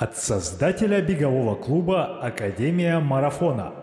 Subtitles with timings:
[0.00, 3.74] От создателя бегового клуба «Академия марафона».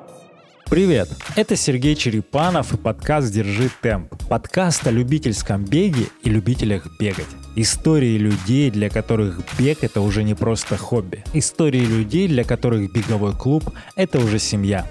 [0.66, 1.10] Привет!
[1.36, 4.16] Это Сергей Черепанов и подкаст «Держи темп».
[4.28, 7.28] Подкаст о любительском беге и любителях бегать.
[7.56, 11.24] Истории людей, для которых бег— это уже не просто хобби.
[11.36, 13.66] Истории людей, для которых беговой клуб—
[13.96, 14.90] это уже семья.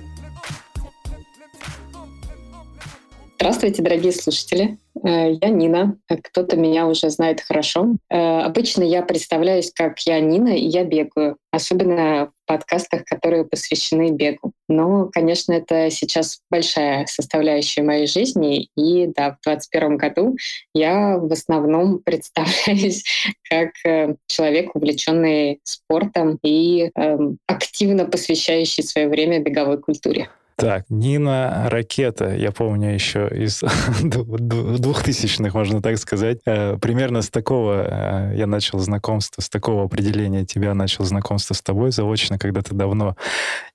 [3.35, 4.79] Здравствуйте, дорогие слушатели.
[5.05, 5.99] Э, я Нина.
[6.09, 7.97] Кто-то меня уже знает хорошо.
[8.11, 11.37] Э, обычно я представляюсь как я Нина, и я бегаю.
[11.51, 14.53] Особенно в подкастах, которые посвящены бегу.
[14.69, 18.69] Но, конечно, это сейчас большая составляющая моей жизни.
[18.77, 20.37] И да, в 2021 году
[20.75, 23.05] я в основном представляюсь
[23.49, 30.29] как э, человек, увлеченный спортом и э, активно посвящающий свое время беговой культуре.
[30.57, 33.63] Так, Нина Ракета, я помню еще из
[34.03, 36.39] двухтысячных, можно так сказать.
[36.47, 41.61] Э, примерно с такого э, я начал знакомство, с такого определения тебя начал знакомство с
[41.61, 43.17] тобой заочно когда-то давно.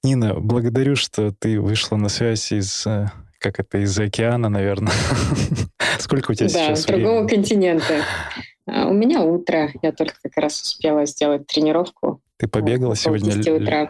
[0.03, 4.94] Нина, благодарю, что ты вышла на связь из э, как это, из океана, наверное.
[6.00, 8.02] Сколько у тебя да, сейчас с другого континента.
[8.66, 9.69] У меня утро.
[9.84, 12.22] Я только как раз успела сделать тренировку.
[12.38, 13.36] Ты побегала сегодня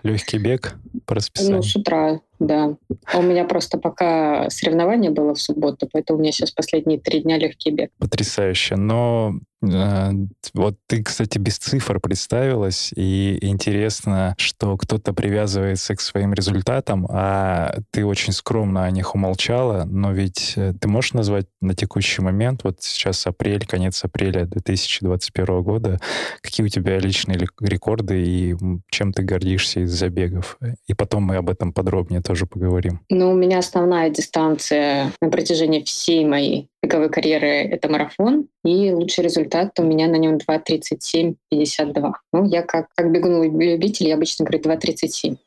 [0.04, 1.58] легкий бег по расписанию?
[1.58, 2.76] Ну, с утра, да.
[3.06, 7.22] А у меня просто пока соревнование было в субботу, поэтому у меня сейчас последние три
[7.22, 7.92] дня легкий бег.
[8.00, 8.78] Потрясающе.
[8.78, 10.12] Но э,
[10.56, 17.76] вот ты, кстати, без цифр представилась, и интересно, что кто-то привязывается к своим результатам, а
[17.92, 22.64] ты очень скромно о них умолчала, но ведь э, ты можешь назвать на текущий момент,
[22.64, 26.00] вот сейчас апрель, конец апреля 2021 года,
[26.42, 28.56] какие у тебя личные рекорды и
[28.90, 30.58] чем ты гордишься из забегов?
[30.88, 33.02] И потом мы об этом подробнее тоже поговорим.
[33.10, 39.26] Ну, у меня основная дистанция на протяжении всей моей беговой карьеры— это марафон, и лучший
[39.26, 42.12] результат у меня на нем 2.37.52.
[42.32, 45.38] Ну, я как, как бегун-любитель, я обычно говорю 2.37.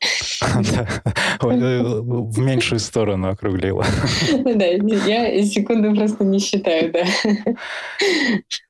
[2.31, 3.83] В меньшую сторону округлила.
[4.43, 6.93] Да, я секунду просто не считаю,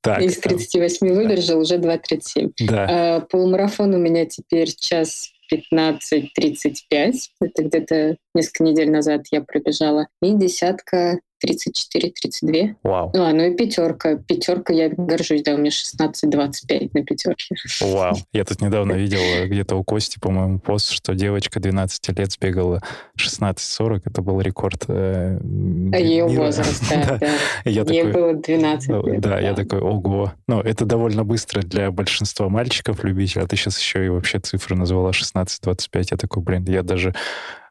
[0.04, 0.20] да.
[0.22, 2.54] Из 38 выдержал уже 2.37.
[2.72, 7.14] А, полумарафон у меня теперь час 15-35.
[7.42, 10.08] Это где-то несколько недель назад я пробежала.
[10.22, 12.76] И десятка 34-32.
[12.84, 13.12] Вау.
[13.16, 14.16] А, ну и пятерка.
[14.18, 17.56] Пятерка, я горжусь, да, у меня 16-25 на пятерке.
[17.82, 18.16] Вау.
[18.34, 22.82] Я тут недавно видел где-то у Кости, по-моему, пост, что девочка 12 лет сбегала
[23.20, 24.02] 16-40.
[24.06, 27.18] Это был рекорд э, а Ее возраст, да.
[27.18, 27.28] да.
[27.66, 29.22] Я Ей такой, было 12 ну, лет.
[29.22, 30.34] Да, да, я такой, ого.
[30.48, 34.76] Ну, это довольно быстро для большинства мальчиков любителей, а ты сейчас еще и вообще цифры
[34.76, 36.08] назвала 16-25.
[36.12, 37.14] Я такой, блин, я даже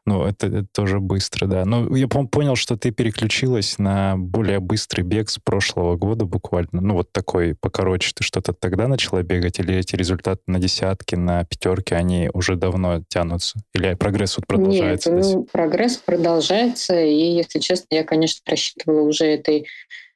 [0.05, 1.65] ну, это, это тоже быстро, да.
[1.65, 6.81] Но я понял, что ты переключилась на более быстрый бег с прошлого года буквально.
[6.81, 8.11] Ну, вот такой покороче.
[8.13, 9.59] Ты что-то тогда начала бегать?
[9.59, 13.59] Или эти результаты на десятки, на пятерки, они уже давно тянутся?
[13.73, 15.11] Или прогресс вот продолжается?
[15.11, 17.01] Нет, ну, прогресс продолжается.
[17.01, 19.65] И, если честно, я, конечно, рассчитывала уже этой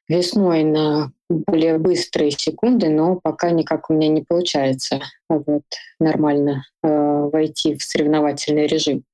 [0.08, 5.62] весной на более быстрые секунды, но пока никак у меня не получается вот,
[5.98, 9.04] нормально э, войти в соревновательный режим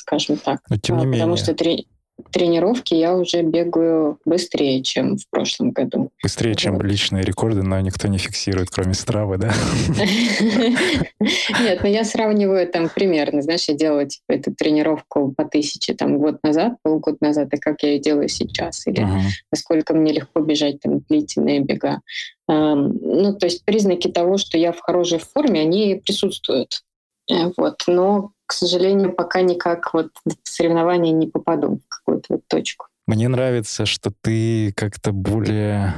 [0.00, 0.60] скажем так.
[0.68, 1.20] Но тем не менее.
[1.20, 1.86] Потому что три,
[2.32, 6.10] тренировки я уже бегаю быстрее, чем в прошлом году.
[6.22, 9.52] Быстрее, чем личные рекорды, но никто не фиксирует, кроме Стравы, да?
[11.60, 13.42] Нет, но я сравниваю там примерно.
[13.42, 17.82] Знаешь, я делала типа эту тренировку по тысяче там год назад, полгода назад, и как
[17.82, 19.06] я ее делаю сейчас, или
[19.50, 22.00] насколько мне легко бежать там длительные бега.
[22.48, 26.82] Ну, то есть признаки того, что я в хорошей форме, они присутствуют.
[27.30, 27.82] Э, вот.
[27.86, 32.86] Но к сожалению, пока никак вот в соревнования не попаду в какую-то вот точку.
[33.06, 35.94] Мне нравится, что ты как-то более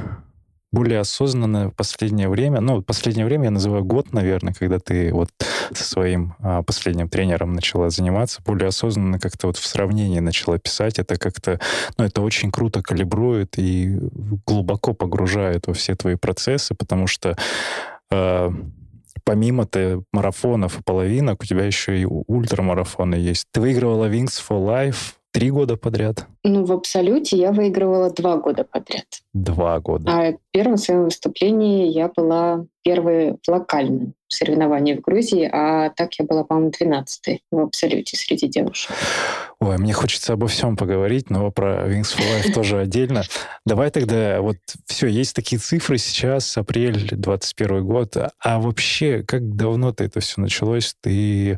[0.71, 5.29] более осознанно в последнее время, ну, последнее время я называю год, наверное, когда ты вот
[5.71, 10.97] со своим а, последним тренером начала заниматься, более осознанно как-то вот в сравнении начала писать,
[10.97, 11.59] это как-то,
[11.99, 13.99] ну, это очень круто калибрует и
[14.47, 17.37] глубоко погружает во все твои процессы, потому что
[18.09, 18.49] э,
[19.25, 23.45] помимо ты марафонов и половинок, у тебя еще и ультрамарафоны есть.
[23.51, 26.27] Ты выигрывала Wings for Life три года подряд?
[26.43, 29.05] Ну, в абсолюте я выигрывала два года подряд.
[29.33, 30.09] Два года.
[30.09, 36.25] А первом своем выступлении я была первой в локальном соревновании в Грузии, а так я
[36.25, 38.91] была, по-моему, 12 в абсолюте среди девушек.
[39.59, 43.23] Ой, мне хочется обо всем поговорить, но про Wings for Life тоже отдельно.
[43.65, 50.03] Давай тогда, вот все, есть такие цифры сейчас, апрель 21 год, а вообще, как давно-то
[50.03, 50.95] это все началось?
[51.01, 51.57] Ты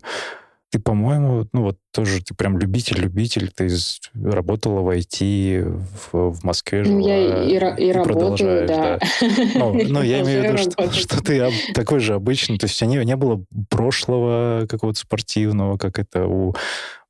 [0.71, 3.69] Ты, по-моему, ну вот тоже ты прям любитель-любитель, ты
[4.13, 5.63] работала в IT
[6.11, 6.99] в, в Москве жила.
[6.99, 8.99] Ну, я и, и, и работаю, да.
[8.99, 9.07] да.
[9.55, 12.85] Ну, ну, я имею в виду, что, что ты такой же обычный, то есть у
[12.85, 16.55] тебя не было прошлого какого-то спортивного, как это у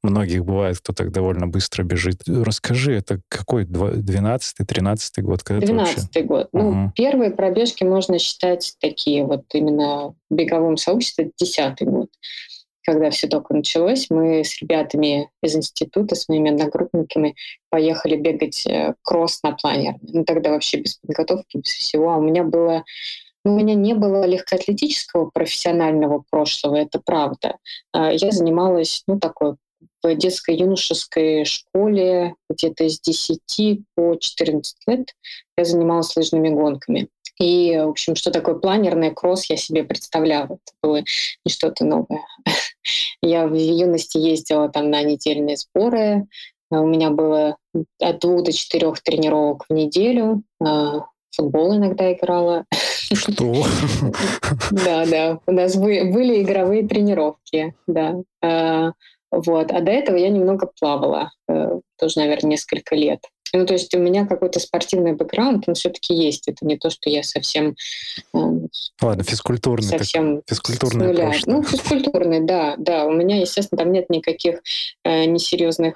[0.03, 2.21] многих бывает, кто так довольно быстро бежит.
[2.27, 5.43] Расскажи, это какой, 12-13 год?
[5.43, 6.49] 12 год.
[6.51, 6.61] Угу.
[6.61, 12.09] Ну, первые пробежки можно считать такие вот именно в беговом сообществе, 10 год
[12.85, 17.35] когда все только началось, мы с ребятами из института, с моими одногруппниками
[17.69, 19.95] поехали бегать э, кросс на планер.
[20.01, 22.11] Ну, тогда вообще без подготовки, без всего.
[22.11, 22.83] А у меня было
[23.43, 27.57] ну, у меня не было легкоатлетического профессионального прошлого, это правда.
[27.91, 29.55] А, я занималась, ну, такой
[30.01, 35.15] в детской юношеской школе где-то с 10 по 14 лет
[35.57, 37.09] я занималась лыжными гонками.
[37.39, 40.45] И, в общем, что такое планерный кросс, я себе представляла.
[40.45, 42.25] Это было не что-то новое.
[43.21, 46.27] Я в юности ездила там на недельные сборы.
[46.71, 47.57] А у меня было
[47.99, 50.43] от двух до четырех тренировок в неделю.
[50.63, 52.65] А, футбол иногда играла.
[52.71, 53.53] Что?
[54.71, 55.39] Да, да.
[55.45, 58.15] У нас были игровые тренировки, да.
[58.41, 58.93] А,
[59.31, 59.71] вот.
[59.71, 63.19] А до этого я немного плавала, тоже, наверное, несколько лет.
[63.53, 66.47] Ну, то есть у меня какой-то спортивный бэкграунд, он все-таки есть.
[66.47, 67.75] Это не то, что я совсем...
[68.33, 68.39] Э,
[69.01, 69.87] Ладно, физкультурный.
[69.87, 71.13] Совсем так, физкультурный.
[71.45, 73.05] Ну, физкультурный, да, да.
[73.05, 74.61] У меня, естественно, там нет никаких
[75.03, 75.95] э, несерьезных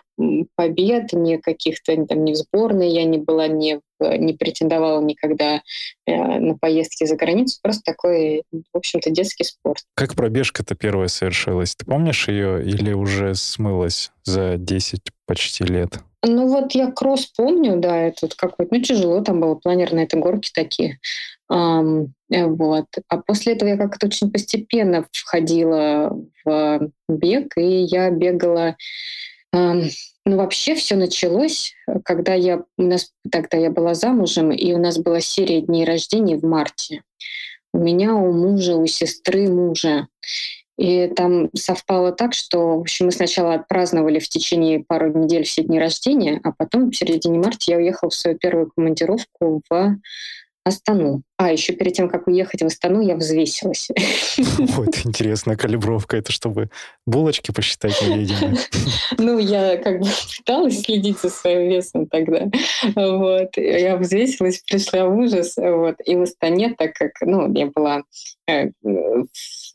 [0.55, 5.61] побед, ни каких-то там ни в сборной я не была, ни не претендовала никогда
[6.05, 7.59] э, на поездки за границу.
[7.61, 9.83] Просто такой, в общем-то, детский спорт.
[9.93, 11.75] Как пробежка-то первая совершилась?
[11.75, 15.99] Ты помнишь ее или уже смылась за 10 почти лет?
[16.25, 20.17] Ну вот я кросс помню, да, это вот какой-то, ну тяжело там было, планерные это
[20.17, 20.99] горки такие.
[21.51, 22.85] Um, вот.
[23.07, 28.75] А после этого я как-то очень постепенно входила в бег, и я бегала
[29.55, 29.89] um,
[30.25, 31.73] ну, вообще все началось,
[32.03, 36.37] когда я, у нас тогда я была замужем, и у нас была серия дней рождения
[36.37, 37.03] в марте.
[37.73, 40.07] У меня, у мужа, у сестры мужа.
[40.79, 45.61] И там совпало так, что в общем, мы сначала отпраздновали в течение пару недель все
[45.61, 49.99] дни рождения, а потом в середине марта я уехала в свою первую командировку в
[50.63, 51.23] Астану.
[51.37, 53.89] А, еще перед тем, как уехать в Астану, я взвесилась.
[54.57, 56.15] Вот, интересная калибровка.
[56.15, 56.69] Это чтобы
[57.05, 58.57] булочки посчитать невидимые.
[59.17, 62.49] Ну, я как бы пыталась следить за своим весом тогда.
[62.95, 63.57] Вот.
[63.57, 65.55] Я взвесилась, пришла в ужас.
[65.57, 65.95] Вот.
[66.05, 68.03] И в Астане, так как, ну, я была
[68.47, 68.69] э,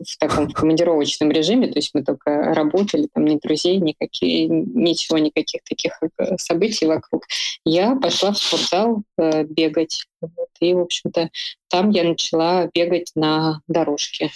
[0.05, 5.63] в таком командировочном режиме, то есть мы только работали, там ни друзей, никакие, ничего, никаких
[5.65, 7.27] таких э, событий вокруг.
[7.65, 10.05] Я пошла в спортзал э, бегать.
[10.21, 10.49] Вот.
[10.61, 11.31] И, в общем-то,
[11.69, 14.31] там я начала бегать на дорожке.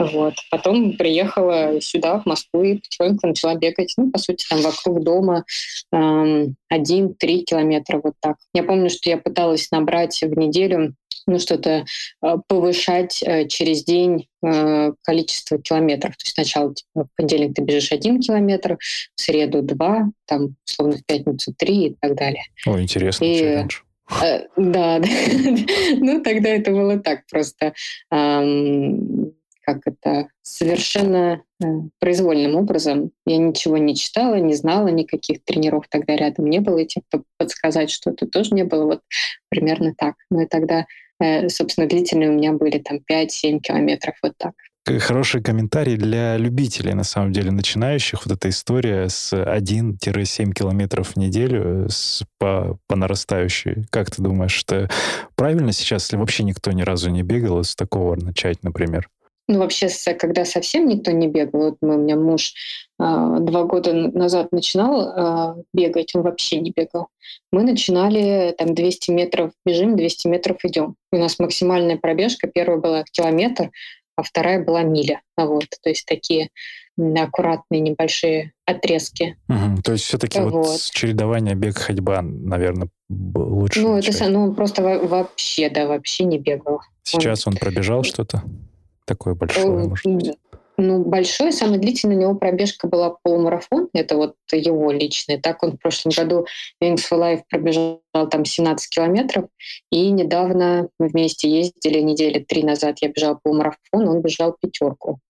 [0.00, 0.34] Вот.
[0.50, 5.44] Потом приехала сюда, в Москву, и потихоньку начала бегать, ну, по сути, там вокруг дома
[6.68, 8.36] один-три километра, вот так.
[8.54, 10.94] Я помню, что я пыталась набрать в неделю
[11.26, 11.84] ну, что-то
[12.22, 16.16] э, повышать э, через день э, количество километров.
[16.16, 18.78] То есть сначала типа, в понедельник ты бежишь один километр,
[19.14, 22.44] в среду два, там, условно, в пятницу три и так далее.
[22.66, 23.80] О, интересно, и, челлендж.
[24.22, 25.08] Э, да, да.
[25.98, 27.74] ну тогда это было так просто,
[28.10, 29.19] эм,
[29.74, 31.66] как это, совершенно э,
[31.98, 33.10] произвольным образом.
[33.26, 37.22] Я ничего не читала, не знала, никаких тренеров тогда рядом не было, и тех, кто
[37.38, 38.84] подсказать что-то тоже не было.
[38.84, 39.00] Вот
[39.48, 40.14] примерно так.
[40.30, 40.86] Ну и тогда,
[41.20, 44.52] э, собственно, длительные у меня были там 5-7 километров, вот так
[44.98, 48.24] хороший комментарий для любителей, на самом деле, начинающих.
[48.24, 53.84] Вот эта история с 1-7 километров в неделю с, по, по нарастающей.
[53.90, 54.88] Как ты думаешь, что
[55.36, 59.08] правильно сейчас, если вообще никто ни разу не бегал, с такого начать, например?
[59.48, 62.54] Ну, вообще, когда совсем никто не бегал, вот мы, у меня муж
[63.00, 67.08] э, два года назад начинал э, бегать, он вообще не бегал.
[67.50, 70.94] Мы начинали там 200 метров бежим, 200 метров идем.
[71.10, 73.70] У нас максимальная пробежка, первая была километр,
[74.14, 75.20] а вторая была миля.
[75.36, 76.50] Вот, то есть такие
[76.96, 79.36] аккуратные небольшие отрезки.
[79.48, 80.52] Угу, то есть все-таки вот.
[80.52, 83.80] вот чередование бег-ходьба, наверное, лучше.
[83.80, 84.16] Ну, начать.
[84.16, 86.80] это ну, он просто вообще, да, вообще не бегал.
[87.02, 88.44] Сейчас он, он пробежал что-то
[89.04, 90.38] такое большое, может быть?
[90.82, 95.38] Ну, большой, самый длительный у него пробежка была полумарафон, это вот его личный.
[95.38, 96.46] Так он в прошлом году
[96.82, 99.44] Wings for Life пробежал там 17 километров,
[99.90, 105.20] и недавно мы вместе ездили, недели три назад я бежал полумарафон, он бежал пятерку.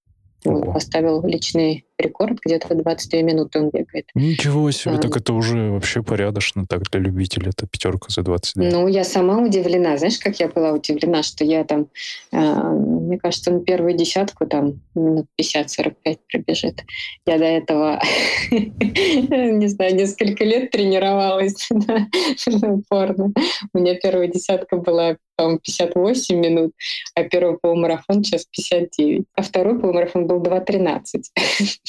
[0.45, 4.07] Вот, поставил личный рекорд, где-то 22 минуты он бегает.
[4.15, 8.65] Ничего себе, а, так это уже вообще порядочно так для любителя, это пятерка за 22.
[8.65, 11.89] Ну, я сама удивлена, знаешь, как я была удивлена, что я там,
[12.33, 16.83] э, мне кажется, на первую десятку там минут 50-45 пробежит.
[17.27, 18.01] Я до этого,
[18.51, 21.69] не знаю, несколько лет тренировалась
[22.63, 23.33] упорно.
[23.75, 26.73] У меня первая десятка была по 58 минут,
[27.15, 29.25] а первый полумарафон сейчас 59.
[29.35, 31.23] А второй полумарафон был 2.13.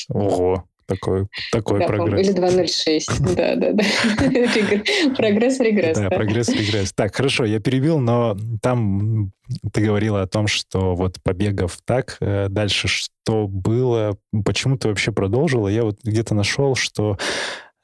[0.10, 2.30] Ого, такой, такой да, прогресс.
[2.30, 5.16] Или 2.06, да, да, да.
[5.16, 5.98] Прогресс, регресс.
[5.98, 6.94] Да, прогресс, регресс.
[6.94, 9.32] Так, хорошо, я перебил, но там
[9.74, 15.12] ты говорила о том, что вот побегав так, э, дальше что было, почему ты вообще
[15.12, 15.68] продолжила?
[15.68, 17.18] Я вот где-то нашел, что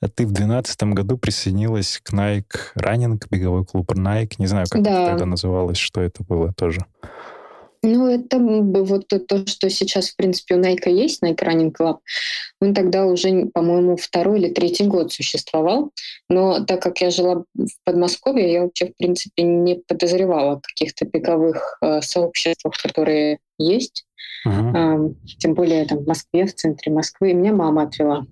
[0.02, 2.44] ты в 2012 году присоединилась к Nike
[2.80, 4.36] Running, беговой клуб Nike.
[4.38, 4.92] Не знаю, как да.
[4.92, 6.86] это тогда называлось, что это было тоже.
[7.84, 11.98] Ну, это вот то, что сейчас, в принципе, у Nike есть, Nike Running Club.
[12.60, 15.92] Он тогда уже, по-моему, второй или третий год существовал.
[16.30, 21.06] Но так как я жила в Подмосковье, я вообще, в принципе, не подозревала о каких-то
[21.06, 24.06] беговых э, сообществах, которые есть.
[24.48, 25.10] Uh-huh.
[25.10, 27.32] Э, тем более там в Москве, в центре Москвы.
[27.32, 28.26] И меня мама отвела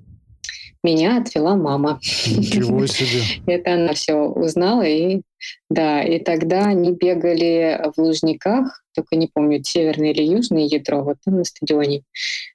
[0.86, 2.00] меня отвела мама.
[2.27, 3.22] Ничего себе.
[3.48, 4.84] Это она все узнала.
[4.84, 5.22] И
[5.70, 11.18] да, и тогда они бегали в Лужниках, только не помню, северное или южное ядро, вот
[11.25, 12.04] там на стадионе.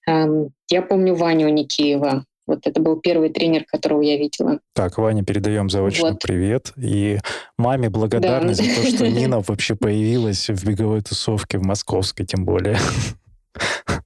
[0.07, 2.25] Я помню Ваню Никеева.
[2.47, 4.59] Вот это был первый тренер, которого я видела.
[4.75, 6.21] Так, Ваня, передаем заочно вот.
[6.21, 6.73] привет.
[6.77, 7.21] И
[7.57, 8.75] маме благодарность да.
[8.75, 12.77] за то, что Нина вообще появилась в беговой тусовке в московской, тем более.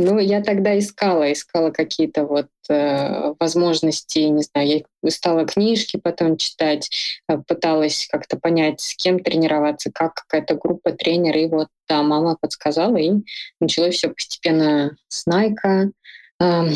[0.00, 6.36] Ну, я тогда искала, искала какие-то вот э, возможности, не знаю, я стала книжки потом
[6.36, 6.88] читать,
[7.28, 12.36] э, пыталась как-то понять, с кем тренироваться, как какая-то группа тренеров, и вот, да, мама
[12.40, 13.10] подсказала, и
[13.60, 15.90] началось все постепенно с Найка.
[16.40, 16.68] Э,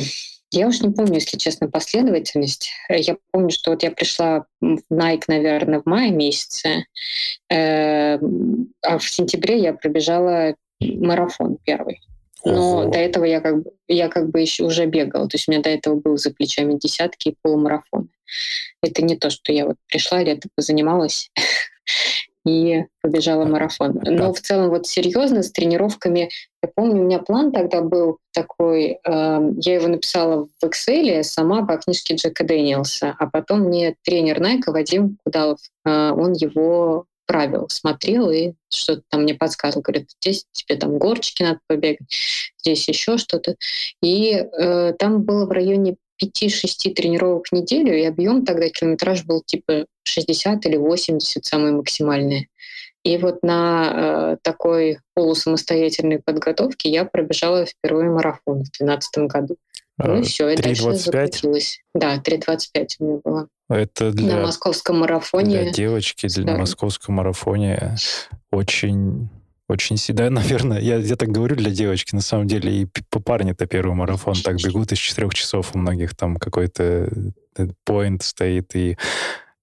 [0.50, 2.72] я уж не помню, если честно, последовательность.
[2.88, 6.86] Я помню, что вот я пришла в Nike, наверное, в мае месяце,
[7.48, 8.18] э,
[8.82, 12.00] а в сентябре я пробежала марафон первый.
[12.44, 12.90] Но Ого.
[12.90, 15.28] до этого я как бы я как бы еще уже бегала.
[15.28, 18.08] То есть у меня до этого был за плечами десятки и полумарафоны.
[18.82, 21.30] Это не то, что я вот пришла, лето позанималась
[22.46, 24.00] и побежала марафон.
[24.04, 26.30] Но в целом вот серьезно с тренировками,
[26.62, 31.64] я помню, у меня план тогда был такой, э, я его написала в Excel сама
[31.64, 37.66] по книжке Джека Дэниелса, а потом мне тренер Найка Вадим Кудалов, э, он его правил,
[37.70, 39.82] смотрел и что-то там мне подсказывал.
[39.82, 42.06] Говорит, здесь тебе там горчики надо побегать,
[42.58, 43.56] здесь еще что-то.
[44.02, 49.42] И э, там было в районе 5-6 тренировок в неделю, и объем тогда километраж был
[49.46, 52.48] типа 60 или 80 самые максимальные.
[53.02, 59.56] И вот на э, такой полусамостоятельной подготовке я пробежала впервые марафон в 2012 году.
[59.98, 61.80] Ну и все, и дальше закрутилась.
[61.94, 63.48] Да, 3.25 у меня было.
[63.68, 65.62] Это для, на московском марафоне.
[65.62, 67.96] Для девочки, для, на московском марафоне
[68.50, 69.30] очень
[69.68, 73.66] очень всегда, наверное, я, я так говорю для девочки, на самом деле, и по парню-то
[73.66, 77.08] первый марафон так бегут из четырех часов у многих там какой-то
[77.84, 78.96] поинт стоит, и,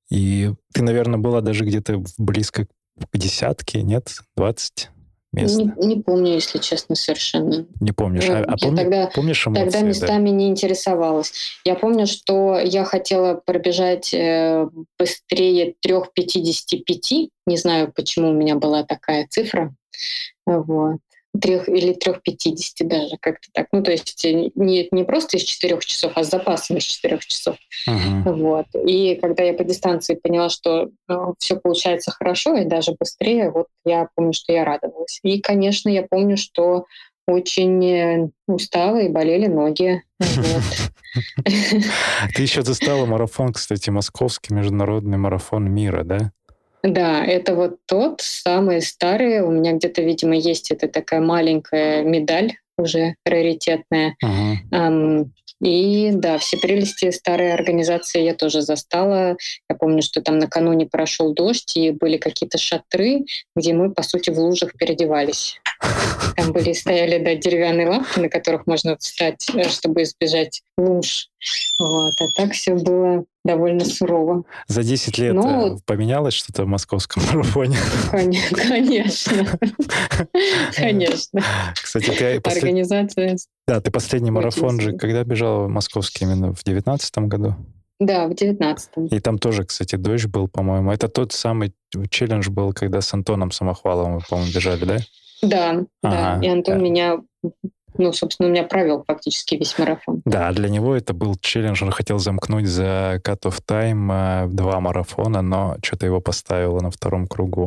[0.10, 4.18] и ты, наверное, была даже где-то близко к десятке, нет?
[4.36, 4.90] двадцать
[5.32, 5.74] место?
[5.78, 7.68] Не, не помню, если честно, совершенно.
[7.80, 8.30] Не помнишь?
[8.30, 9.64] А, а помни, тогда, помнишь эмоции?
[9.64, 10.36] Тогда местами да?
[10.36, 11.34] не интересовалась.
[11.66, 14.68] Я помню, что я хотела пробежать э,
[14.98, 17.30] быстрее 3.55.
[17.46, 19.74] Не знаю, почему у меня была такая цифра.
[20.46, 21.00] Вот
[21.40, 23.68] трех или трех пятидесяти даже как-то так.
[23.72, 27.26] Ну, то есть э, не, не просто из четырех часов, а с запасом из четырех
[27.26, 27.56] часов.
[27.88, 28.34] Uh-huh.
[28.34, 28.66] Вот.
[28.86, 33.68] И когда я по дистанции поняла, что ну, все получается хорошо и даже быстрее, вот
[33.86, 35.20] я помню, что я радовалась.
[35.24, 36.86] И, конечно, я помню, что
[37.28, 40.02] очень э, устала и болели ноги.
[41.44, 46.32] Ты еще застала марафон, кстати, московский международный марафон мира, да?
[46.84, 49.42] Да, это вот тот самый старый.
[49.42, 54.16] У меня где-то, видимо, есть это такая маленькая медаль уже раритетная.
[54.24, 55.30] Uh-huh.
[55.62, 59.36] И да, все прелести старой организации я тоже застала.
[59.70, 64.30] Я помню, что там накануне прошел дождь, и были какие-то шатры, где мы, по сути,
[64.30, 65.60] в лужах переодевались.
[66.40, 71.28] Там были стояли да, деревянные лавки, на которых можно встать, э, чтобы избежать луж.
[71.80, 72.14] Вот.
[72.20, 74.44] А так все было довольно сурово.
[74.68, 75.76] За 10 лет Но...
[75.76, 77.78] Э, поменялось что-то в московском марафоне?
[78.12, 79.46] Конечно.
[80.76, 81.44] Конечно.
[81.74, 82.36] Кстати, ты...
[82.38, 83.38] Организация...
[83.68, 87.56] Да, ты последний марафон же когда бежал московский именно в девятнадцатом году?
[88.00, 89.08] Да, в девятнадцатом.
[89.08, 90.92] И там тоже, кстати, дождь был, по-моему.
[90.92, 91.74] Это тот самый
[92.10, 94.98] челлендж был, когда с Антоном Самохваловым, по-моему, бежали, да?
[95.42, 96.40] Да, ага, да.
[96.42, 96.84] И Антон да.
[96.84, 97.18] меня
[97.98, 100.22] ну, собственно, у меня провел фактически весь марафон.
[100.24, 101.84] Да, для него это был челлендж.
[101.84, 107.28] Он хотел замкнуть за cut of time два марафона, но что-то его поставило на втором
[107.28, 107.66] кругу.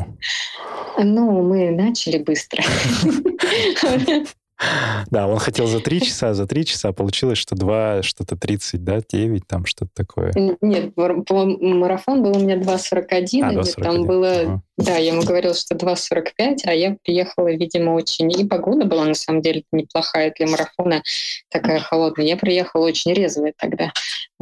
[0.96, 2.62] Ну, мы начали быстро.
[5.10, 8.82] Да, он хотел за три часа, за три часа, а получилось, что два, что-то 30,
[8.84, 10.32] да, 9, там что-то такое.
[10.60, 13.82] Нет, марафон был у меня 2.41, а, 2.41.
[13.82, 14.62] там было, ага.
[14.78, 19.14] да, я ему говорил, что 2.45, а я приехала, видимо, очень, и погода была на
[19.14, 21.02] самом деле неплохая для марафона,
[21.50, 22.26] такая холодная.
[22.26, 23.92] Я приехала очень резвая тогда,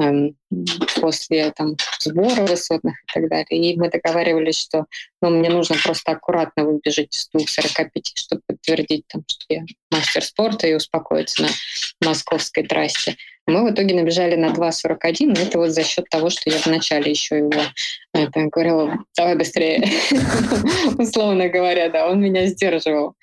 [0.00, 0.36] эм,
[1.00, 3.46] после там сбора высотных и так далее.
[3.50, 4.86] И мы договаривались, что
[5.22, 10.66] ну, мне нужно просто аккуратно выбежать из 2.45, чтобы подтвердить, там, что я мастер спорта
[10.66, 11.48] и успокоиться на
[12.06, 13.16] московской трассе.
[13.46, 17.10] Мы в итоге набежали на 2.41, но это вот за счет того, что я вначале
[17.10, 17.50] еще его
[18.12, 19.84] это, говорила, давай быстрее,
[20.98, 23.14] условно говоря, да, он меня сдерживал.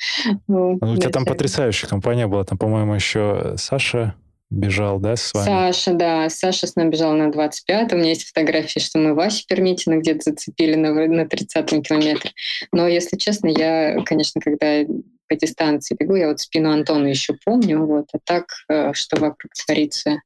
[0.48, 4.16] Ну, у тебя там потрясающая компания была, там, по-моему, еще Саша
[4.50, 5.46] бежал, да, с вами?
[5.46, 6.30] Саша, да.
[6.30, 10.32] Саша с нами бежал на 25 У меня есть фотографии, что мы Васи Пермитина где-то
[10.32, 12.32] зацепили на, на 30-м километре.
[12.72, 14.86] Но, если честно, я, конечно, когда
[15.28, 19.52] по дистанции бегу, я вот спину Антона еще помню, вот, а так, э, что вокруг
[19.54, 20.22] творится,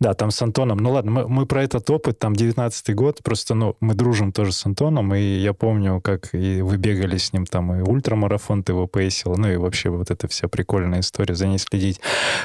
[0.00, 0.78] да, там с Антоном.
[0.78, 4.52] Ну ладно, мы, мы про этот опыт, там 19-й год, просто, ну, мы дружим тоже
[4.52, 8.72] с Антоном, и я помню, как и вы бегали с ним там, и ультрамарафон ты
[8.72, 12.00] его поясил, ну и вообще вот эта вся прикольная история, за ней следить.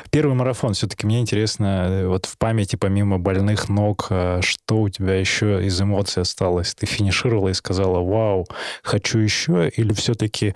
[0.09, 4.89] Первый марафон, все-таки мне интересно, э, вот в памяти помимо больных ног, э, что у
[4.89, 6.73] тебя еще из эмоций осталось?
[6.75, 8.47] Ты финишировала и сказала, вау,
[8.83, 10.55] хочу еще, или все-таки,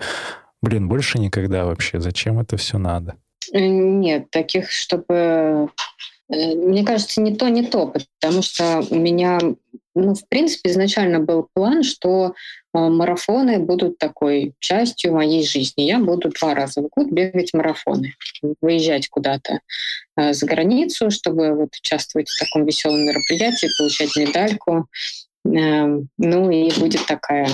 [0.62, 3.16] блин, больше никогда вообще, зачем это все надо?
[3.52, 5.70] Э, нет, таких, чтобы
[6.28, 9.38] Э, мне кажется, не то, не то, потому что у меня,
[9.94, 12.34] ну, в принципе, изначально был план, что
[12.74, 15.82] э, марафоны будут такой частью моей жизни.
[15.82, 18.14] Я буду два раза в год бегать марафоны,
[18.60, 19.60] выезжать куда-то
[20.18, 24.88] за границу, чтобы вот участвовать в таком веселом мероприятии, получать медальку.
[25.44, 27.48] Эм, ну и будет такая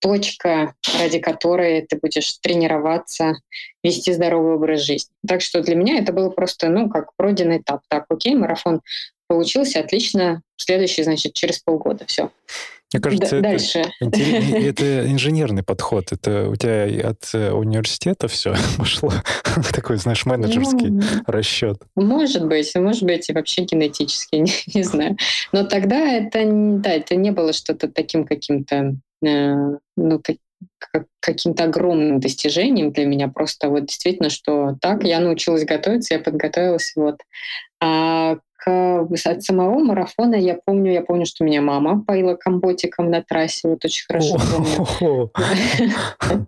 [0.00, 3.34] точка, ради которой ты будешь тренироваться,
[3.82, 5.10] вести здоровый образ жизни.
[5.26, 7.82] Так что для меня это было просто, ну, как пройденный этап.
[7.88, 8.80] Так, окей, марафон
[9.28, 10.42] получился, отлично.
[10.56, 12.04] Следующий, значит, через полгода.
[12.06, 12.30] Все.
[12.92, 13.84] Мне кажется, Д- дальше.
[14.00, 16.10] Это, это инженерный подход.
[16.10, 19.12] Это у тебя от э, университета все пошло.
[19.74, 21.82] Такой, знаешь, менеджерский ну, расчет.
[21.94, 25.18] Может быть, может быть, и вообще генетический, не, не знаю.
[25.52, 30.22] Но тогда это, да, это не было что-то таким каким-то ну,
[31.20, 33.28] каким-то огромным достижением для меня.
[33.28, 36.92] Просто вот действительно, что так, я научилась готовиться, я подготовилась.
[36.96, 37.20] Вот.
[37.80, 43.22] А к, от самого марафона я помню, я помню, что меня мама поила комботиком на
[43.22, 45.30] трассе, вот очень хорошо помню.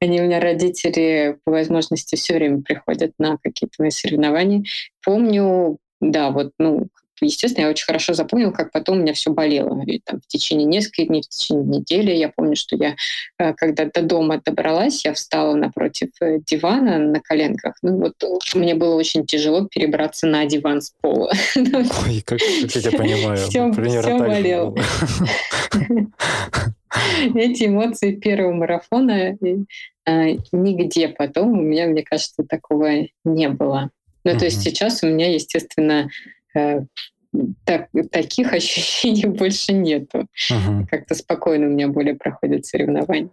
[0.00, 4.64] Они у меня родители по возможности все время приходят на какие-то мои соревнования.
[5.04, 6.88] Помню, да, вот, ну,
[7.26, 9.82] естественно, я очень хорошо запомнила, как потом у меня все болело.
[9.86, 12.12] И, там, в течение нескольких дней, в течение недели.
[12.12, 12.96] Я помню, что я,
[13.38, 17.76] э, когда до дома добралась, я встала напротив э, дивана на коленках.
[17.82, 18.14] Ну вот
[18.54, 21.32] мне было очень тяжело перебраться на диван с пола.
[21.56, 23.36] Ой, как, как я понимаю.
[23.36, 24.74] Все, все болело.
[27.34, 33.90] Эти эмоции первого марафона э, нигде потом у меня, мне кажется, такого не было.
[34.24, 36.08] Ну, то есть сейчас у меня, естественно,
[37.64, 40.26] так, таких ощущений больше нету.
[40.50, 40.86] Угу.
[40.90, 43.30] Как-то спокойно у меня более проходят соревнования.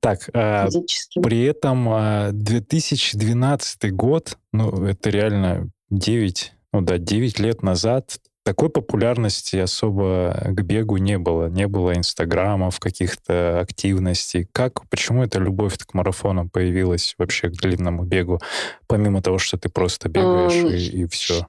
[0.00, 0.66] Так, э,
[1.22, 1.88] при этом
[2.32, 10.36] 2012 э, год, ну, это реально 9, ну да, 9 лет назад такой популярности особо
[10.44, 11.46] к бегу не было.
[11.46, 14.48] Не было инстаграмов, каких-то активностей.
[14.52, 18.40] Как, почему эта любовь к марафонам появилась вообще к длинному бегу,
[18.86, 21.46] помимо того, что ты просто бегаешь um, и, и все?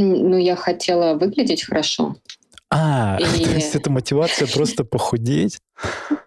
[0.00, 2.16] Ну, я хотела выглядеть хорошо.
[2.70, 3.24] А, и...
[3.44, 5.58] то есть это мотивация просто похудеть?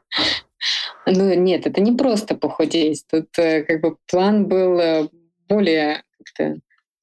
[1.07, 3.05] Ну, нет, это не просто похудеть.
[3.09, 5.07] Тут э, как бы план был э,
[5.49, 6.59] более как-то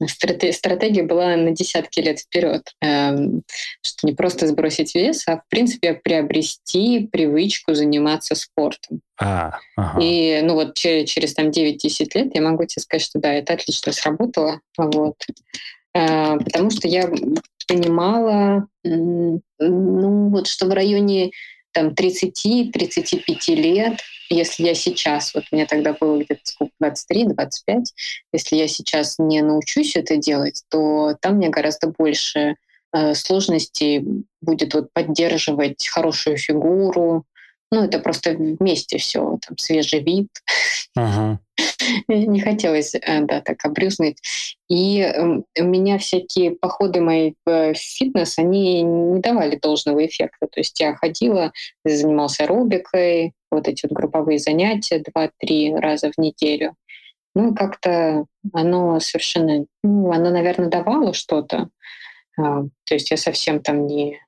[0.06, 3.42] стратегия была на десятки лет вперед, эм,
[3.82, 9.00] что не просто сбросить вес, а в принципе приобрести привычку заниматься спортом.
[9.20, 10.00] А, ага.
[10.00, 13.54] И ну вот через, через там 9-10 лет я могу тебе сказать, что да, это
[13.54, 14.60] отлично сработало.
[14.76, 15.16] Вот.
[15.94, 17.10] Э, потому что я
[17.66, 21.30] понимала, ну вот, что в районе
[21.72, 27.84] там 30-35 лет, если я сейчас, вот мне тогда было где-то сколько, 23-25,
[28.32, 32.56] если я сейчас не научусь это делать, то там мне гораздо больше
[32.92, 34.04] э, сложностей
[34.40, 37.24] будет вот поддерживать хорошую фигуру,
[37.70, 40.28] Ну, это просто вместе все, там, свежий вид.
[40.96, 41.38] Ага.
[42.08, 44.18] Не хотелось, э, да, так обрюзнуть.
[44.68, 50.46] И эм, у меня всякие походы мои в фитнес, они не давали должного эффекта.
[50.46, 51.52] То есть я ходила,
[51.84, 56.74] занимался аэробикой, вот эти вот групповые занятия два-три раза в неделю.
[57.34, 61.68] Ну, как-то оно совершенно, ну, оно, наверное, давало что-то.
[62.38, 64.20] А, то есть я совсем там не,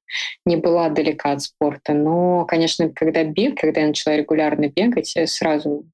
[0.44, 1.92] не была далека от спорта.
[1.92, 5.85] Но, конечно, когда бег, когда я начала регулярно бегать, сразу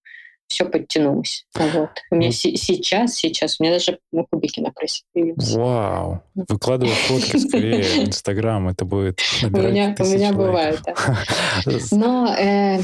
[0.49, 1.45] все подтянулось.
[1.55, 1.91] Вот.
[2.11, 3.99] У меня ну, сейчас, сейчас, у меня даже
[4.31, 5.55] кубики на прессе появились.
[5.55, 6.23] Вау!
[6.35, 10.95] Выкладывай фотки скорее в Инстаграм, это будет У меня, у меня бывает, да.
[11.91, 12.79] Но э,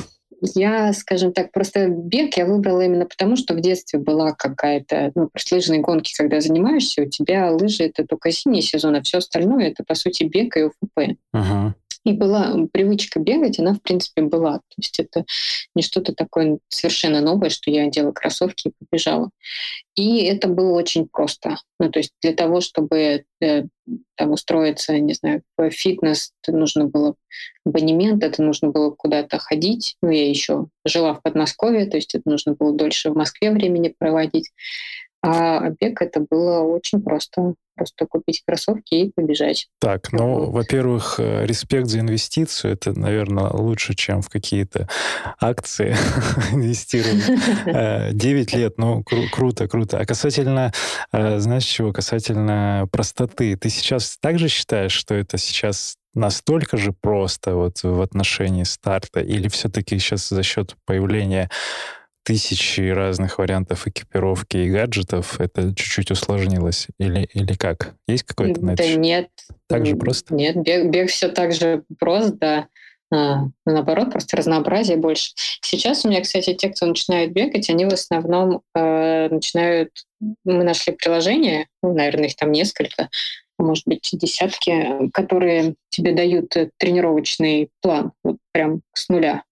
[0.54, 5.30] я, скажем так, просто бег я выбрала именно потому, что в детстве была какая-то, ну,
[5.50, 9.84] лыжные гонки, когда занимаешься, у тебя лыжи— это только зимний сезон, а все остальное— это,
[9.84, 11.16] по сути, бег и УФП.
[11.34, 11.72] Uh-huh.
[12.04, 14.58] И была привычка бегать, она, в принципе, была.
[14.58, 15.24] То есть это
[15.74, 19.30] не что-то такое совершенно новое, что я одела кроссовки и побежала.
[19.94, 21.58] И это было очень просто.
[21.78, 23.64] Ну, то есть для того, чтобы э,
[24.16, 27.14] там устроиться, не знаю, в фитнес, это нужно было
[27.64, 29.96] абонемент, это нужно было куда-то ходить.
[30.02, 33.94] Ну, я еще жила в Подмосковье, то есть это нужно было дольше в Москве времени
[33.96, 34.50] проводить.
[35.22, 37.54] А бег это было очень просто.
[37.74, 39.68] Просто купить кроссовки и побежать.
[39.80, 42.74] Так, ну, во-первых, э, респект за инвестицию.
[42.74, 44.88] Это, наверное, лучше, чем в какие-то
[45.40, 45.96] акции
[46.52, 48.14] инвестировать.
[48.14, 49.98] 9 э, лет, ну, круто, круто.
[49.98, 50.72] А касательно,
[51.12, 57.54] э, знаешь чего, касательно простоты, ты сейчас также считаешь, что это сейчас настолько же просто
[57.54, 61.48] вот в отношении старта, или все-таки сейчас за счет появления
[62.24, 66.88] тысячи разных вариантов экипировки и гаджетов, это чуть-чуть усложнилось?
[66.98, 67.94] Или, или как?
[68.06, 69.28] Есть какой-то на Да нет.
[69.68, 70.34] Так же просто?
[70.34, 72.68] Нет, бег, бег все так же просто, да.
[73.14, 75.32] А, наоборот, просто разнообразие больше.
[75.60, 79.90] Сейчас у меня, кстати, те, кто начинают бегать, они в основном э, начинают...
[80.44, 83.10] Мы нашли приложение, ну, наверное, их там несколько,
[83.58, 89.42] может быть, десятки, которые тебе дают э, тренировочный план, вот прям с нуля.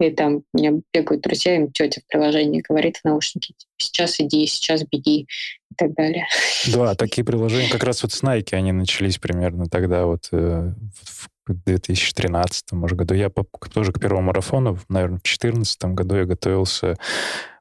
[0.00, 4.18] И там у меня бегают друзья, им тетя в приложении говорит в наушнике, типа, сейчас
[4.18, 5.26] иди, сейчас беги
[5.70, 6.26] и так далее.
[6.72, 10.72] Да, такие приложения, как раз вот с Nike они начались примерно тогда, вот э,
[11.04, 11.28] в
[11.66, 13.14] 2013 может, году.
[13.14, 16.96] Я по, тоже к первому марафону, наверное, в 2014 году я готовился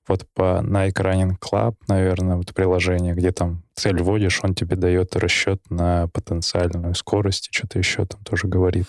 [0.07, 5.15] вот по Nike Running Club, наверное, вот приложение, где там цель вводишь, он тебе дает
[5.15, 8.87] расчет на потенциальную скорость и что-то еще там тоже говорит.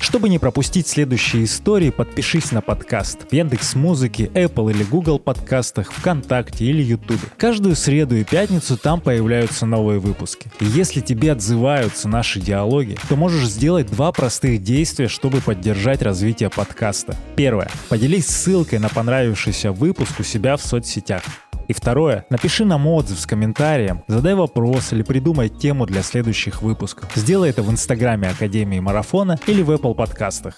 [0.00, 5.92] Чтобы не пропустить следующие истории, подпишись на подкаст в Яндекс Музыке, Apple или Google подкастах,
[5.92, 7.20] ВКонтакте или Ютубе.
[7.36, 10.50] Каждую среду и пятницу там появляются новые выпуски.
[10.60, 16.48] И если тебе отзываются наши диалоги, то можешь сделать два простых действия, чтобы поддержать развитие
[16.48, 17.16] подкаста.
[17.36, 17.70] Первое.
[17.88, 21.22] Поделись ссылкой на понравившийся выпуск у себя в соцсетях.
[21.68, 27.10] И второе, напиши нам отзыв с комментарием, задай вопрос или придумай тему для следующих выпусков.
[27.14, 30.54] Сделай это в инстаграме Академии Марафона или в Apple подкастах.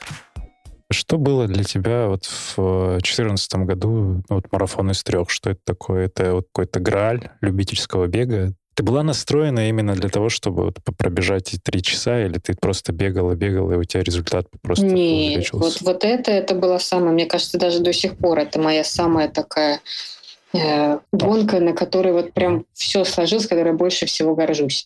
[0.93, 3.91] Что было для тебя вот в 2014 году,
[4.29, 5.31] ну, вот марафон из трех?
[5.31, 6.07] Что это такое?
[6.07, 8.55] Это вот какой-то грааль любительского бега?
[8.75, 13.35] Ты была настроена именно для того, чтобы вот пробежать три часа, или ты просто бегала,
[13.35, 17.59] бегала, и у тебя результат просто Нет, вот, вот это, это было самое, мне кажется,
[17.59, 19.81] даже до сих пор это моя самая такая
[20.53, 24.85] Э, гонка, на которой вот прям все сложилось, которой я больше всего горжусь.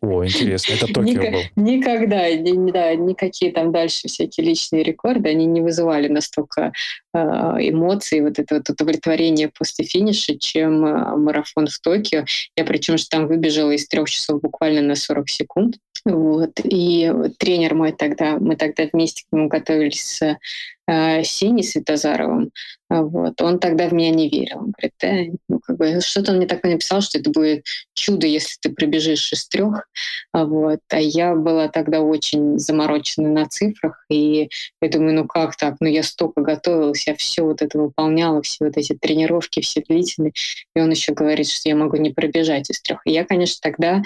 [0.00, 0.72] О, интересно.
[0.74, 1.40] Это Токио Ник- был.
[1.56, 6.72] Никогда, ни, да, никакие там дальше всякие личные рекорды, они не вызывали настолько
[7.12, 12.24] э, эмоций, вот это вот удовлетворение после финиша, чем э, марафон в Токио.
[12.56, 15.76] Я причем же там выбежала из трех часов буквально на 40 секунд.
[16.06, 16.52] Вот.
[16.64, 20.38] И тренер мой тогда, мы тогда вместе к нему готовились с
[20.86, 22.50] э, Синей Светозаровым,
[22.88, 23.40] вот.
[23.42, 24.58] Он тогда в меня не верил.
[24.58, 28.26] Он говорит, да, ну, как бы, что-то он мне такое написал, что это будет чудо,
[28.26, 29.88] если ты пробежишь из трех.
[30.32, 30.80] Вот.
[30.90, 34.48] А я была тогда очень заморочена на цифрах, и
[34.80, 35.76] я думаю, ну как так?
[35.80, 40.32] Ну я столько готовилась, я все вот это выполняла, все вот эти тренировки, все длительные.
[40.76, 43.00] И он еще говорит, что я могу не пробежать из трех.
[43.04, 44.02] И я, конечно, тогда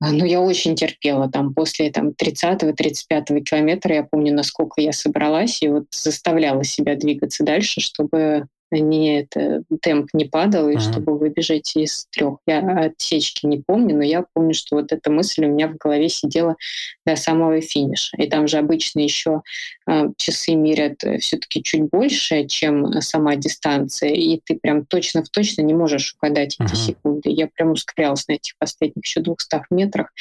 [0.00, 1.30] ну, я очень терпела.
[1.30, 7.44] Там после там, 30-35 километра я помню, насколько я собралась и вот заставляла себя двигаться
[7.44, 10.80] дальше, чтобы не это, темп не падал, и uh-huh.
[10.80, 12.38] чтобы выбежать из трех.
[12.46, 16.08] Я отсечки не помню, но я помню, что вот эта мысль у меня в голове
[16.08, 16.56] сидела
[17.04, 18.16] до самого финиша.
[18.16, 19.42] И там же обычно еще
[19.88, 25.28] э, часы мерят э, все-таки чуть больше, чем сама дистанция, и ты прям точно в
[25.28, 26.66] точно не можешь угадать uh-huh.
[26.66, 27.30] эти секунды.
[27.30, 30.12] Я прям ускорялась на этих последних еще 200 метрах.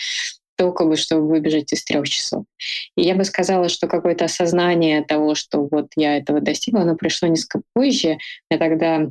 [0.56, 2.46] Только бы, чтобы выбежать из трех часов.
[2.96, 7.28] И я бы сказала, что какое-то осознание того, что вот я этого достигла, оно пришло
[7.28, 8.18] несколько позже.
[8.50, 9.08] Я тогда э,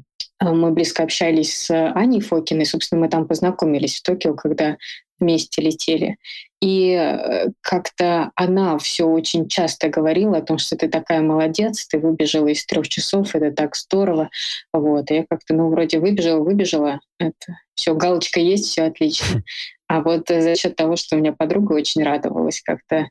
[0.51, 4.77] мы близко общались с Аней Фокиной, собственно, мы там познакомились в Токио, когда
[5.21, 6.17] вместе летели.
[6.61, 11.99] И э, как-то она все очень часто говорила о том, что ты такая молодец, ты
[11.99, 14.31] выбежала из трех часов, это так здорово.
[14.73, 15.11] Вот.
[15.11, 19.43] И я как-то, ну, вроде выбежала, выбежала, это все, галочка есть, все отлично.
[19.95, 23.07] А вот за счет того, что у меня подруга очень радовалась, как-то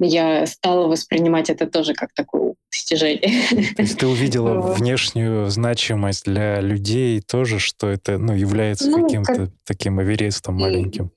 [0.00, 3.30] я стала воспринимать это тоже как такое достижение.
[3.76, 9.34] То есть ты увидела внешнюю значимость для людей тоже, что это ну, является ну, каким-то
[9.34, 9.48] как...
[9.64, 11.12] таким эверестом маленьким?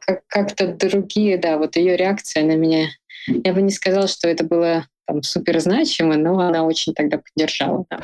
[0.00, 2.88] как- как-то другие, да, вот ее реакция на меня.
[3.28, 7.84] Я бы не сказала, что это было там супер значимо, но она очень тогда поддержала
[7.90, 8.00] да,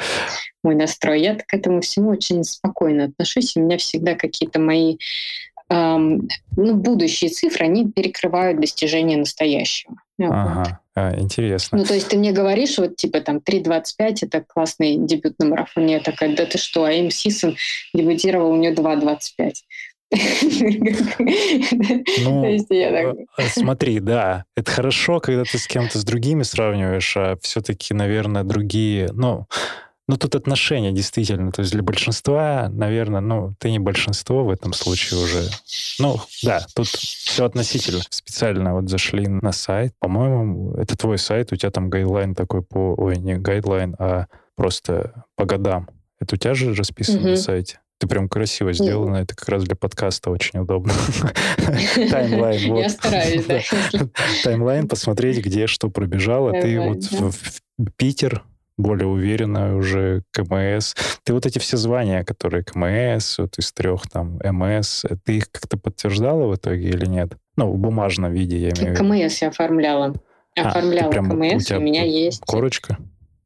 [0.63, 1.23] мой настрой.
[1.23, 3.57] Я к этому всему очень спокойно отношусь.
[3.57, 4.99] У меня всегда какие-то мои
[5.71, 9.95] ну, будущие цифры, они перекрывают достижения настоящего.
[10.19, 10.69] Ага, вот.
[10.97, 11.79] а, интересно.
[11.79, 15.95] Ну, то есть ты мне говоришь, вот типа там 3.25 это классный дебют на марафоне.
[15.95, 17.57] Я такая, да ты что, а Эм Сисон
[17.95, 19.53] дебютировал, у нее 2.25.
[22.25, 22.59] Ну, э,
[23.49, 29.11] смотри, да, это хорошо, когда ты с кем-то с другими сравниваешь, а все-таки, наверное, другие,
[29.13, 29.47] ну,
[30.11, 31.53] ну, тут отношения действительно.
[31.53, 35.49] То есть для большинства, наверное, ну, ты не большинство в этом случае уже.
[36.01, 38.01] Ну, да, тут все относительно.
[38.11, 39.95] Специально вот зашли на сайт.
[40.01, 42.97] По-моему, это твой сайт, у тебя там guideline такой по...
[42.99, 45.89] Ой, не guideline, а просто по годам.
[46.19, 47.79] Это у тебя же расписано на сайте?
[47.99, 49.19] Ты прям красиво сделано.
[49.19, 50.93] Это как раз для подкаста очень удобно.
[51.95, 52.75] Таймлайн.
[52.75, 53.61] Я стараюсь, да.
[54.43, 56.51] Таймлайн, посмотреть, где что пробежало.
[56.61, 57.61] Ты вот в
[57.97, 58.43] Питер,
[58.83, 60.95] более уверенно уже КМС.
[61.25, 65.77] Ты вот эти все звания, которые КМС, вот из трех там МС, ты их как-то
[65.77, 67.33] подтверждала в итоге или нет?
[67.57, 69.05] Ну, в бумажном виде, я имею в виду.
[69.05, 70.15] КМС я оформляла.
[70.59, 72.43] А, оформляла КМС, у меня есть...
[72.47, 72.99] Корочка?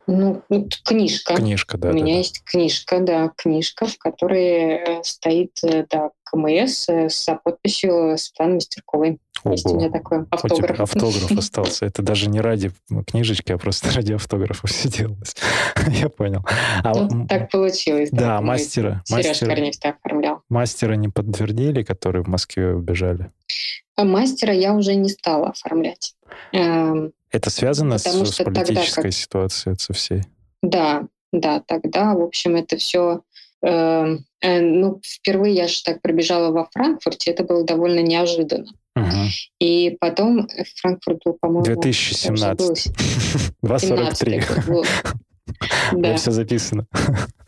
[0.07, 0.43] Ну,
[0.85, 1.35] книжка.
[1.35, 1.91] Книжка, да.
[1.91, 7.09] У меня да, есть книжка, да, книжка, в которой э, стоит, э, да, КМС э,
[7.09, 9.19] с подписью Светланы Мастерковой.
[9.45, 9.53] Ого.
[9.53, 10.81] Есть у меня такой автограф.
[10.81, 11.87] У автограф остался.
[11.87, 12.73] Это даже не ради
[13.07, 15.37] книжечки, а просто ради автографа все делалось.
[15.89, 16.45] Я понял.
[16.83, 18.11] А, ну, так получилось.
[18.11, 19.03] Да, мастера.
[19.05, 20.43] Сереж Корнев так оформлял.
[20.49, 23.31] Мастера не подтвердили, которые в Москве убежали?
[23.97, 26.15] Мастера я уже не стала оформлять.
[26.53, 30.23] Эм, это связано с, с политической тогда, ситуацией, со всей?
[30.63, 33.21] Да, да, тогда, в общем, это все...
[33.65, 38.71] Э, э, ну, впервые я же так пробежала во Франкфурте, это было довольно неожиданно.
[38.97, 39.29] Угу.
[39.61, 40.49] И потом
[40.81, 41.65] Франкфурт был, по-моему...
[41.65, 42.93] 2017.
[43.63, 44.87] 2.43.
[45.93, 46.17] Да.
[46.17, 46.87] Все записано.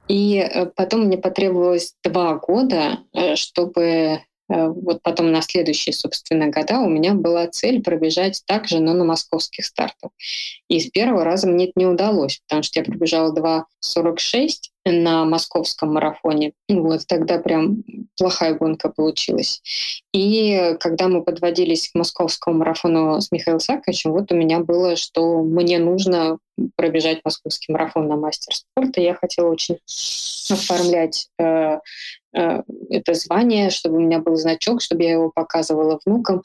[0.06, 6.78] И э, потом мне потребовалось два года, э, чтобы вот потом на следующие, собственно, года
[6.78, 10.10] у меня была цель пробежать также, но на московских стартах.
[10.68, 14.48] И с первого раза мне это не удалось, потому что я пробежала 2.46
[14.84, 16.52] на московском марафоне.
[16.68, 17.82] Вот тогда прям
[18.16, 19.60] плохая гонка получилась.
[20.12, 25.42] И когда мы подводились к московскому марафону с Михаилом Саковичем, вот у меня было, что
[25.42, 26.38] мне нужно
[26.76, 29.00] пробежать московский марафон на мастер спорта.
[29.00, 29.78] Я хотела очень
[30.50, 31.78] оформлять э, э,
[32.90, 36.42] это звание, чтобы у меня был значок, чтобы я его показывала внукам.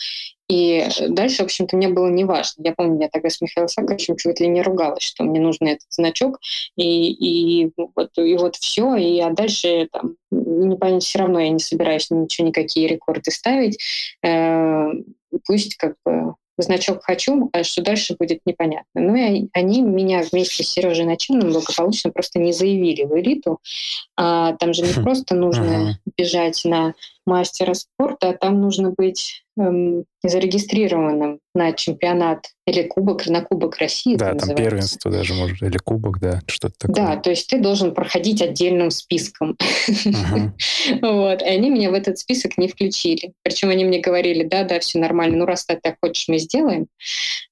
[0.49, 2.61] И дальше, в общем-то, мне было не важно.
[2.63, 5.87] Я помню, я тогда с Михаилом Саковичем чуть ли не ругалась, что мне нужен этот
[5.89, 6.39] значок,
[6.75, 8.95] и, и, вот, и вот все.
[8.95, 13.79] И а дальше там, не понять, все равно я не собираюсь ничего, никакие рекорды ставить.
[14.23, 14.89] Э,
[15.45, 19.01] пусть как бы значок «хочу», а что дальше будет непонятно.
[19.01, 23.59] Ну и они меня вместе с Сережей Начиным благополучно просто не заявили в элиту.
[24.15, 25.03] А, там же не хм.
[25.03, 26.93] просто нужно бежать на
[27.25, 34.15] мастера спорта, а там нужно быть эм, зарегистрированным на чемпионат или кубок, на кубок России.
[34.15, 34.63] Да, там называется.
[34.63, 36.95] первенство даже, может, или кубок, да, что-то такое.
[36.95, 39.57] Да, то есть ты должен проходить отдельным списком.
[41.01, 43.33] Вот, и они меня в этот список не включили.
[43.43, 46.87] Причем они мне говорили, да, да, все нормально, ну раз ты так хочешь, мы сделаем.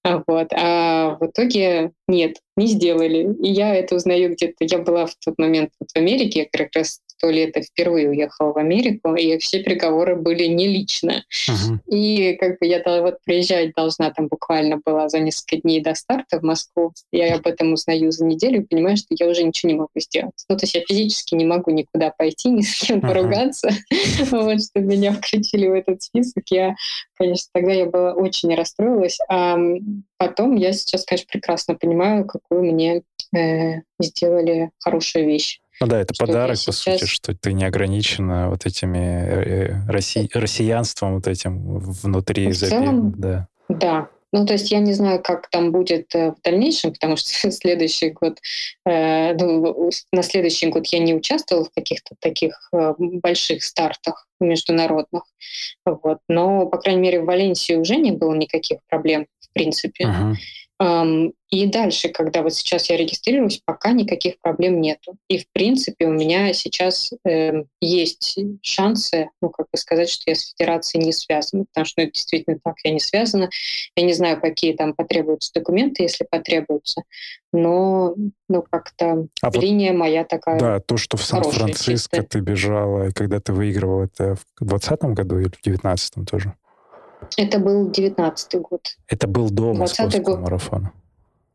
[0.03, 3.35] Вот, а в итоге нет, не сделали.
[3.41, 4.55] И я это узнаю где-то.
[4.61, 9.15] Я была в тот момент в Америке, как раз то лето впервые уехала в Америку,
[9.15, 11.23] и все переговоры были не лично.
[11.47, 11.79] Uh-huh.
[11.87, 16.39] И как бы я вот приезжать должна там буквально была за несколько дней до старта
[16.39, 16.93] в Москву.
[17.11, 20.33] Я об этом узнаю за неделю и понимаю, что я уже ничего не могу сделать.
[20.49, 23.69] Ну, то есть я физически не могу никуда пойти, ни с кем поругаться.
[24.31, 26.43] Вот, что меня включили в этот список.
[26.49, 26.75] Я,
[27.15, 29.17] конечно, тогда я была очень расстроилась.
[29.29, 29.57] А
[30.17, 33.03] потом я сейчас, конечно, прекрасно понимаю, какую мне
[33.35, 35.59] э, сделали хорошую вещь.
[35.81, 36.83] Ну да, это подарок, сейчас...
[36.83, 40.29] по сути, что ты не ограничена вот этими э, росси...
[40.33, 43.13] россиянством вот этим внутри забега.
[43.17, 43.47] Да.
[43.69, 47.29] да, ну, то есть я не знаю, как там будет э, в дальнейшем, потому что
[47.51, 48.39] следующий год,
[48.85, 55.23] э, ну, на следующий год я не участвовала в каких-то таких э, больших стартах международных.
[55.85, 56.19] Вот.
[56.27, 60.05] Но, по крайней мере, в Валенсии уже не было никаких проблем, в принципе.
[60.05, 60.35] Uh-huh.
[60.81, 65.17] И дальше, когда вот сейчас я регистрируюсь, пока никаких проблем нету.
[65.27, 70.35] И в принципе у меня сейчас э, есть шансы, ну как бы сказать, что я
[70.35, 73.49] с федерацией не связана, потому что ну, действительно так я не связана.
[73.95, 77.01] Я не знаю, какие там потребуются документы, если потребуются,
[77.51, 78.15] но
[78.47, 80.59] ну как-то а линия вот, моя такая.
[80.59, 85.47] Да, то, что в Сан-Франциско ты бежала, когда ты выигрывала, это в 2020 году или
[85.47, 86.53] в 2019 тоже?
[87.37, 88.81] Это был девятнадцатый год.
[89.07, 90.39] Это был до московского год.
[90.39, 90.93] марафона.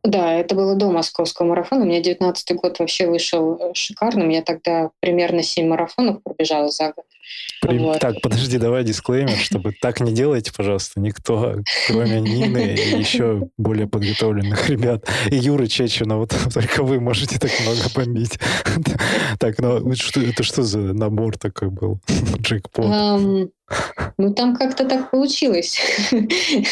[0.04, 1.84] Да, это было до московского марафона.
[1.84, 4.28] У меня девятнадцатый год вообще вышел э, шикарным.
[4.28, 7.06] Я тогда примерно семь марафонов пробежала за год.
[7.62, 7.78] При...
[7.78, 8.00] Вот.
[8.00, 13.86] Так, подожди, давай дисклеймер, чтобы так не делайте, пожалуйста, никто, кроме Нины и еще более
[13.86, 15.08] подготовленных ребят.
[15.30, 18.38] И Юры Чечина, вот только вы можете так много бомбить.
[19.38, 21.98] Так, ну это что за набор такой был?
[22.40, 23.50] Джекпот.
[24.16, 25.78] Ну, там как-то так получилось.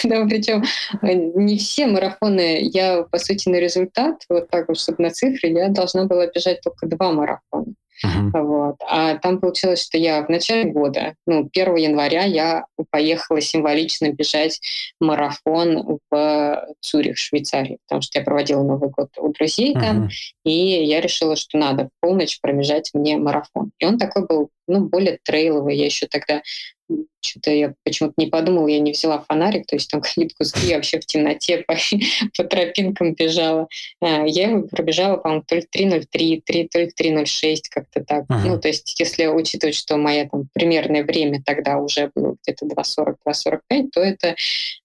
[0.04, 0.62] да, причем
[1.02, 5.48] э, не все марафоны я, по сути, на результат, вот так вот, чтобы на цифры,
[5.48, 7.74] я должна была бежать только два марафона.
[8.04, 8.42] Uh-huh.
[8.42, 8.76] Вот.
[8.88, 14.60] А там получилось, что я в начале года, ну, 1 января я поехала символично бежать
[15.00, 19.80] марафон в Цюрих, Швейцарии, потому что я проводила Новый год у друзей uh-huh.
[19.80, 20.08] там,
[20.44, 23.70] и я решила, что надо в полночь пробежать мне марафон.
[23.78, 25.76] И он такой был, ну, более трейловый.
[25.76, 26.42] Я еще тогда
[27.24, 30.76] что-то я почему-то не подумала, я не взяла фонарик, то есть там какие-то куски, я
[30.76, 31.74] вообще в темноте по,
[32.36, 33.68] по тропинкам бежала.
[34.00, 38.24] А, я его пробежала, по-моему, то ли 3.03, 3, то ли 3.06, как-то так.
[38.28, 38.48] Ага.
[38.48, 43.88] Ну, то есть если учитывать, что мое там примерное время тогда уже было где-то 2.40-2.45,
[43.92, 44.34] то это,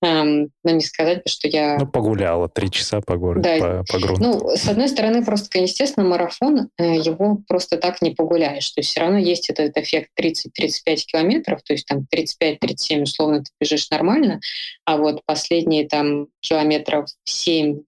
[0.03, 1.77] эм, ну, не сказать, что я...
[1.79, 3.83] Ну, погуляла, три часа по городу, да.
[3.87, 4.21] по, по грунту.
[4.21, 8.69] Ну, с одной стороны, просто, естественно, марафон, э, его просто так не погуляешь.
[8.69, 13.51] То есть все равно есть этот эффект 30-35 километров, то есть там 35-37 условно ты
[13.59, 14.39] бежишь нормально,
[14.85, 17.81] а вот последние там километров 7-10,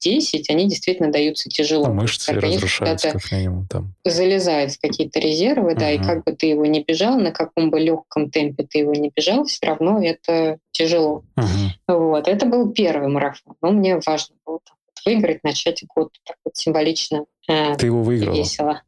[0.50, 1.86] они действительно даются тяжело.
[1.86, 3.94] А мышцы разрушаются как минимум там.
[4.04, 5.80] Залезают в какие-то резервы, uh-huh.
[5.80, 8.94] да, и как бы ты его не бежал, на каком бы легком темпе ты его
[8.94, 11.24] не бежал, все равно это тяжело.
[11.38, 11.70] Uh-huh.
[11.88, 14.60] Вот, это был первый марафон, но мне важно было
[15.06, 17.26] выиграть, начать год так вот символично.
[17.48, 18.36] Э, ты его выиграла?
[18.36, 18.82] Весело.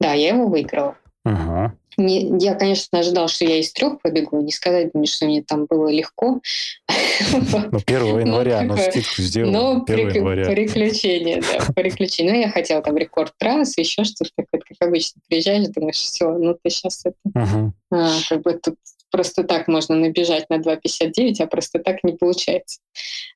[0.00, 0.96] Да, я его выиграла.
[1.24, 1.74] Ага.
[1.98, 4.40] Не, я, конечно, ожидал, что я из трех побегу.
[4.40, 6.40] Не сказать мне, что мне там было легко.
[7.32, 9.52] Ну, 1 января, но скидку сделал.
[9.52, 12.32] Ну, приключения, да, приключения.
[12.32, 16.70] Ну, я хотела там рекорд трасс, еще что-то, как обычно приезжаешь, думаешь, все, ну ты
[16.70, 17.72] сейчас это...
[17.90, 18.76] А, как бы тут
[19.10, 22.80] просто так можно набежать на 2.59, а просто так не получается.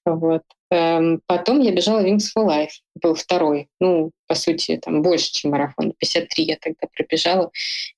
[0.04, 0.42] Вот.
[0.70, 3.68] Эм, потом я бежала Wings for Life, был второй.
[3.78, 5.92] Ну, по сути, там больше, чем марафон.
[5.98, 7.50] 53 я тогда пробежала.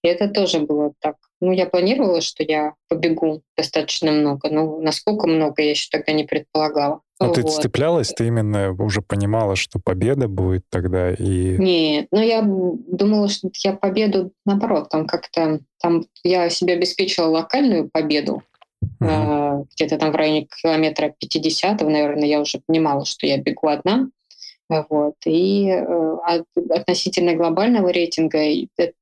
[0.02, 1.16] И это тоже было так.
[1.40, 6.24] Ну, я планировала, что я побегу достаточно много, но насколько много я еще тогда не
[6.24, 7.00] предполагала.
[7.20, 7.37] Но вот.
[7.37, 11.57] ты цеплялась, ты именно уже понимала, что победа будет тогда и...
[11.57, 15.61] Нет, ну я думала, что я победу, наоборот, там как-то...
[15.81, 18.42] Там я себе обеспечила локальную победу,
[19.00, 19.66] Uh-huh.
[19.74, 24.09] Где-то там в районе километра 50 наверное, я уже понимала, что я бегу одна.
[24.68, 25.14] Вот.
[25.27, 26.16] И э,
[26.70, 28.38] относительно глобального рейтинга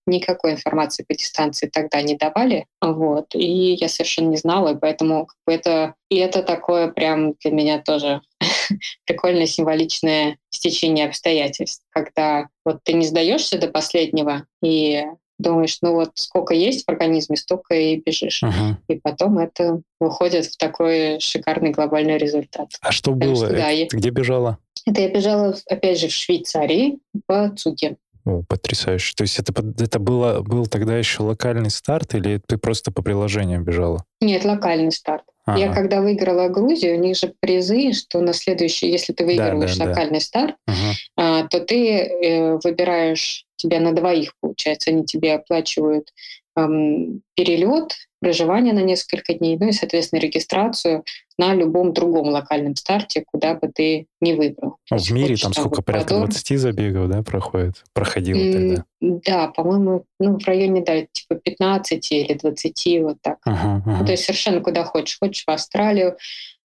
[0.07, 2.67] никакой информации по дистанции тогда не давали.
[2.81, 3.35] Вот.
[3.35, 8.23] И я совершенно не знала, и поэтому это, и это такое прям для меня тоже
[9.07, 15.05] прикольное символичное стечение обстоятельств, когда вот ты не сдаешься до последнего, и
[15.43, 18.43] думаешь, ну вот сколько есть в организме, столько и бежишь.
[18.43, 18.77] Uh-huh.
[18.89, 22.69] И потом это выходит в такой шикарный глобальный результат.
[22.81, 23.47] А что было?
[23.47, 24.59] Что, да, Ты где бежала?
[24.87, 27.97] Это я бежала, опять же, в Швейцарии, по Цуге.
[28.25, 29.15] О, потрясающе.
[29.17, 33.63] То есть это, это было, был тогда еще локальный старт или ты просто по приложению
[33.63, 34.05] бежала?
[34.21, 35.25] Нет, локальный старт.
[35.45, 35.59] Ага.
[35.59, 39.85] Я когда выиграла Грузию, у них же призы, что на следующий, если ты выигрываешь да,
[39.85, 40.25] да, локальный да.
[40.25, 40.77] старт, ага.
[41.17, 46.13] а, то ты э, выбираешь тебя на двоих, получается, они тебе оплачивают
[46.57, 51.05] эм, перелет, проживание на несколько дней, ну и, соответственно, регистрацию
[51.39, 54.77] на любом другом локальном старте, куда бы ты не выбрал.
[54.91, 57.83] А в мире там сколько, порядка 20 забегов, да, проходит?
[57.93, 58.85] Проходило mm, тогда?
[59.01, 63.39] Да, по-моему, ну, в районе, да, типа 15 или 20, вот так.
[63.45, 63.97] Ага, ага.
[63.99, 65.19] Ну, то есть совершенно куда хочешь.
[65.19, 66.17] Хочешь в Австралию,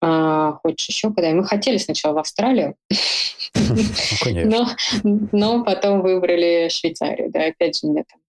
[0.01, 1.31] а, хочешь еще куда.
[1.31, 2.77] И мы хотели сначала в Австралию,
[3.55, 4.67] ну,
[5.05, 7.31] но, но потом выбрали Швейцарию.
[7.31, 8.22] Да, опять же, мне там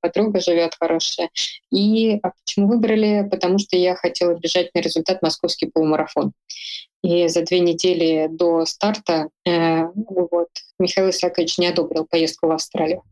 [0.00, 1.30] подруга живет хорошая.
[1.70, 3.26] И а почему выбрали?
[3.30, 6.32] Потому что я хотела бежать на результат московский полумарафон.
[7.02, 10.48] И за две недели до старта э, вот,
[10.78, 13.02] Михаил Исаакович не одобрил поездку в Австралию.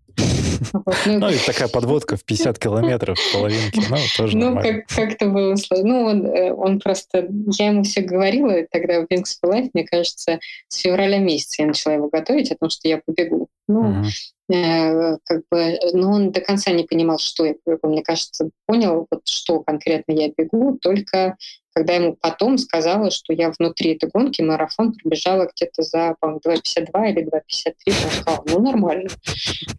[0.72, 5.26] Вот, ну, ну, и такая подводка в 50 километров половинки, ну, тоже Ну, как, как-то
[5.26, 5.86] было сложно.
[5.86, 7.28] Ну, он, э, он просто...
[7.58, 10.38] Я ему все говорила тогда в Wings for Life, мне кажется,
[10.68, 13.48] с февраля месяца я начала его готовить о том, что я побегу.
[13.68, 14.06] Ну, угу.
[14.50, 17.54] Э, как бы, но он до конца не понимал, что я.
[17.82, 21.36] Мне кажется, понял, вот, что конкретно я бегу, только
[21.76, 27.10] когда ему потом сказала, что я внутри этой гонки марафон пробежала где-то за, по-моему, 2,52
[27.10, 29.10] или 2,53, он сказал, ну, нормально.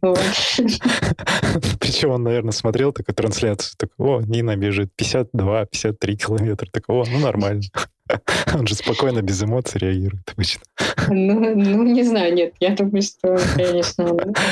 [1.79, 7.17] Причем он, наверное, смотрел такую трансляцию, такой, о, Нина бежит 52-53 километра, такой, о, ну,
[7.17, 7.63] нормально.
[8.53, 10.61] Он же спокойно, без эмоций реагирует обычно.
[11.09, 12.53] Ну, ну, не знаю, нет.
[12.59, 14.05] Я думаю, что, конечно...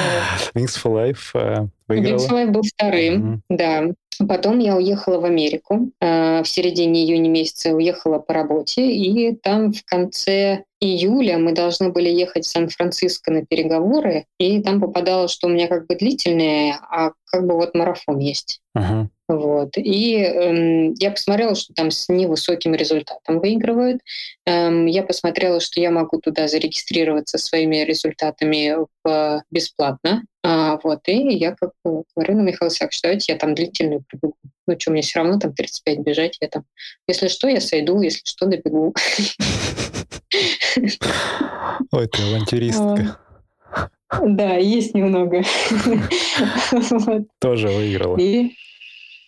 [0.56, 2.18] Wings for Life э, выиграла.
[2.18, 3.56] Wings for Life был вторым, mm-hmm.
[3.58, 3.84] да.
[4.28, 5.92] Потом я уехала в Америку.
[6.00, 8.90] Э, в середине июня месяца уехала по работе.
[8.92, 14.26] И там в конце июля мы должны были ехать в Сан-Франциско на переговоры.
[14.40, 18.62] И там попадало, что у меня как бы длительные, а как бы вот марафон есть.
[18.78, 19.08] Uh-huh.
[19.28, 19.76] Вот.
[19.78, 24.02] И эм, я посмотрела, что там с невысоким результатом выигрывают.
[24.46, 30.24] Эм, я посмотрела, что я могу туда зарегистрироваться своими результатами в, бесплатно.
[30.44, 31.08] А, вот.
[31.08, 34.36] И я как бы говорю на Михаила Саковича, давайте я там длительную пробегу.
[34.68, 36.38] Ну что, мне все равно там 35 бежать.
[36.40, 36.66] Я там,
[37.08, 38.94] если что, я сойду, если что, добегу.
[41.92, 43.18] Ой, ты авантюристка.
[44.24, 45.42] Да, есть немного.
[47.40, 48.18] Тоже выиграла.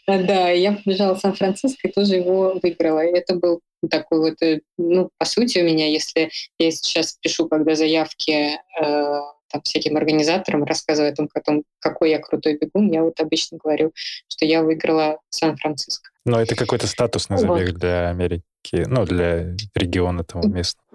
[0.08, 3.06] Да, я побежала в Сан-Франциско и тоже его выиграла.
[3.06, 7.50] И это был такой вот, э, ну, по сути, у меня, если я сейчас пишу,
[7.50, 13.04] когда заявки э, там, всяким организаторам, рассказываю о том, том, какой я крутой бегун, я
[13.04, 13.92] вот обычно говорю,
[14.30, 16.10] что я выиграла Сан-Франциско.
[16.24, 17.80] Но это какой-то статусный забег вот.
[17.80, 20.88] для Америки, ну, для региона того местного.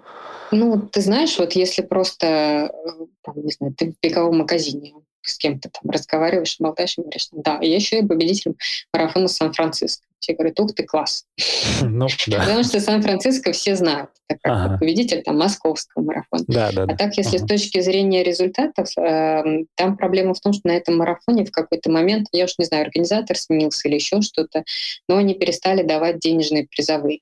[0.51, 4.93] Ну, ты знаешь, вот если просто, э, там, не знаю, ты в беговом магазине
[5.23, 8.55] с кем-то там разговариваешь, болтаешь и говоришь, да, я еще и победителем
[8.93, 10.05] марафона Сан-Франциско.
[10.19, 11.25] Все говорят, ух ты, класс.
[11.81, 12.39] Ну, да.
[12.39, 14.77] Потому что Сан-Франциско все знают, так как ага.
[14.77, 16.43] победитель там московского марафона.
[16.47, 17.45] Да, да, а так, если ага.
[17.45, 21.91] с точки зрения результатов, э, там проблема в том, что на этом марафоне в какой-то
[21.91, 24.63] момент, я уж не знаю, организатор сменился или еще что-то,
[25.09, 27.19] но они перестали давать денежные призовые.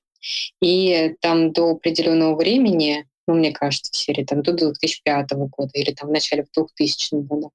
[0.60, 6.08] И там до определенного времени ну, мне кажется, серии там, до 2005 года или там
[6.08, 7.48] в начале 2000 года.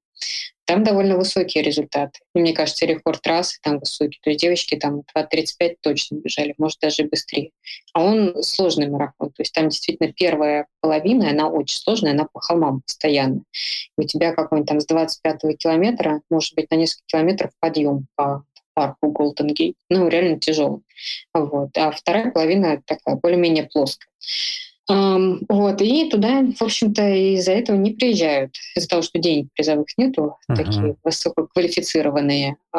[0.64, 2.20] Там довольно высокие результаты.
[2.34, 4.18] И мне кажется, рекорд трассы там высокий.
[4.22, 7.52] То есть девочки там 2.35 точно бежали, может даже быстрее.
[7.94, 9.30] А он сложный марафон.
[9.30, 13.44] То есть там действительно первая половина, она очень сложная, она по холмам постоянно.
[13.96, 18.44] И у тебя какой-нибудь там с 25 километра, может быть, на несколько километров подъем по
[18.74, 19.76] парку Голден Гейт.
[19.88, 20.82] Ну, реально тяжелый.
[21.34, 21.76] Вот.
[21.76, 24.08] А вторая половина такая более-менее плоская.
[24.88, 28.56] Вот, и туда, в общем-то, из-за этого не приезжают.
[28.74, 30.56] Из-за того, что денег призовых нету, uh-huh.
[30.56, 32.78] такие высококвалифицированные э,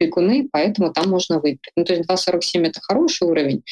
[0.00, 1.72] бегуны, поэтому там можно выиграть.
[1.76, 3.62] Ну, то есть 2.47— это хороший уровень.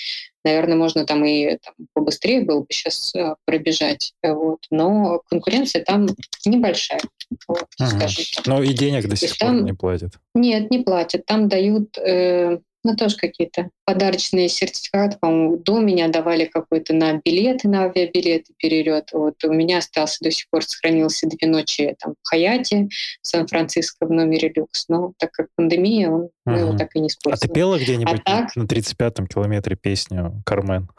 [0.44, 4.12] Наверное, можно там и там, побыстрее было бы сейчас э, пробежать.
[4.22, 4.60] Вот.
[4.70, 6.06] Но конкуренция там
[6.44, 7.00] небольшая,
[7.48, 7.86] вот, uh-huh.
[7.86, 8.46] скажем так.
[8.46, 9.64] Ну и денег до сих пор там...
[9.64, 10.12] не платят.
[10.34, 11.24] Нет, не платят.
[11.24, 11.96] Там дают...
[11.96, 18.52] Э, ну, тоже какие-то подарочные сертификаты, по-моему, до меня давали какой-то на билеты, на авиабилеты
[18.56, 19.10] перелет.
[19.12, 22.88] Вот у меня остался до сих пор, сохранился две ночи там, в Хаяте,
[23.22, 24.88] в Сан-Франциско в номере люкс.
[24.88, 27.44] Но так как пандемия, он, мы его так и не использовали.
[27.44, 28.56] А ты пела где-нибудь а так...
[28.56, 30.88] на 35-м километре песню «Кармен»?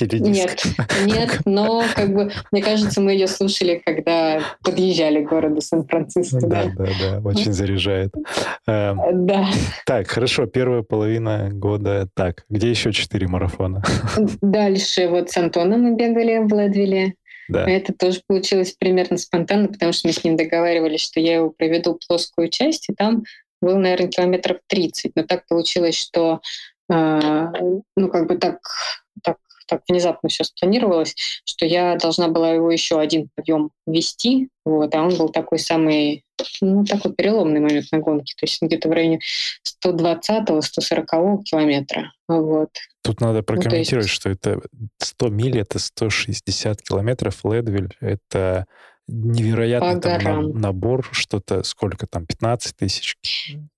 [0.00, 0.62] Нет,
[1.06, 6.46] нет, но как бы, мне кажется, мы ее слушали, когда подъезжали к городу Сан-Франциско.
[6.46, 8.14] Да, да, да, очень заряжает.
[8.68, 9.48] Эм, да.
[9.86, 11.77] Так, хорошо, первая половина года.
[12.14, 13.82] Так, где еще четыре марафона?
[14.40, 17.14] Дальше вот с Антоном мы бегали в Ледвилле.
[17.48, 17.68] Да.
[17.68, 21.98] Это тоже получилось примерно спонтанно, потому что мы с ним договаривались, что я его проведу
[22.06, 23.24] плоскую часть, и там
[23.62, 25.12] был, наверное, километров 30.
[25.14, 26.40] Но так получилось, что
[26.92, 27.52] э,
[27.96, 28.58] ну, как бы так,
[29.68, 31.14] так внезапно все спланировалось,
[31.44, 36.24] что я должна была его еще один подъем вести, вот, а он был такой самый,
[36.60, 39.20] ну, такой переломный момент на гонке, то есть где-то в районе
[39.84, 42.12] 120-140 километра.
[42.28, 42.70] Вот.
[43.02, 44.10] Тут надо прокомментировать, ну, есть...
[44.10, 44.60] что это
[44.98, 48.66] 100 миль, это 160 километров, Ледвиль— это
[49.08, 53.16] невероятный там набор, что-то, сколько там, 15 тысяч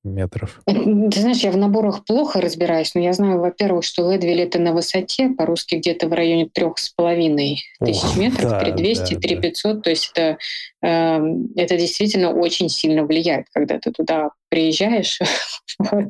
[0.03, 0.61] метров?
[0.67, 4.73] Ты знаешь, я в наборах плохо разбираюсь, но я знаю, во-первых, что Ледвиль это на
[4.73, 9.81] высоте, по-русски где-то в районе трех с половиной тысяч метров, да, 3200, да, 3500, да.
[9.83, 10.39] то есть это,
[10.83, 11.21] э,
[11.57, 15.21] это действительно очень сильно влияет, когда ты туда приезжаешь.
[15.79, 16.09] вот.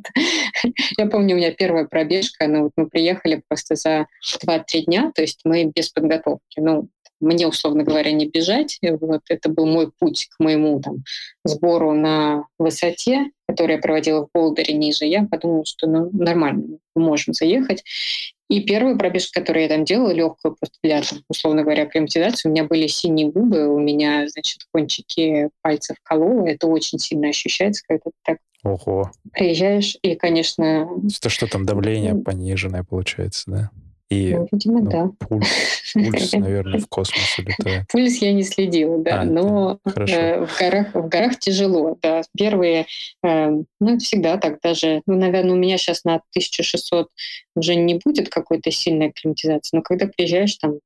[0.97, 4.07] Я помню, у меня первая пробежка, ну, вот мы приехали просто за
[4.45, 6.59] 2-3 дня, то есть мы без подготовки.
[6.59, 6.89] Ну,
[7.21, 8.79] мне, условно говоря, не бежать.
[8.83, 11.05] Вот это был мой путь к моему там,
[11.45, 15.05] сбору на высоте, который я проводила в Болдере ниже.
[15.05, 17.83] Я подумала, что ну, нормально, мы можем заехать.
[18.49, 22.65] И первую пробежку, которую я там делала, легкую просто для, условно говоря, акклиматизации, у меня
[22.65, 26.47] были синие губы, у меня, значит, кончики пальцев кололо.
[26.47, 29.13] Это очень сильно ощущается, когда ты так Ого.
[29.33, 29.97] приезжаешь.
[30.03, 30.89] И, конечно...
[31.17, 33.71] Это что там, давление пониженное получается, да?
[34.11, 35.11] И ну, видимо, ну, да.
[35.21, 35.49] пульс,
[35.95, 37.87] пульс, наверное, в космос улетает.
[37.93, 41.97] Пульс я не следила, да, а, но э, в, горах, в горах тяжело.
[42.03, 42.23] Да.
[42.37, 42.87] Первые,
[43.23, 43.51] э,
[43.81, 47.09] ну, всегда так даже, ну, наверное, у меня сейчас на 1600
[47.55, 50.81] уже не будет какой-то сильной акклиматизации, но когда приезжаешь там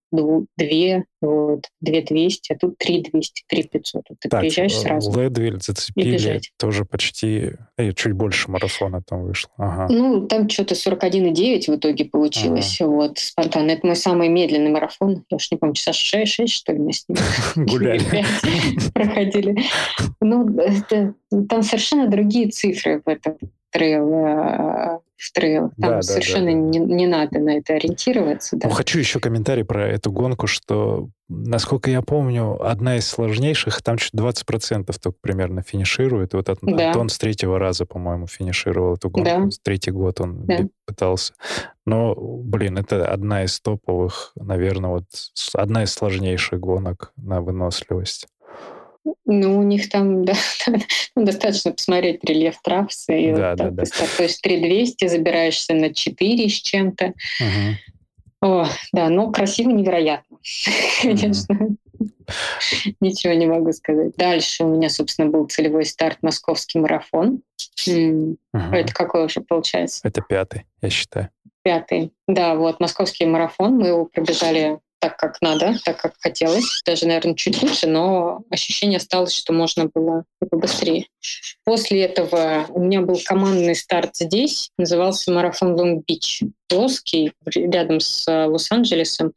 [0.56, 4.04] две, вот, две двести, а тут три двести, три пятьсот.
[4.20, 5.18] Ты так, приезжаешь э, сразу.
[5.18, 9.50] Ледвиль зацепили, тоже почти, э, чуть больше марафона там вышло.
[9.56, 9.92] Ага.
[9.92, 12.90] Ну, там что-то 41,9 в итоге получилось, ага.
[12.90, 13.70] вот, спонтанно.
[13.70, 15.24] Это мой самый медленный марафон.
[15.30, 17.18] Я уж не помню, часа 6, 6 что ли, мы с ним
[17.66, 18.24] гуляли.
[18.94, 19.56] проходили.
[20.20, 20.56] Ну,
[21.48, 23.36] там совершенно другие цифры в этом
[23.70, 25.70] трейл, в трейл.
[25.80, 26.58] Там да, совершенно да, да.
[26.58, 28.56] Не, не надо на это ориентироваться.
[28.56, 28.68] Да.
[28.68, 33.96] Ну, хочу еще комментарий про эту гонку, что, насколько я помню, одна из сложнейших, там
[33.96, 36.34] чуть 20% только примерно финиширует.
[36.34, 36.88] Вот да.
[36.88, 39.30] Антон с третьего раза, по-моему, финишировал эту гонку.
[39.30, 39.48] Да.
[39.62, 40.58] Третий год он да.
[40.84, 41.32] пытался.
[41.86, 45.04] Но, блин, это одна из топовых, наверное, вот
[45.54, 48.26] одна из сложнейших гонок на выносливость.
[49.26, 50.34] Ну, у них там да,
[51.14, 53.30] ну, достаточно посмотреть рельеф трассы.
[53.30, 53.84] И да, вот да, да.
[54.16, 57.06] То есть 3200 забираешься на 4 с чем-то.
[57.40, 57.94] Угу.
[58.44, 60.36] О, да, но красиво невероятно,
[61.02, 61.76] конечно.
[63.00, 64.16] Ничего не могу сказать.
[64.16, 67.40] Дальше у меня, собственно, был целевой старт московский марафон.
[67.86, 68.36] Угу.
[68.52, 70.00] Это какой уже получается?
[70.04, 71.30] Это пятый, я считаю.
[71.62, 72.12] Пятый.
[72.28, 73.78] Да, вот московский марафон.
[73.78, 76.80] Мы его пробежали так, как надо, так, как хотелось.
[76.86, 81.08] Даже, наверное, чуть лучше, но ощущение осталось, что можно было побыстрее.
[81.64, 88.46] После этого у меня был командный старт здесь, назывался марафон Лонг-Бич, плоский, рядом с э,
[88.46, 89.34] Лос-Анджелесом.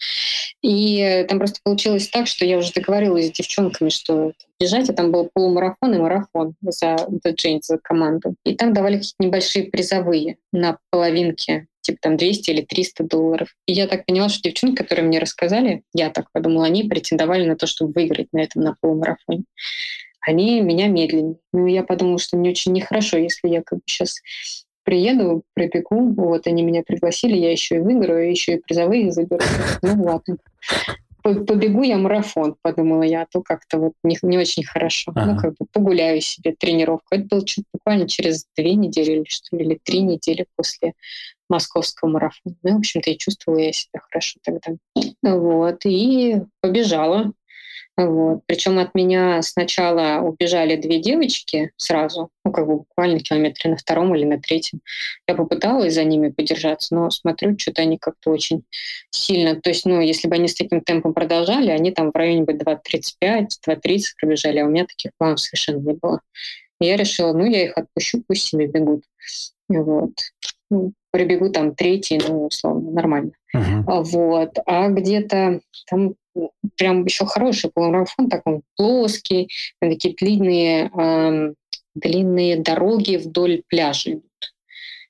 [0.62, 5.12] И там просто получилось так, что я уже договорилась с девчонками, что бежать, а там
[5.12, 6.96] был полумарафон и марафон за
[7.26, 8.36] Jane, за команду.
[8.44, 13.56] И там давали какие-то небольшие призовые на половинке типа там 200 или 300 долларов.
[13.66, 17.56] И я так поняла, что девчонки, которые мне рассказали, я так подумала, они претендовали на
[17.56, 19.44] то, чтобы выиграть на этом на полумарафоне.
[20.20, 21.38] Они меня медленнее.
[21.54, 24.22] Ну, я подумала, что мне очень нехорошо, если я как бы сейчас
[24.84, 29.44] приеду, пробегу, вот они меня пригласили, я еще и выиграю, еще и призовые заберу.
[29.82, 30.38] Ну ладно
[31.36, 35.12] побегу я марафон, подумала я, а то как-то вот не, не очень хорошо.
[35.16, 35.34] Ну, ага.
[35.34, 37.08] Ну, как бы погуляю себе тренировку.
[37.12, 40.94] Это было чуть буквально через две недели или что ли, или три недели после
[41.50, 42.56] московского марафона.
[42.64, 44.76] Ну, в общем-то, и чувствовала я себя хорошо тогда.
[45.24, 47.32] Вот, и побежала.
[47.98, 48.42] Вот.
[48.46, 54.16] Причем от меня сначала убежали две девочки сразу, ну, как бы буквально километре на втором
[54.16, 54.82] или на третьем.
[55.28, 58.64] Я попыталась за ними подержаться, но смотрю, что-то они как-то очень
[59.10, 59.60] сильно...
[59.60, 62.54] То есть, ну, если бы они с таким темпом продолжали, они там в районе бы
[62.54, 66.22] 2.35, 2.30 пробежали, а у меня таких планов совершенно не было.
[66.80, 69.06] И я решила, ну, я их отпущу, пусть себе бегут.
[69.70, 70.14] Вот.
[70.70, 73.32] Ну, прибегу там третий, ну, условно, нормально.
[73.56, 74.04] Uh-huh.
[74.04, 74.58] Вот.
[74.66, 76.16] А где-то там
[76.78, 79.50] прям еще хороший полумарафон, такой плоский,
[79.80, 81.54] такие длинные, э,
[81.96, 84.24] длинные дороги вдоль пляжа идут.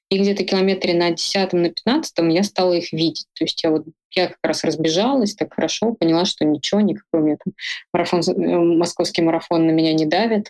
[0.09, 3.27] И где-то километре на 10 на 15 я стала их видеть.
[3.33, 7.23] То есть я вот я как раз разбежалась так хорошо, поняла, что ничего, никакой у
[7.23, 7.53] меня там
[7.93, 10.49] марафон, э, московский марафон на меня не давит.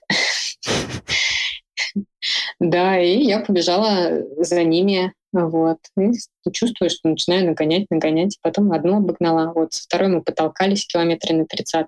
[2.59, 5.77] Да, и я побежала за ними, вот.
[5.97, 6.11] И
[6.51, 8.37] чувствую, что начинаю нагонять, нагонять.
[8.41, 9.51] Потом одну обогнала.
[9.53, 11.87] Вот со второй мы потолкались километре на 30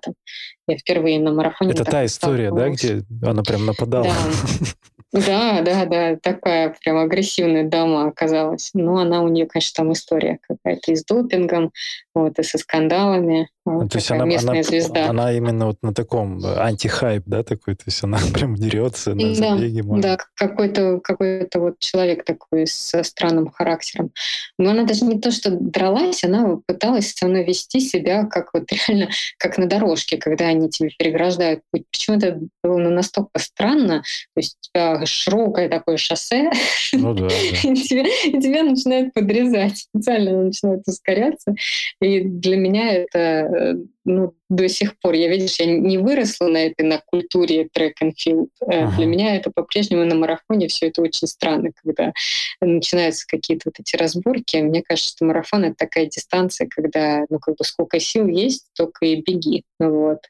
[0.68, 1.72] Я впервые на марафоне.
[1.72, 4.04] Это та история, да, где она прям нападала?
[4.04, 4.66] Да.
[5.12, 8.70] Да, да, да, такая прям агрессивная дама оказалась.
[8.74, 11.72] Но она у нее, конечно, там история какая-то и с допингом,
[12.14, 13.48] вот, и со скандалами.
[13.64, 15.10] Вот, ну, то есть она, местная она, звезда.
[15.10, 19.34] она именно вот на таком э, антихайп, да, такой, то есть она прям дерется на
[19.34, 19.82] да, забеге.
[19.82, 20.02] Может.
[20.02, 24.12] Да, какой-то какой вот человек такой со странным характером.
[24.58, 28.64] Но она даже не то, что дралась, она пыталась со мной вести себя как вот
[28.88, 31.84] реально, как на дорожке, когда они тебе переграждают путь.
[31.90, 34.02] Почему это было настолько странно?
[34.34, 36.50] То есть у широкое такое шоссе,
[36.92, 37.34] ну, да, да.
[37.68, 39.78] и, тебя, и тебя начинают подрезать.
[39.78, 41.54] Специально начинают ускоряться.
[42.00, 45.14] И для меня это ну, до сих пор.
[45.14, 48.48] Я, видишь, я не выросла на этой, на культуре трек and field.
[48.60, 48.96] Ага.
[48.96, 52.12] Для меня это по-прежнему на марафоне все это очень странно, когда
[52.60, 54.56] начинаются какие-то вот эти разборки.
[54.56, 59.06] Мне кажется, что марафон— это такая дистанция, когда, ну, как бы сколько сил есть, только
[59.06, 59.64] и беги.
[59.78, 60.28] Вот э,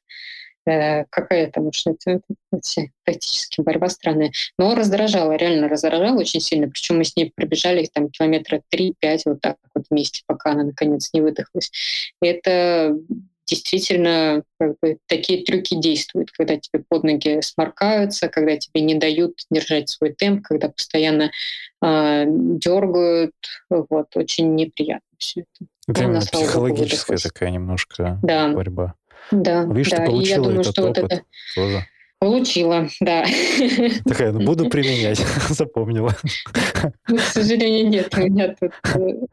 [0.65, 2.21] какая там уж это,
[2.53, 4.33] это тактически борьба странная.
[4.59, 6.69] Но раздражала, реально раздражала очень сильно.
[6.69, 11.11] Причем мы с ней пробежали там километра 3-5 вот так вот вместе, пока она наконец
[11.13, 11.71] не выдохлась.
[12.23, 12.97] И это
[13.51, 19.41] действительно как бы, такие трюки действуют, когда тебе под ноги сморкаются, когда тебе не дают
[19.51, 21.33] держать свой темп, когда постоянно
[21.83, 23.35] э, дергают.
[23.69, 25.69] Вот, очень неприятно все это.
[25.89, 28.53] Это именно психологическая такая немножко да.
[28.53, 28.95] борьба.
[29.31, 29.99] Да, Видишь, да.
[29.99, 31.25] ты получила я думаю, этот что опыт вот это...
[31.55, 31.87] тоже.
[32.19, 33.25] Получила, да.
[34.05, 35.19] Такая, ну буду применять,
[35.49, 36.15] запомнила.
[37.09, 38.15] Ну, к сожалению, нет.
[38.15, 39.27] У меня тут э,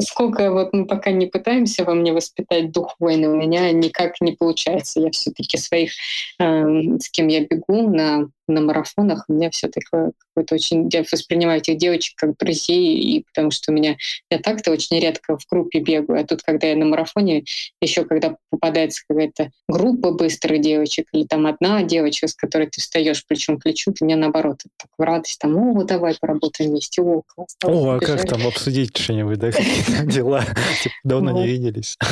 [0.00, 4.32] сколько вот мы пока не пытаемся во мне воспитать дух войны, у меня никак не
[4.32, 5.00] получается.
[5.00, 5.92] Я все-таки своих,
[6.38, 10.88] э, с кем я бегу на, на марафонах, у меня все такое какое-то очень...
[10.92, 13.96] Я воспринимаю этих девочек как друзей, и потому что у меня...
[14.30, 17.44] Я так-то очень редко в группе бегаю, а тут, когда я на марафоне,
[17.80, 23.24] еще когда попадается какая-то группа быстрых девочек или там одна девочка, с которой ты встаешь
[23.26, 27.22] плечом к плечу, ты меня наоборот так в радость, там, о, давай поработаем вместе, о,
[27.26, 27.56] класс.
[27.64, 29.52] О, а как там обсудить что-нибудь, да,
[30.06, 30.44] дела?
[31.04, 31.96] Давно не виделись.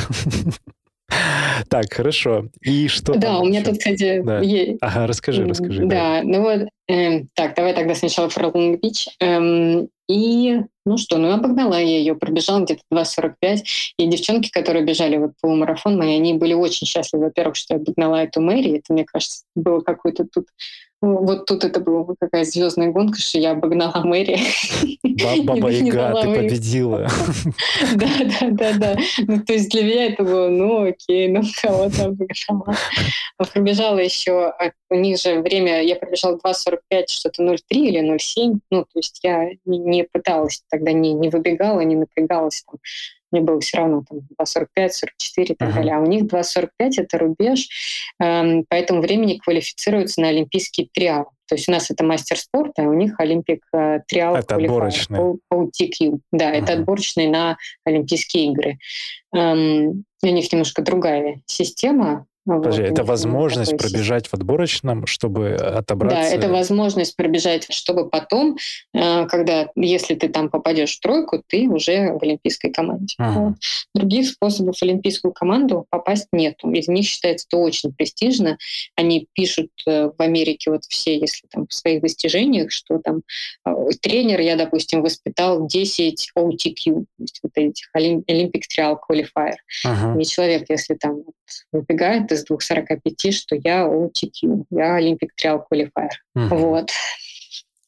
[1.69, 2.47] Так, хорошо.
[2.61, 3.69] И что Да, у меня еще?
[3.69, 4.39] тут, кстати, да.
[4.39, 4.77] есть.
[4.81, 5.85] Ага, расскажи, расскажи.
[5.85, 6.21] Да, да.
[6.23, 9.07] ну вот, э, так, давай тогда сначала про Лонг-Бич.
[9.19, 13.63] Эм, и, ну что, ну обогнала я ее, пробежала где-то 2.45.
[13.97, 18.17] И девчонки, которые бежали вот полумарафон мои, они были очень счастливы, во-первых, что я обогнала
[18.23, 18.77] эту Мэри.
[18.77, 20.47] Это, мне кажется, было какой-то тут
[21.03, 24.39] вот тут это была какая звездная гонка, что я обогнала Мэри.
[25.43, 27.07] Баба Яга, ты победила.
[27.95, 28.95] Да, да, да, да.
[29.27, 32.77] Ну, то есть для меня это было, ну, окей, ну, кого-то обыграла.
[33.37, 38.59] А пробежала еще, а у них же время, я пробежала 2.45, что-то 0.3 или 0.7.
[38.71, 42.79] Ну, то есть я не пыталась тогда, не, не выбегала, не напрягалась там
[43.33, 45.73] мне было все равно там 2.45, 44 и так uh-huh.
[45.73, 45.95] далее.
[45.95, 47.67] А у них 2.45 это рубеж,
[48.21, 51.31] эм, по этому времени квалифицируются на олимпийский триал.
[51.47, 55.19] То есть у нас это мастер спорта, а у них Олимпик э, триал это отборочный.
[55.51, 56.19] OTQ.
[56.31, 56.63] Да, uh-huh.
[56.63, 58.77] это отборочный на Олимпийские игры.
[59.35, 62.25] Эм, у них немножко другая система.
[62.45, 66.17] Подожди, вот, это возможность пробежать в отборочном, чтобы отобраться?
[66.17, 68.57] Да, это возможность пробежать, чтобы потом,
[68.93, 73.15] э, когда, если ты там попадешь в тройку, ты уже в олимпийской команде.
[73.17, 73.55] Ага.
[73.95, 76.69] Других способов в олимпийскую команду попасть нету.
[76.71, 78.57] Из них считается это очень престижно.
[78.97, 83.21] Они пишут э, в Америке вот все, если там в своих достижениях, что там
[83.65, 83.71] э,
[84.01, 89.55] тренер, я, допустим, воспитал 10 OTQ, то есть вот этих Olympic Trial Qualifier.
[89.85, 90.19] Ага.
[90.19, 91.23] И человек, если там
[91.71, 96.09] выбегает из 2.45, что я OTQ, я Olympic Trial Qualifier.
[96.35, 96.55] Угу.
[96.55, 96.91] Вот.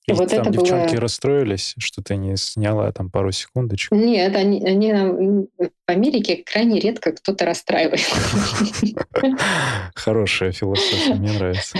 [0.08, 1.02] И вот там это девчонки было...
[1.02, 3.92] расстроились, что ты не сняла там пару секундочек?
[3.92, 8.02] Нет, они, они в Америке крайне редко кто-то расстраивает.
[9.96, 11.80] Хорошая философия, мне нравится.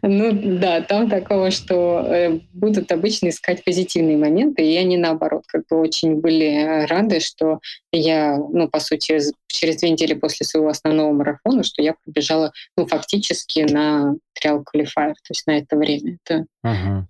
[0.00, 5.66] Ну да, там такого, что э, будут обычно искать позитивные моменты, и они наоборот как
[5.68, 11.12] бы очень были рады, что я, ну по сути, через две недели после своего основного
[11.12, 16.18] марафона, что я пробежала, ну фактически на триал квалифайер, то есть на это время.
[16.24, 16.46] Это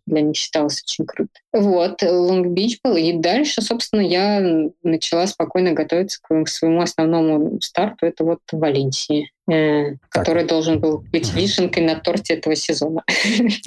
[0.07, 1.33] для них считалось очень круто.
[1.53, 2.97] Вот, Лонг-Бич был.
[2.97, 4.41] И дальше, собственно, я
[4.83, 8.07] начала спокойно готовиться к своему основному старту.
[8.07, 13.05] Это вот Валенсии, э, который должен был быть вишенкой на торте этого сезона.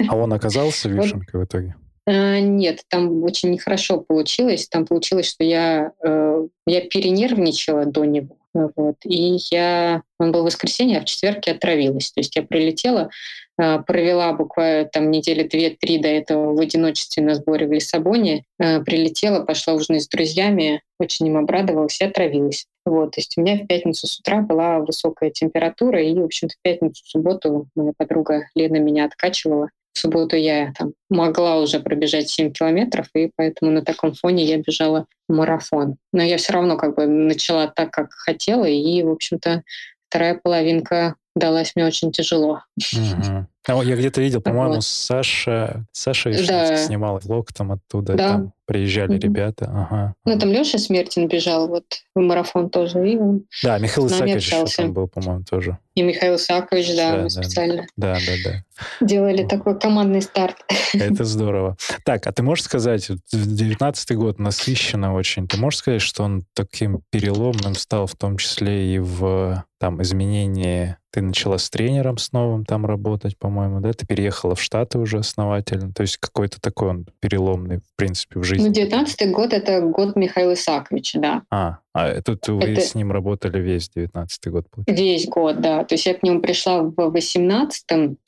[0.08, 1.42] А он оказался вишенкой вот.
[1.42, 1.74] в итоге?
[2.06, 4.68] А, нет, там очень нехорошо получилось.
[4.68, 8.36] Там получилось, что я, э, я перенервничала до него.
[8.54, 8.96] Вот.
[9.04, 12.10] И я Он был в воскресенье, а в четверг я отравилась.
[12.12, 13.10] То есть я прилетела,
[13.58, 18.80] э, провела буквально там недели две-три до этого в одиночестве на сборе в Лиссабоне, э,
[18.80, 22.66] прилетела, пошла ужинать с друзьями, очень им обрадовалась и отравилась.
[22.86, 26.54] Вот, то есть у меня в пятницу с утра была высокая температура, и, в общем-то,
[26.54, 29.70] в пятницу, в субботу моя подруга Лена меня откачивала.
[29.92, 34.58] В субботу я там могла уже пробежать 7 километров, и поэтому на таком фоне я
[34.58, 35.96] бежала марафон.
[36.12, 39.62] Но я все равно как бы начала так, как хотела, и, в общем-то,
[40.08, 42.62] вторая половинка далась мне очень тяжело.
[42.92, 43.82] Угу.
[43.82, 44.84] Я где-то видел, по-моему, вот.
[44.84, 46.76] Саша, Саша да.
[46.76, 48.28] снимала влог там оттуда, да.
[48.28, 49.64] там приезжали mm ребята.
[49.72, 50.14] Ага.
[50.24, 53.08] Ну, там Леша Смертин бежал вот в марафон тоже.
[53.08, 55.78] И он да, Михаил Исакович еще там был, по-моему, тоже.
[55.94, 59.06] И Михаил Исакович, да, да мы да, специально да, да, да.
[59.06, 59.48] делали ну.
[59.48, 60.56] такой командный старт.
[60.92, 61.76] Это здорово.
[62.04, 67.00] Так, а ты можешь сказать, 19 год насыщенно очень, ты можешь сказать, что он таким
[67.10, 72.64] переломным стал в том числе и в там изменении ты начала с тренером с новым
[72.64, 73.92] там работать, по-моему, да?
[73.92, 75.92] Ты переехала в Штаты уже основательно.
[75.92, 78.55] То есть какой-то такой он переломный, в принципе, в жизни.
[78.58, 81.42] Ну, 19 год— это год Михаила Исааковича, да.
[81.50, 82.80] А, а тут вы это...
[82.82, 84.66] с ним работали весь 19 год?
[84.70, 85.02] Получается.
[85.02, 85.82] Весь год, да.
[85.84, 88.18] То есть я к нему пришла в 18-м,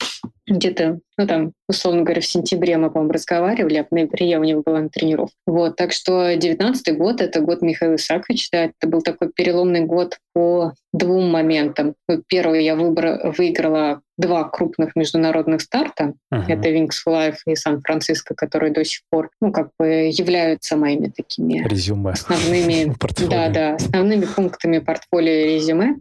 [0.47, 4.43] где-то, ну там, условно говоря, в сентябре мы, по-моему, разговаривали, а в ноябре я у
[4.43, 5.35] него была на тренировке.
[5.45, 10.17] Вот, так что 19 год— это год Михаила Исааковича, да, это был такой переломный год
[10.33, 11.93] по двум моментам.
[12.07, 16.13] Ну, первый я выбор, выиграла два крупных международных старта.
[16.33, 16.43] Uh-huh.
[16.47, 21.07] Это Wings for Life и Сан-Франциско, которые до сих пор, ну, как бы являются моими
[21.07, 22.11] такими резюме.
[22.11, 22.93] основными,
[23.29, 25.95] да, да, основными пунктами портфолио и резюме.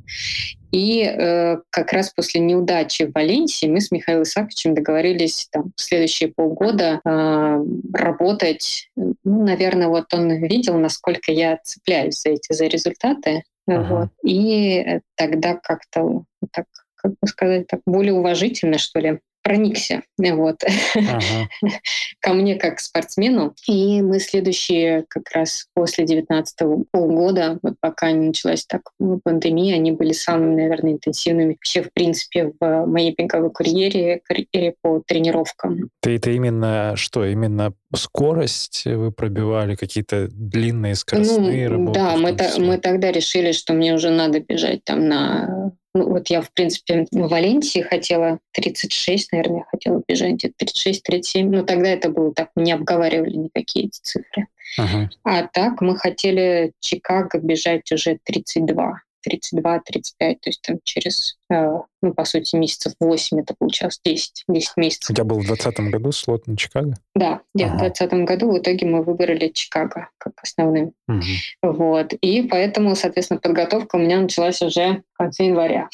[0.70, 5.80] И э, как раз после неудачи в Валенсии мы с Михаилом Исааковичем договорились там, в
[5.80, 8.90] следующие полгода э, работать.
[8.96, 13.44] Ну, наверное, вот он видел, насколько я цепляюсь за эти за результаты.
[13.68, 13.86] Uh-huh.
[13.88, 14.08] Вот.
[14.24, 16.66] И тогда как-то так
[16.98, 20.62] как бы сказать, так более уважительно, что ли, проникся вот,
[20.94, 21.48] ага.
[22.20, 23.54] ко мне как спортсмену.
[23.66, 28.82] И мы следующие как раз после 19 полгода, вот пока не началась так
[29.24, 35.02] пандемия, они были самыми, наверное, интенсивными вообще, в принципе, в моей беговой карьере, карьере по
[35.06, 35.90] тренировкам.
[36.00, 37.24] Ты это именно что?
[37.24, 42.00] Именно скорость вы пробивали, какие-то длинные скоростные ну, работы?
[42.00, 46.28] Да, мы, та, мы тогда решили, что мне уже надо бежать там на ну, вот
[46.30, 51.44] я, в принципе, в Валенсии хотела 36, наверное, хотела бежать где-то 36-37.
[51.44, 54.46] Но тогда это было так, мы не обговаривали никакие эти цифры.
[54.78, 55.08] Uh-huh.
[55.24, 59.00] А так мы хотели Чикаго бежать уже 32.
[59.26, 59.80] 32-35,
[60.18, 65.10] то есть там через, ну, по сути, месяцев 8 это получалось 10, 10 месяцев.
[65.10, 66.94] У тебя был в 2020 году слот на Чикаго?
[67.14, 67.74] Да, ага.
[67.74, 70.92] в 2020 году в итоге мы выбрали Чикаго как основным.
[71.08, 71.22] Угу.
[71.62, 72.12] Вот.
[72.12, 75.88] И поэтому, соответственно, подготовка у меня началась уже в конце января.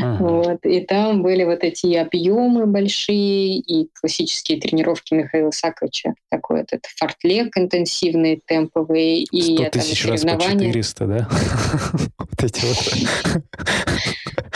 [0.00, 0.64] Вот.
[0.64, 6.14] И там были вот эти объемы большие, и классические тренировки Михаила Саковича.
[6.30, 9.22] Такой вот этот фортлек интенсивный, темповый.
[9.24, 11.28] И 100 тысяч раз по 400, да?
[12.18, 13.42] Вот эти вот.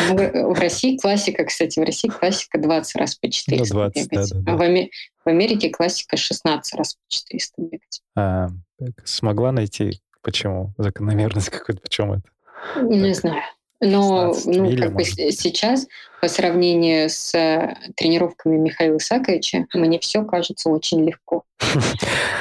[0.09, 4.31] Ну, в России классика, кстати, в России классика 20 раз по 400 ну, 20, бегать.
[4.31, 4.53] Да, да, да.
[4.53, 8.03] А в, Америке классика 16 раз по 400 бегать.
[8.17, 8.49] А,
[9.05, 10.73] смогла найти, почему?
[10.79, 12.83] Закономерность какой-то, почему это?
[12.83, 13.43] Не знаю.
[13.81, 15.87] Но ну, как бы сейчас
[16.21, 21.45] по сравнению с э, тренировками Михаила Исаковича мне все кажется очень легко.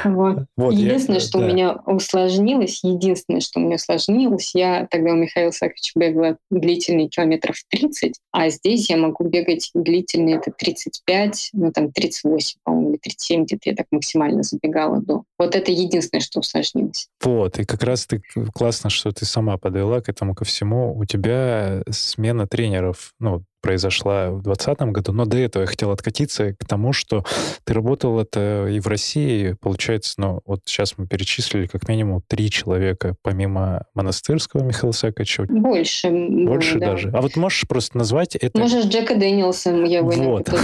[0.05, 0.45] Вот.
[0.55, 1.45] Вот, единственное, я, что да.
[1.45, 7.09] у меня усложнилось, единственное, что у меня усложнилось, я тогда у Михаила Исаковича бегала длительные
[7.09, 12.97] километров 30, а здесь я могу бегать длительные это 35, ну там 38, по-моему, или
[12.97, 15.23] 37, где-то я так максимально забегала до.
[15.37, 17.09] Вот это единственное, что усложнилось.
[17.21, 18.21] Вот, и как раз ты
[18.53, 20.97] классно, что ты сама подвела к этому ко всему.
[20.97, 26.53] У тебя смена тренеров, ну, произошла в 2020 году, но до этого я хотел откатиться
[26.53, 27.23] к тому, что
[27.63, 32.49] ты работал это и в России, получается, ну, вот сейчас мы перечислили как минимум три
[32.49, 35.45] человека, помимо монастырского Михаила Саковича.
[35.49, 36.09] Больше.
[36.09, 37.09] Больше было, даже.
[37.09, 37.19] Да.
[37.19, 38.59] А вот можешь просто назвать это...
[38.59, 40.49] Можешь Джека Дэниелса, я бы вот.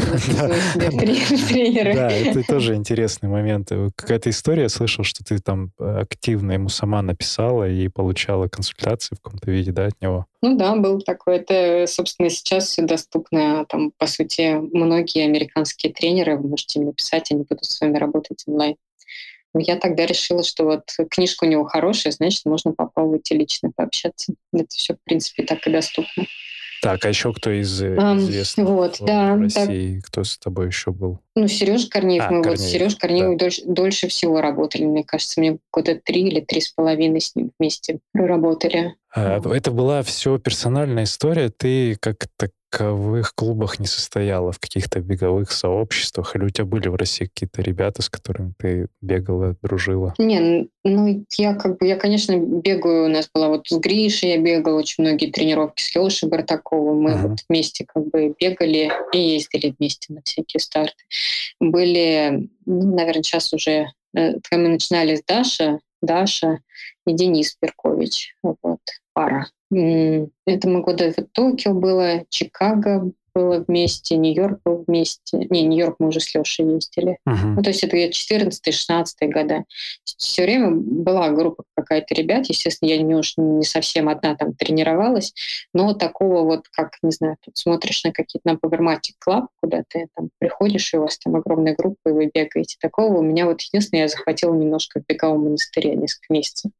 [0.75, 3.71] Да, это тоже интересный момент.
[3.95, 9.21] Какая-то история, я слышал, что ты там активно ему сама написала и получала консультации в
[9.21, 10.25] каком-то виде, да, от него?
[10.45, 11.37] Ну да, был такой.
[11.37, 13.65] Это, собственно, сейчас все доступно.
[13.67, 18.43] Там, по сути, многие американские тренеры, вы можете им написать, они будут с вами работать
[18.45, 18.75] онлайн.
[19.57, 24.35] Я тогда решила, что вот книжка у него хорошая, значит, можно попробовать и лично пообщаться.
[24.53, 26.25] Это все, в принципе, так и доступно.
[26.83, 29.95] Так, а еще кто из um, известных вот, в да, России?
[29.95, 30.05] Так.
[30.05, 31.19] Кто с тобой еще был?
[31.33, 32.23] Ну, Сереж Корнеев.
[32.23, 33.45] А, мы Корнеев, вот с Сереж Корнеев да.
[33.45, 34.83] дольше, дольше всего работали.
[34.83, 38.93] Мне кажется, мне года три или три с половиной с ним вместе проработали.
[39.15, 41.49] А, это была все персональная история.
[41.49, 46.35] Ты как таковых клубах не состояла, в каких-то беговых сообществах?
[46.35, 50.13] Или у тебя были в России какие-то ребята, с которыми ты бегала, дружила?
[50.17, 54.37] Не, ну я как бы, я, конечно, бегаю, у нас была вот с Гришей, я
[54.37, 57.27] бегала очень многие тренировки с Лешей Бартаковым, мы uh-huh.
[57.29, 61.05] вот вместе как бы бегали и ездили вместе на всякие старты.
[61.61, 66.59] Были, ну, наверное, сейчас уже, э, когда мы начинали с Даша, Даша
[67.07, 68.79] и Денис Перкович, вот,
[69.15, 69.47] пара.
[69.71, 75.45] Этому году в Токио было, Чикаго было вместе, Нью-Йорк был вместе.
[75.49, 77.17] Не, Нью-Йорк мы уже с Лешей ездили.
[77.27, 77.55] Uh-huh.
[77.57, 79.65] Ну, то есть это 14-16 года.
[80.05, 82.45] Все время была группа какая-то ребят.
[82.47, 85.33] Естественно, я не уж не совсем одна там тренировалась,
[85.73, 90.07] но такого вот, как, не знаю, тут смотришь на какие-то на Powermatic Club, куда ты
[90.15, 92.77] там приходишь, и у вас там огромная группа, и вы бегаете.
[92.79, 96.71] Такого у меня вот единственное, я захватила немножко в беговом монастыре несколько месяцев.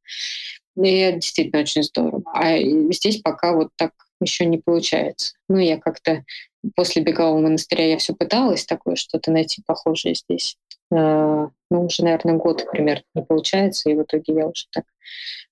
[0.76, 2.22] И это действительно очень здорово.
[2.34, 2.58] А
[2.92, 5.34] здесь пока вот так еще не получается.
[5.48, 6.24] Ну, я как-то
[6.74, 10.56] после бегового монастыря я все пыталась такое что-то найти похожее здесь.
[10.92, 14.84] А, ну, уже, наверное, год примерно не получается, и в итоге я уже так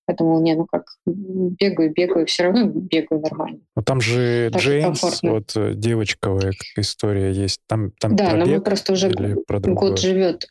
[0.07, 3.61] подумала, не, ну как, бегаю, бегаю, все равно бегаю нормально.
[3.75, 7.61] Ну там же так Джеймс, вот э, девочковая история есть.
[7.67, 10.49] Там, там да, но мы просто уже год живет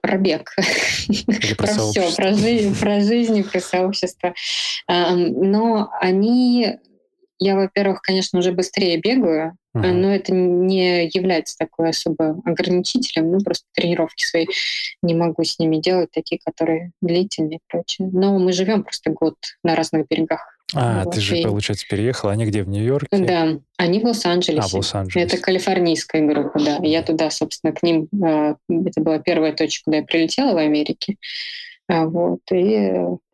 [0.00, 0.54] пробег.
[1.56, 4.34] про все, про жизнь, про жизнь, про сообщество.
[4.88, 6.78] Но они
[7.42, 9.92] я, во-первых, конечно, уже быстрее бегаю, uh-huh.
[9.92, 13.32] но это не является такой особо ограничителем.
[13.32, 14.46] Ну, просто тренировки свои
[15.02, 18.08] не могу с ними делать, такие, которые длительные и прочее.
[18.12, 19.34] Но мы живем просто год
[19.64, 20.58] на разных берегах.
[20.74, 21.44] А, вот, ты же, и...
[21.44, 22.32] получается, переехала.
[22.32, 23.18] Они где, в Нью-Йорке?
[23.18, 24.62] Да, они в Лос-Анджелесе.
[24.62, 25.26] А, в Лос-Анджелесе.
[25.26, 26.78] Это калифорнийская группа, да.
[26.82, 28.08] Я туда, собственно, к ним...
[28.22, 31.16] А, это была первая точка, куда я прилетела в Америке.
[31.88, 32.92] А, вот, и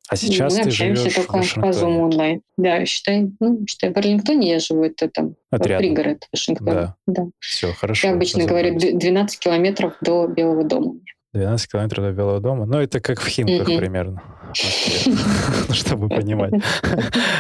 [0.08, 2.40] а сейчас мы ты живешь только по Zoom онлайн.
[2.56, 5.78] Да, считай, ну, считай, в Арлингтоне я живу, это там Отрядом.
[5.78, 6.96] пригород Вашингтона.
[7.06, 7.14] Да.
[7.24, 7.26] да.
[7.38, 8.08] Все, хорошо.
[8.08, 10.94] Я обычно говорю 12 километров до Белого дома.
[11.34, 12.64] 12 километров до Белого дома.
[12.64, 13.78] Ну, это как в Химках mm-hmm.
[13.78, 14.22] примерно.
[15.72, 16.54] Чтобы понимать.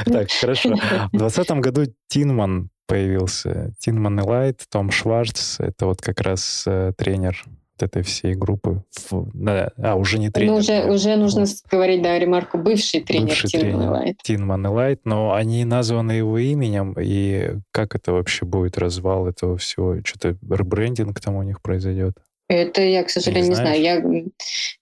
[0.04, 0.70] Так, хорошо.
[0.70, 3.72] В 2020 году Tinman появился.
[3.78, 5.60] Tinman Elite, Том Шварц.
[5.60, 7.44] Это вот как раз э, тренер
[7.82, 8.82] этой всей группы.
[9.10, 10.52] Да, а, уже не тренер.
[10.52, 14.16] Ну, уже, уже нужно говорить, да, ремарку, бывший тренер бывший Tinman Elite.
[14.22, 19.96] Tinman Elite, но они названы его именем, и как это вообще будет, развал этого всего?
[20.04, 22.14] Что-то ребрендинг там у них произойдет?
[22.48, 23.80] Это я, к сожалению, не, не знаю.
[23.80, 24.02] Я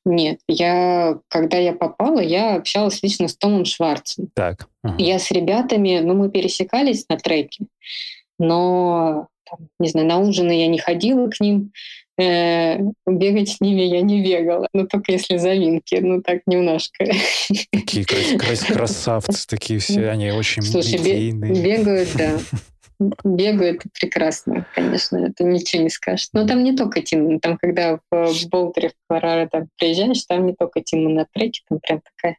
[0.04, 4.28] нет, я когда я попала, я общалась лично с Томом Шварцем.
[4.34, 4.68] Так.
[4.84, 4.94] Угу.
[4.98, 7.66] Я с ребятами, ну мы пересекались на треке,
[8.38, 11.72] но там, не знаю, на ужины я не ходила к ним,
[12.18, 17.06] э, бегать с ними я не бегала, но только если заминки, ну так немножко.
[17.70, 22.38] Такие крас- красавцы, такие все, они очень Слушай, бегают, да.
[23.24, 26.28] Бегают прекрасно, конечно, это ничего не скажешь.
[26.32, 30.80] Но там не только Тимон, там когда в Болдере, в Колорадо приезжаешь, там не только
[30.80, 32.38] Тимон на треке, там прям такая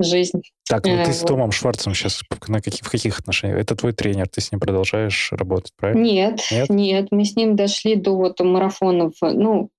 [0.00, 0.42] жизнь.
[0.68, 3.58] Так, ну ты с э, Томом Шварцем сейчас на каких, в каких отношениях?
[3.58, 6.02] Это твой тренер, ты с ним продолжаешь работать, правильно?
[6.02, 9.70] Нет, нет, нет мы с ним дошли до вот марафонов, ну,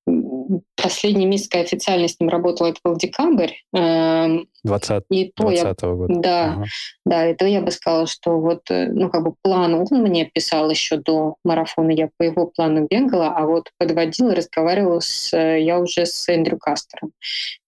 [0.76, 3.52] последний месяц, когда официально с ним работала, это был декабрь.
[3.74, 6.14] 20, эм, и то 20 я, года.
[6.20, 6.66] Да, ага.
[7.06, 10.70] да, это я бы сказала, что вот, э, ну, как бы план он мне писал
[10.70, 15.80] еще до марафона, я по его плану бегала, а вот подводила, разговаривала с, э, я
[15.80, 17.12] уже с Эндрю Кастером.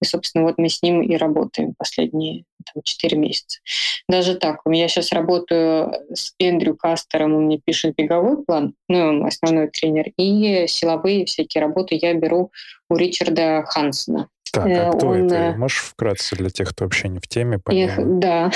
[0.01, 2.38] И, собственно, вот мы с ним и работаем последние
[2.73, 3.59] там, 4 месяца.
[4.07, 9.25] Даже так, меня сейчас работаю с Эндрю Кастером, он мне пишет беговой план, ну, он
[9.25, 12.51] основной тренер, и силовые всякие работы я беру
[12.89, 14.29] у Ричарда Хансона.
[14.51, 15.25] Так, а э, кто он...
[15.25, 15.35] это?
[15.35, 18.19] Э, Можешь вкратце для тех, кто вообще не в теме, понять?
[18.19, 18.51] Да.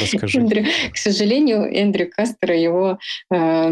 [0.00, 0.40] Расскажи.
[0.40, 2.98] Эндрю, к сожалению, Эндрю Кастера его,
[3.32, 3.70] э,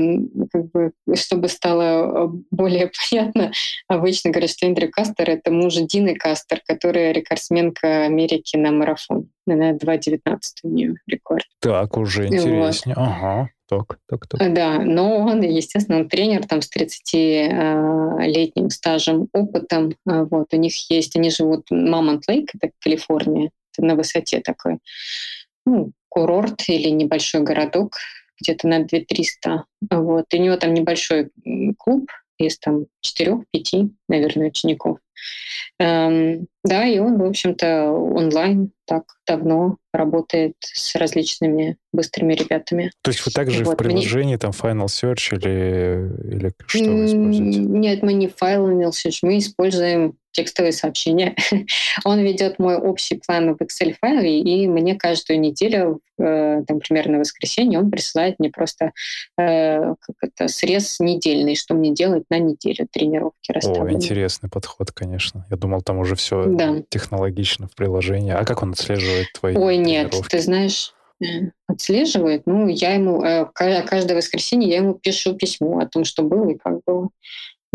[0.52, 3.52] как бы, чтобы стало э, более понятно,
[3.88, 9.26] обычно говорят, что Эндрю Кастер— это муж Дины Кастер, которая рекордсменка Америки на марафоне.
[9.46, 11.44] Она 2.19 у нее рекорд.
[11.60, 12.94] Так, уже интереснее.
[12.96, 13.04] Вот.
[13.04, 13.50] Ага.
[13.72, 14.52] Так, так, так.
[14.52, 19.94] Да, но он, естественно, он тренер там с 30-летним стажем, опытом.
[20.06, 24.78] А, вот, у них есть, они живут Мамонт Лейк, это Калифорния, это на высоте такой
[25.64, 27.96] ну, курорт или небольшой городок,
[28.38, 29.64] где-то на 2300.
[29.90, 31.30] Вот, и у него там небольшой
[31.78, 34.98] клуб, из там четырех-пяти, наверное, учеников.
[35.78, 42.92] Эм, да, и он, в общем-то, онлайн так давно работает с различными быстрыми ребятами.
[43.02, 44.38] То есть вы также вот, в приложении, мне...
[44.38, 47.58] там, Final Search или, или что вы используете?
[47.60, 51.36] Нет, мы не Final Search, мы используем текстовые сообщения.
[52.04, 57.20] Он ведет мой общий план в Excel-файле, и мне каждую неделю, э, там, примерно в
[57.20, 58.92] воскресенье, он присылает мне просто
[59.38, 63.90] э, как это, срез недельный, что мне делать на неделю, тренировки расставлены.
[63.90, 65.11] О, интересный подход, конечно.
[65.50, 66.82] Я думал, там уже все да.
[66.88, 68.32] технологично в приложении.
[68.32, 72.42] А как он отслеживает твои Ой, нет, ты знаешь, э, отслеживает.
[72.46, 76.58] Ну, я ему э, каждое воскресенье я ему пишу письмо о том, что было и
[76.58, 77.08] как было.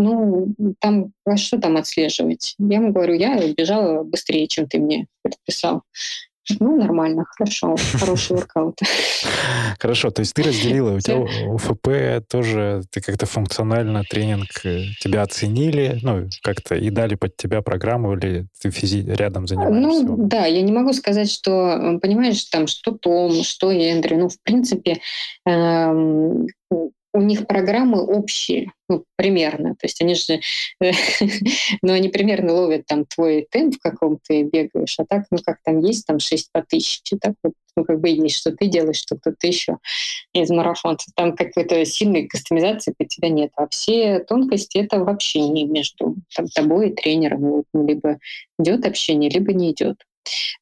[0.00, 2.54] Ну, там, а что там отслеживать?
[2.58, 5.82] Я ему говорю, я бежала быстрее, чем ты мне предписал.
[6.60, 8.78] Ну, нормально, хорошо, хороший воркаут.
[9.78, 15.22] Хорошо, то есть ты разделила, у тебя УФП тоже, ты как-то функционально тренинг, э, тебя
[15.22, 20.06] оценили, ну, как-то и дали под тебя программу, или ты физи рядом занимаешься?
[20.06, 24.40] Ну, да, я не могу сказать, что, понимаешь, там, что Том, что Эндрю, ну, в
[24.42, 25.00] принципе,
[25.46, 26.46] эм,
[27.18, 29.70] у них программы общие, ну, примерно.
[29.70, 30.40] То есть они же,
[31.82, 35.58] ну, они примерно ловят там твой темп, в каком ты бегаешь, а так, ну, как
[35.64, 39.00] там есть, там 6 по тысяче, так вот, ну, как бы есть, что ты делаешь,
[39.00, 39.78] что кто-то еще
[40.32, 41.12] из марафонцев.
[41.16, 43.50] Там какой-то сильной кастомизации под тебя нет.
[43.56, 47.64] А все тонкости— это в общении между там, тобой и тренером.
[47.72, 48.18] Ну, либо
[48.60, 49.96] идет общение, либо не идет.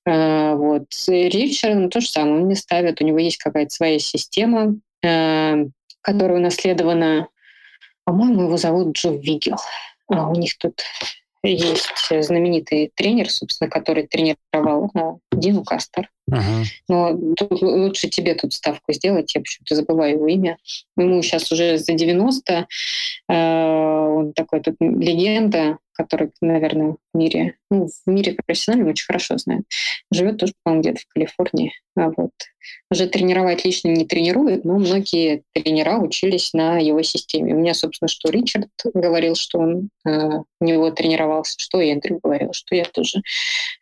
[0.08, 0.84] Uh, вот.
[0.90, 2.36] С Ричардом то же самое.
[2.36, 5.70] Он не ставит, у него есть какая-то своя система, uh,
[6.06, 7.26] которая унаследована,
[8.04, 9.56] по-моему, его зовут Джо Вигел.
[10.08, 10.84] А у них тут
[11.42, 16.08] есть знаменитый тренер, собственно, который тренировал а, Дину Кастер.
[16.88, 20.58] Но тут лучше тебе тут ставку сделать, я почему-то забываю его имя.
[20.96, 22.66] Ему сейчас уже за 90,
[23.28, 29.38] э, он такой тут легенда, который, наверное, в мире, ну, в мире профессиональном очень хорошо
[29.38, 29.62] знает.
[30.12, 31.72] Живет тоже, по-моему, где-то в Калифорнии.
[31.96, 32.32] А вот.
[32.90, 37.54] Уже тренировать лично не тренирует, но многие тренера учились на его системе.
[37.54, 42.52] У меня, собственно, что Ричард говорил, что он э, у него тренировался, что Эндрю говорил,
[42.52, 43.22] что я тоже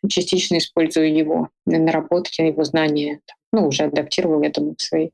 [0.07, 3.19] частично использую его наработки, его знания.
[3.51, 5.09] Ну, уже адаптировал, я думаю, свои.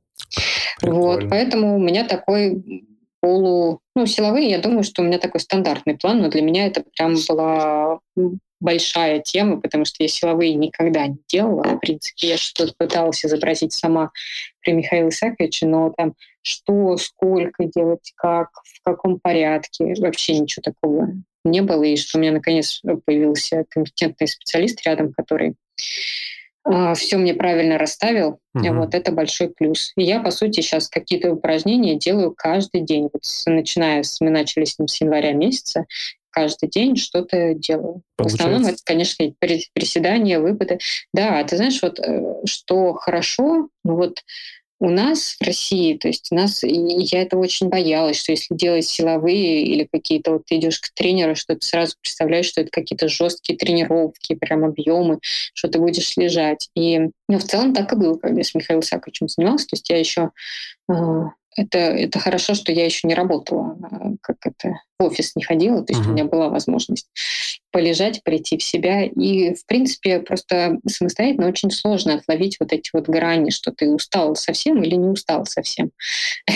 [0.79, 1.01] Прикольно.
[1.01, 2.85] Вот, поэтому у меня такой
[3.19, 3.79] полу...
[3.95, 7.15] Ну, силовые, я думаю, что у меня такой стандартный план, но для меня это прям
[7.27, 7.99] была
[8.59, 11.63] большая тема, потому что я силовые никогда не делала.
[11.63, 14.11] В принципе, я что-то пыталась изобразить сама
[14.61, 16.13] при Михаиле Исааковиче, но там
[16.43, 21.09] что, сколько делать, как, в каком порядке, вообще ничего такого
[21.43, 21.83] не было.
[21.83, 25.55] И что у меня наконец появился компетентный специалист рядом, который
[26.95, 28.73] все мне правильно расставил, угу.
[28.75, 29.91] вот это большой плюс.
[29.95, 33.09] И я, по сути, сейчас какие-то упражнения делаю каждый день.
[33.11, 35.85] Вот начиная с, мы начали с ним с января месяца,
[36.29, 38.01] каждый день что-то делаю.
[38.15, 38.37] Получается.
[38.37, 39.25] В основном это, конечно,
[39.73, 40.79] приседания, выпады.
[41.13, 44.23] Да, ты знаешь, вот э, что хорошо, ну вот
[44.81, 48.85] у нас в России, то есть у нас, я это очень боялась, что если делать
[48.85, 53.07] силовые или какие-то, вот ты идешь к тренеру, что ты сразу представляешь, что это какие-то
[53.07, 55.19] жесткие тренировки, прям объемы,
[55.53, 56.69] что ты будешь лежать.
[56.73, 59.67] И ну, в целом так и было, когда я с Михаилом Саковичем занималась.
[59.67, 60.31] То есть я еще
[60.89, 65.43] а, это, это хорошо, что я еще не работала, а, как это, в офис не
[65.43, 66.09] ходила, то есть uh-huh.
[66.09, 67.07] у меня была возможность
[67.71, 69.05] полежать, прийти в себя.
[69.05, 74.35] И, в принципе, просто самостоятельно очень сложно отловить вот эти вот грани, что ты устал
[74.35, 75.91] совсем или не устал совсем.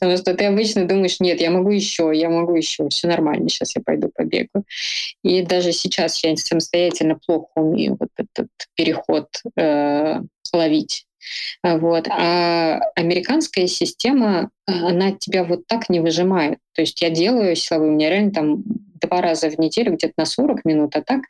[0.00, 3.74] Потому что ты обычно думаешь, нет, я могу еще, я могу еще, все нормально, сейчас
[3.76, 4.64] я пойду побегу.
[5.22, 10.20] И даже сейчас я самостоятельно плохо умею вот этот переход э,
[10.52, 11.06] ловить.
[11.62, 12.08] Вот.
[12.08, 16.58] А американская система, она тебя вот так не выжимает.
[16.74, 18.64] То есть я делаю силовые, у меня реально там
[19.00, 21.22] два раза в неделю, где-то на 40 минут, а так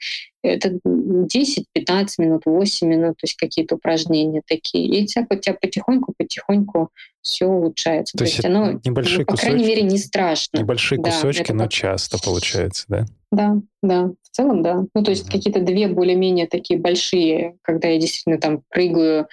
[0.43, 4.87] это 10, 15 минут, 8 минут, то есть какие-то упражнения такие.
[4.87, 6.91] И так у тебя потихоньку-потихоньку
[7.23, 8.13] все улучшается.
[8.13, 10.59] То, то есть, есть оно, небольшие ну, по кусочки, крайней мере, не страшно.
[10.59, 13.07] Небольшие да, кусочки, но часто получается, да?
[13.37, 14.87] Да, да, в целом, да.
[14.95, 15.33] Ну, то есть mm-hmm.
[15.33, 19.29] какие-то две более-менее такие большие, когда я действительно там прыгаю,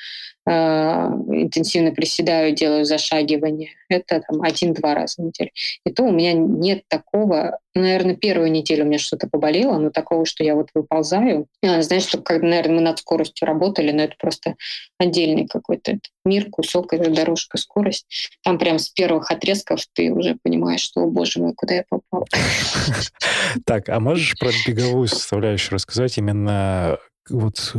[0.46, 3.70] э, интенсивно приседаю, делаю зашагивание.
[3.88, 5.52] Это там один-два раза в неделю.
[5.86, 10.26] И то у меня нет такого, наверное, первую неделю у меня что-то поболело, но такого,
[10.26, 11.48] что я вот выползаю.
[11.64, 14.56] А, знаешь, что, как, наверное, мы над скоростью работали, но это просто
[15.00, 18.30] отдельный какой-то мир, кусок, это дорожка, скорость.
[18.44, 22.28] Там прям с первых отрезков ты уже понимаешь, что, о боже мой, куда я попал.
[23.66, 26.98] Так, а можешь про беговую составляющую рассказать именно
[27.30, 27.74] вот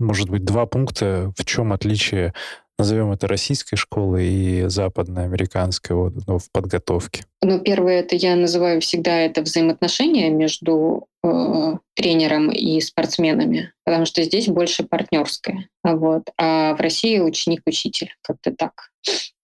[0.00, 2.32] может быть, два пункта, в чем отличие
[2.80, 7.24] назовем это российской школы и западноамериканской вот, ну, в подготовке?
[7.42, 14.22] Ну, первое, это я называю всегда это взаимоотношения между э, тренером и спортсменами, потому что
[14.22, 15.68] здесь больше партнерское.
[15.84, 16.24] Вот.
[16.38, 18.90] А в России ученик-учитель, как-то так.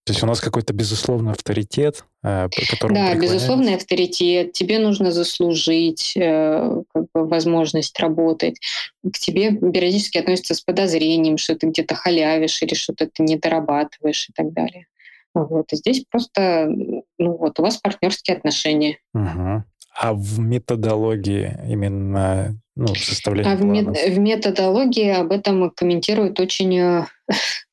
[0.07, 4.53] То есть у нас какой-то безусловный авторитет, э, который Да, безусловный авторитет.
[4.53, 8.57] Тебе нужно заслужить э, как бы, возможность работать.
[9.03, 14.29] К тебе периодически относятся с подозрением, что ты где-то халявишь или что-то ты не дорабатываешь
[14.29, 14.87] и так далее.
[15.33, 15.73] Вот.
[15.73, 18.99] И здесь просто ну, вот, у вас партнерские отношения.
[19.13, 19.63] Угу.
[19.99, 23.97] А в методологии именно ну, составления а планов?
[23.97, 27.05] в, в методологии об этом комментируют очень э,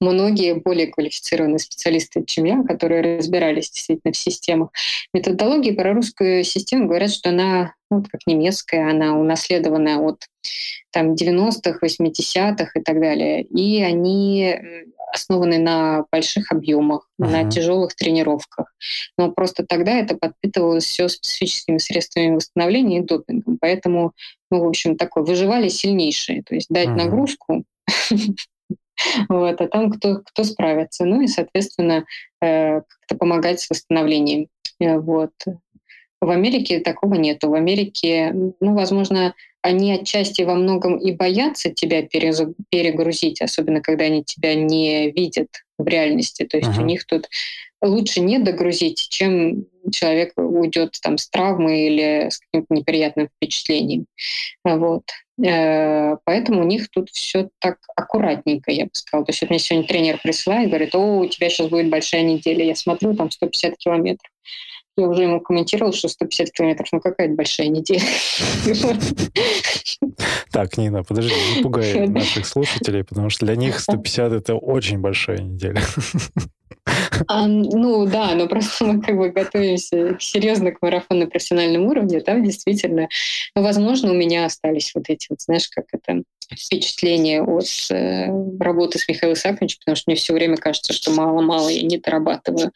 [0.00, 4.70] многие более квалифицированные специалисты, чем я, которые разбирались действительно в системах.
[5.12, 10.24] Методологии про русскую систему говорят, что она, ну, вот как немецкая, она унаследованная от
[10.90, 13.42] там, 90-х, 80-х и так далее.
[13.42, 14.56] И они
[15.12, 17.28] основаны на больших объемах, uh-huh.
[17.28, 18.72] на тяжелых тренировках.
[19.18, 23.58] Но просто тогда это подпитывалось все специфическими средствами восстановления и допингом.
[23.60, 24.12] Поэтому,
[24.50, 26.42] ну, в общем, такой выживали сильнейшие.
[26.42, 26.96] То есть дать uh-huh.
[26.96, 27.64] нагрузку
[29.28, 31.04] вот, а там кто, кто справится.
[31.04, 32.04] Ну и, соответственно,
[32.40, 34.48] э, как-то помогать с восстановлением.
[34.80, 35.32] Э, вот.
[36.20, 37.48] В Америке такого нету.
[37.48, 44.24] В Америке, ну, возможно, они отчасти во многом и боятся тебя перегрузить, особенно когда они
[44.24, 45.48] тебя не видят
[45.78, 46.44] в реальности.
[46.44, 46.82] То есть uh-huh.
[46.82, 47.28] у них тут
[47.82, 54.06] лучше не догрузить, чем человек уйдет там с травмой или с каким-то неприятным впечатлением.
[54.64, 55.04] Вот.
[55.44, 59.24] Э, поэтому у них тут все так аккуратненько, я бы сказала.
[59.24, 62.64] То есть вот мне сегодня тренер присылает, говорит, о, у тебя сейчас будет большая неделя.
[62.64, 64.30] Я смотрю, там 150 километров.
[64.96, 68.02] Я уже ему комментировал, что 150 километров, ну какая-то большая неделя.
[70.50, 75.38] Так, Нина, подожди, не пугай наших слушателей, потому что для них 150— это очень большая
[75.38, 75.80] неделя.
[77.26, 82.20] А, ну да, но просто мы как бы готовимся серьезно к марафону на профессиональном уровне.
[82.20, 83.08] Там действительно,
[83.54, 88.26] ну, возможно, у меня остались вот эти вот, знаешь, как это впечатление от э,
[88.58, 92.72] работы с Михаилом Саковичем, потому что мне все время кажется, что мало-мало я не дорабатываю.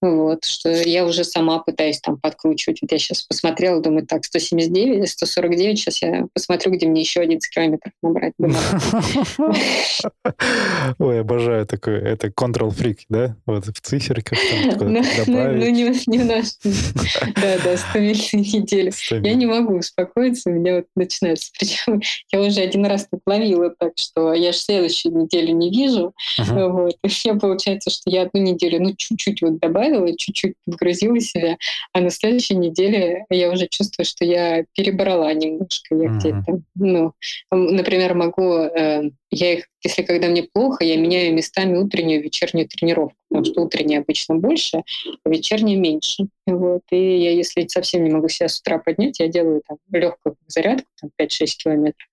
[0.00, 2.80] Вот, что я уже сама пытаюсь там подкручивать.
[2.82, 7.52] Вот я сейчас посмотрела, думаю, так, 179, 149, сейчас я посмотрю, где мне еще 11
[7.52, 8.34] километров набрать.
[10.98, 12.00] Ой, обожаю такое.
[12.00, 13.36] Это control freak, да?
[13.46, 14.38] Вот в циферках
[14.80, 15.02] ну.
[15.26, 16.46] Ну, не, не в наш.
[17.34, 18.92] Да, да, 100 неделю.
[19.10, 21.50] Я не могу успокоиться, у меня вот начинается.
[21.58, 22.00] Причем
[22.32, 26.14] я уже один раз ловила так, что я же следующую неделю не вижу.
[26.38, 26.68] Uh-huh.
[26.68, 26.96] Вот.
[27.02, 31.56] И мне получается, что я одну неделю, ну, чуть-чуть вот добавила, чуть-чуть подгрузила себя,
[31.92, 35.94] а на следующей неделе я уже чувствую, что я перебрала немножко.
[35.94, 36.18] Я uh-huh.
[36.18, 37.12] где-то, ну,
[37.50, 42.66] например, могу э, я их, если когда мне плохо, я меняю местами утреннюю и вечернюю
[42.66, 44.82] тренировку, потому что утренняя обычно больше,
[45.24, 46.28] а вечерняя меньше.
[46.46, 46.82] Вот.
[46.90, 50.88] И я, если совсем не могу себя с утра поднять, я делаю там легкую зарядку,
[51.00, 52.08] там 5-6 километров,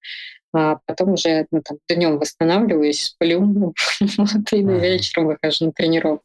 [0.56, 3.42] а потом уже ну, там, днем восстанавливаюсь, сплю,
[4.18, 6.24] вот, и вечером выхожу на тренировку.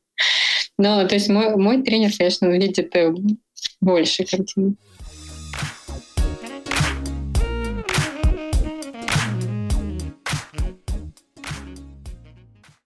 [0.78, 3.12] Но, то есть мой, мой тренер, конечно, видит э,
[3.80, 4.76] больше картины.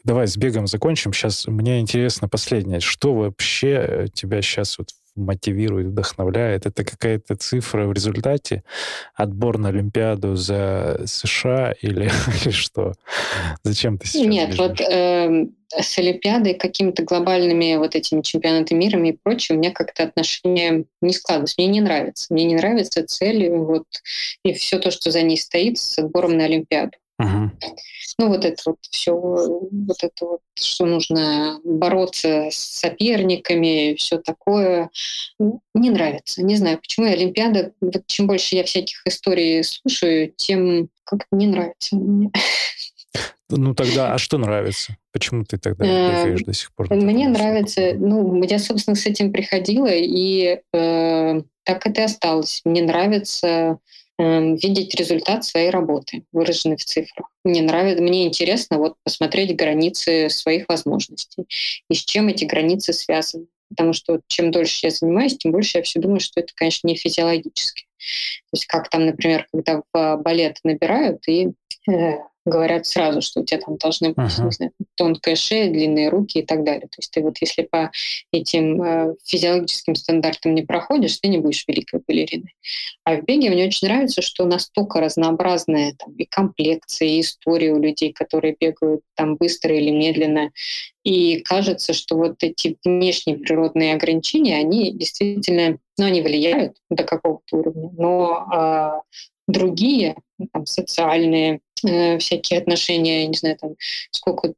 [0.05, 1.15] Давай с бегом закончим.
[1.15, 2.81] Сейчас мне интересно последнее.
[2.81, 6.67] Что вообще э, тебя сейчас вот мотивирует, вдохновляет?
[6.67, 8.65] Это какая-то цифра в результате?
[9.15, 12.11] Отбор на Олимпиаду за США или,
[12.45, 12.95] или что?
[13.63, 14.61] Зачем ты сейчас Нет, бежишь?
[14.61, 15.47] вот э,
[15.77, 21.13] с Олимпиадой, какими-то глобальными вот этими чемпионатами мира и прочее, у меня как-то отношение не
[21.13, 21.57] складывается.
[21.59, 22.33] Мне не нравится.
[22.33, 23.85] Мне не нравится цель вот,
[24.45, 26.93] и все то, что за ней стоит с отбором на Олимпиаду.
[27.19, 34.91] Ну, вот это вот все, вот это вот, что нужно бороться с соперниками, все такое,
[35.39, 36.43] не нравится.
[36.43, 41.97] Не знаю, почему Олимпиада, вот чем больше я всяких историй слушаю, тем как-то не нравится
[41.97, 42.31] мне.
[43.51, 44.97] Ну тогда, а что нравится?
[45.13, 46.93] Почему ты тогда бегаешь до сих пор?
[46.93, 52.63] Мне нравится, ну, я, собственно, с этим приходила, и э, так это и осталось.
[52.65, 53.79] Мне нравится Эм,
[54.19, 57.31] видеть результат своей работы, выраженный в цифрах.
[57.45, 61.45] Мне нравится, мне интересно вот посмотреть границы своих возможностей
[61.89, 63.47] и с чем эти границы связаны.
[63.71, 66.97] Потому что чем дольше я занимаюсь, тем больше я все думаю, что это, конечно, не
[66.97, 67.85] физиологически.
[67.99, 71.49] То есть как там, например, когда в балет набирают и
[71.89, 74.51] э, говорят сразу, что у тебя там должны быть uh-huh.
[74.51, 76.89] знаю, тонкая шея, длинные руки и так далее.
[76.89, 77.91] То есть ты вот если по
[78.33, 82.55] этим э, физиологическим стандартам не проходишь, ты не будешь великой балериной.
[83.05, 87.81] А в беге мне очень нравится, что настолько разнообразная там, и комплекция, и история у
[87.81, 90.51] людей, которые бегают там быстро или медленно.
[91.03, 97.57] И кажется, что вот эти внешние природные ограничения, они действительно, ну, они влияют до какого-то
[97.57, 100.17] уровня, но э, другие,
[100.53, 101.61] там, социальные,
[102.19, 103.75] всякие отношения, не знаю, там,
[104.11, 104.53] сколько, э,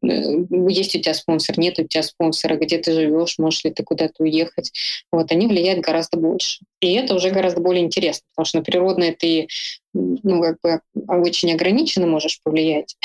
[0.69, 4.23] есть у тебя спонсор, нет у тебя спонсора, где ты живешь, можешь ли ты куда-то
[4.23, 4.73] уехать,
[5.11, 6.61] вот, они влияют гораздо больше.
[6.81, 9.49] И это уже гораздо более интересно, потому что на природное ты,
[9.93, 12.97] ну, как бы очень ограниченно можешь повлиять.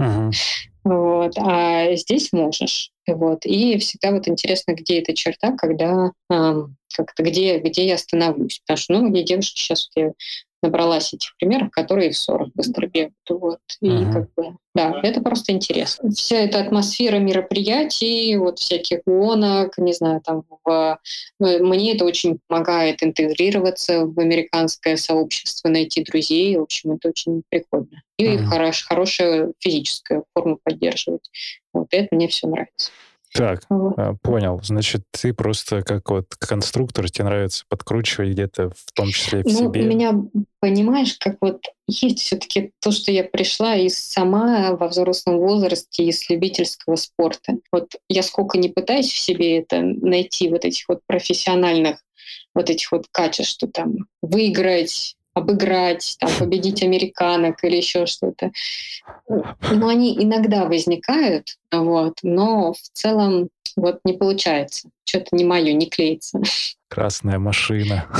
[0.00, 0.30] Uh-huh.
[0.84, 2.92] Вот, а здесь можешь.
[3.06, 3.44] Вот.
[3.44, 8.60] И всегда вот интересно, где эта черта, когда эм, как-то где, где я остановлюсь.
[8.60, 10.12] Потому что ну, многие девушки сейчас вот я
[10.62, 13.14] набралась этих примеров, которые в 40 быстро бегают.
[13.28, 13.60] Вот.
[13.80, 14.12] И uh-huh.
[14.12, 16.10] как бы, да, это просто интересно.
[16.10, 20.98] Вся эта атмосфера мероприятий, вот всяких гонок, не знаю, там, в,
[21.38, 26.56] мне это очень помогает интегрироваться в американское сообщество, найти друзей.
[26.56, 28.02] В общем, это очень прикольно.
[28.18, 28.44] И uh-huh.
[28.46, 31.30] хорош, хорошая физическая форма поддерживать.
[31.72, 32.90] Вот это мне все нравится.
[33.34, 33.94] Так, вот.
[33.96, 34.60] А, понял.
[34.62, 39.52] Значит, ты просто как вот конструктор, тебе нравится подкручивать где-то, в том числе в ну,
[39.52, 39.82] себе.
[39.82, 40.14] У меня,
[40.60, 46.28] понимаешь, как вот есть все-таки то, что я пришла и сама во взрослом возрасте из
[46.30, 47.58] любительского спорта.
[47.70, 51.98] Вот я сколько не пытаюсь в себе это найти, вот этих вот профессиональных
[52.54, 58.52] вот этих вот качеств, что там выиграть, обыграть, там, победить американок или еще что-то.
[59.28, 64.88] Ну, они иногда возникают, вот, но в целом вот не получается.
[65.04, 66.40] Что-то не мое, не клеится.
[66.88, 68.06] Красная машина.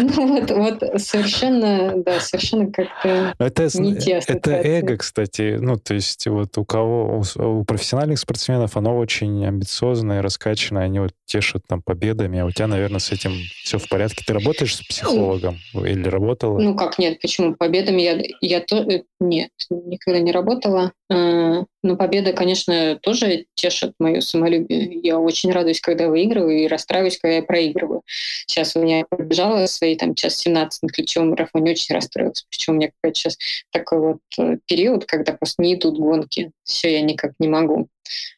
[0.00, 5.56] Ну вот, вот совершенно, да, совершенно как-то это, не те Это эго, кстати.
[5.60, 11.00] Ну, то есть вот у кого, у, у профессиональных спортсменов оно очень амбициозное, раскачанное, они
[11.00, 13.32] вот тешат там победами, а у тебя, наверное, с этим
[13.64, 14.24] все в порядке.
[14.26, 16.58] Ты работаешь с психологом или работала?
[16.58, 17.54] Ну как нет, почему?
[17.54, 18.78] Победами я, я то...
[18.78, 20.92] Э, нет, никогда не работала.
[21.10, 25.00] А, но победа, конечно, тоже тешит мое самолюбие.
[25.02, 28.02] Я очень радуюсь, когда выигрываю, и расстраиваюсь, когда я проигрываю.
[28.46, 32.46] Сейчас у меня пробежала свои там час 17 на ключевом марафоне, очень расстроилась.
[32.50, 33.38] Причем у меня какой-то сейчас
[33.70, 36.52] такой вот э, период, когда просто не идут гонки.
[36.64, 37.88] Все, я никак не могу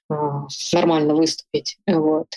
[0.09, 1.79] а, нормально выступить.
[1.87, 2.29] Вот.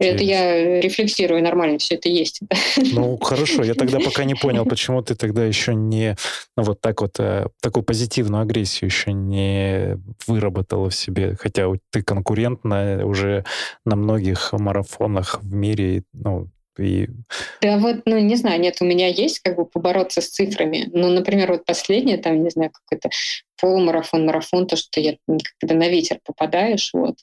[0.00, 2.40] Это я рефлексирую, нормально все это есть.
[2.92, 3.62] Ну, хорошо.
[3.62, 6.16] Я тогда пока не понял, почему ты тогда еще не
[6.56, 12.02] ну, вот так вот э, такую позитивную агрессию еще не выработала в себе, хотя ты
[12.02, 13.44] конкурентна уже
[13.84, 16.48] на многих марафонах в мире, ну,
[16.80, 17.08] и...
[17.60, 20.88] Да вот, ну, не знаю, нет, у меня есть как бы побороться с цифрами.
[20.92, 23.10] Ну, например, вот последнее, там, не знаю, какой-то
[23.60, 25.16] полумарафон, марафон, то, что я,
[25.58, 27.16] когда на ветер попадаешь, вот,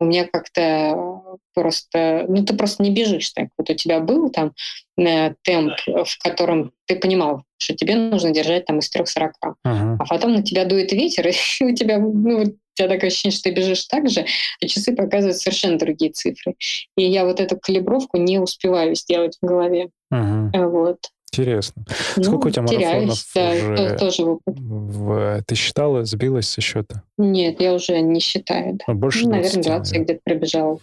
[0.00, 3.48] у меня как-то просто, ну ты просто не бежишь так.
[3.56, 4.52] Вот у тебя был там
[4.98, 9.96] э, темп, в котором ты понимал, что тебе нужно держать там из 3.40, uh-huh.
[9.98, 11.28] а потом на тебя дует ветер,
[11.60, 14.26] и у тебя, ну, у тебя такое ощущение, что ты бежишь так же,
[14.60, 16.54] а часы показывают совершенно другие цифры.
[16.96, 19.88] И я вот эту калибровку не успеваю сделать в голове.
[20.12, 20.68] Uh-huh.
[20.68, 20.98] Вот.
[21.32, 21.84] Интересно.
[22.16, 23.96] Ну, Сколько у тебя марафонов да, уже?
[23.98, 24.40] Тоже в...
[24.46, 25.42] В...
[25.46, 27.02] Ты считала, сбилась со счета?
[27.18, 28.74] Нет, я уже не считаю.
[28.74, 28.84] Да.
[28.88, 30.78] Ну, больше 20, ну, Наверное, 20 я где-то пробежала.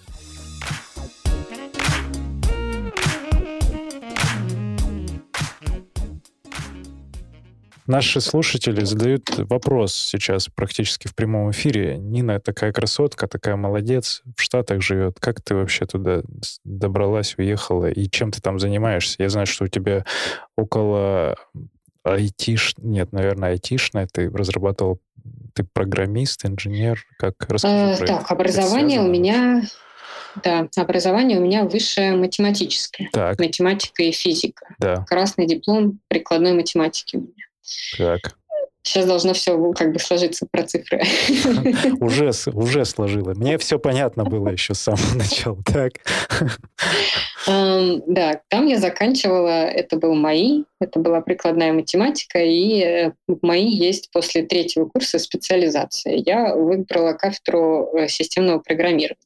[7.92, 11.98] Наши слушатели задают вопрос сейчас практически в прямом эфире.
[11.98, 15.20] Нина такая красотка, такая молодец, в Штатах живет.
[15.20, 16.22] Как ты вообще туда
[16.64, 17.90] добралась, уехала?
[17.90, 19.18] И чем ты там занимаешься?
[19.20, 20.06] Я знаю, что у тебя
[20.58, 21.36] около
[22.06, 22.76] айтиш...
[22.78, 24.08] Нет, наверное, айтишная.
[24.10, 25.02] Ты разрабатывал...
[25.54, 27.04] Ты программист, инженер?
[27.20, 27.34] Как?
[27.50, 29.64] Расскажи э, так, образование у меня...
[30.46, 33.10] Да, образование у меня высшее математическое.
[33.12, 33.38] Так.
[33.38, 34.76] Математика и физика.
[34.80, 35.04] Да.
[35.10, 37.51] Красный диплом прикладной математики у меня.
[37.98, 38.36] Так.
[38.84, 41.02] Сейчас должно все как бы сложиться про цифры.
[42.00, 43.34] Уже, уже сложило.
[43.36, 45.58] Мне все понятно было еще с самого начала.
[45.66, 45.94] Так.
[47.48, 53.40] Um, да, там я заканчивала, это был МАИ, это была прикладная математика, и э, в
[53.42, 56.16] МАИ есть после третьего курса специализация.
[56.18, 59.18] Я выбрала кафедру э, системного программирования.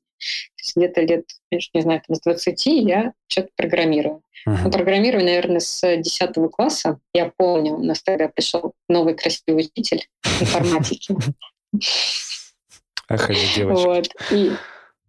[0.76, 4.22] Где-то лет, не знаю, с 20 я что-то программирую.
[4.47, 4.57] Uh-huh.
[4.64, 6.99] Ну, программирую, наверное, с 10 класса.
[7.14, 10.07] Я помню, у нас тогда пришел новый красивый учитель
[10.39, 11.15] информатики.
[13.07, 13.85] Ах, эти девочки.
[13.85, 14.07] Вот.
[14.31, 14.52] И,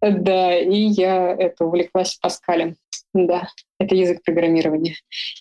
[0.01, 2.75] Да, и я это увлеклась Паскалем.
[3.13, 3.49] Да,
[3.79, 4.95] это язык программирования.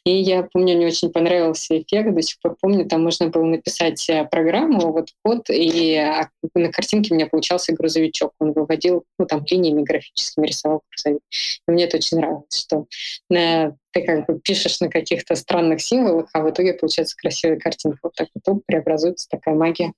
[0.05, 4.09] И я помню, мне очень понравился эффект, до сих пор помню, там можно было написать
[4.09, 8.33] э, программу, вот код, и а, на картинке у меня получался грузовичок.
[8.39, 11.23] Он выводил, ну, там, линиями графическими рисовал грузовик.
[11.31, 12.87] И мне это очень нравилось, что
[13.35, 17.99] э, ты как бы пишешь на каких-то странных символах, а в итоге получается красивая картинка.
[18.05, 19.93] Вот так вот преобразуется такая магия.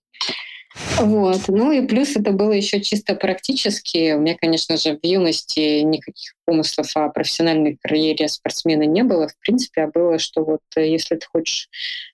[0.99, 1.41] Вот.
[1.49, 4.13] Ну и плюс это было еще чисто практически.
[4.13, 9.29] У меня, конечно же, в юности никаких помыслов о профессиональной карьере спортсмена не было.
[9.29, 11.69] В принципе, а было, что вот э, если ты хочешь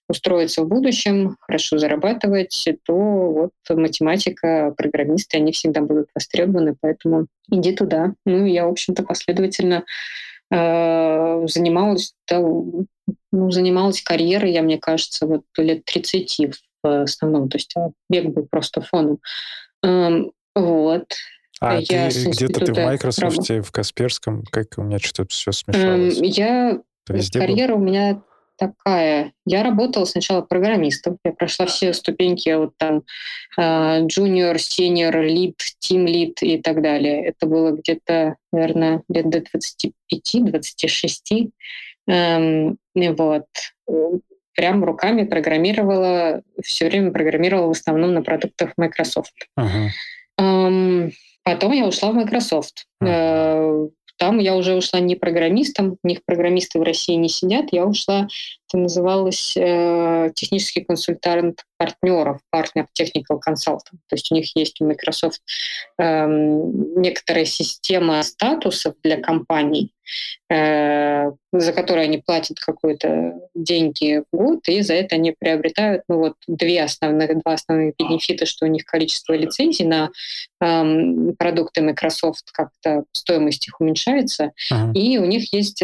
[0.08, 7.72] устроиться в будущем, хорошо зарабатывать, то вот математика, программисты, они всегда будут востребованы, поэтому иди
[7.72, 8.14] туда.
[8.24, 9.84] Ну, я, в общем-то, последовательно
[10.50, 16.40] э, занималась, да, ну, занималась карьерой, я, мне кажется, вот лет 30
[16.88, 17.48] в основном.
[17.48, 17.74] То есть
[18.08, 19.18] бег был просто фоном.
[19.82, 21.06] Эм, вот.
[21.60, 26.18] А я ты где-то ты в Microsoft, в Касперском, как у меня что-то все смешалось?
[26.18, 26.80] Эм, я...
[27.06, 27.82] Карьера был?
[27.82, 28.22] у меня
[28.56, 29.32] такая.
[29.46, 31.18] Я работала сначала программистом.
[31.24, 33.02] Я прошла все ступеньки вот там
[33.58, 37.26] junior, senior, lead, team lead и так далее.
[37.26, 41.50] Это было где-то, наверное, лет до 25-26.
[42.06, 43.46] Эм, вот
[44.54, 49.34] прям руками программировала, все время программировала в основном на продуктах Microsoft.
[49.58, 49.88] Uh-huh.
[50.40, 51.12] Um,
[51.42, 52.86] потом я ушла в Microsoft.
[53.02, 53.90] Uh-huh.
[54.16, 58.28] Там я уже ушла не программистом, у них программисты в России не сидят, я ушла,
[58.74, 64.00] это называлось э, технический консультант партнеров, партнер technical consultant.
[64.08, 65.40] То есть у них есть у Microsoft
[65.98, 69.92] э, некоторая система статусов для компаний,
[70.50, 76.18] э, за которые они платят какие-то деньги в год, и за это они приобретают ну,
[76.18, 80.10] вот, две основных, два основных бенефита, что у них количество лицензий на
[80.60, 84.92] э, продукты Microsoft как-то стоимость их уменьшается, uh-huh.
[84.94, 85.82] и у них есть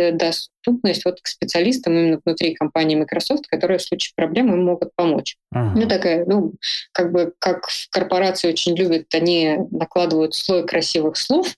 [0.61, 5.37] доступность вот к специалистам именно внутри компании Microsoft, которые в случае проблем им могут помочь.
[5.55, 5.73] Uh-huh.
[5.75, 6.55] Ну, такая, ну,
[6.93, 11.55] как бы, как в корпорации очень любят, они накладывают слой красивых слов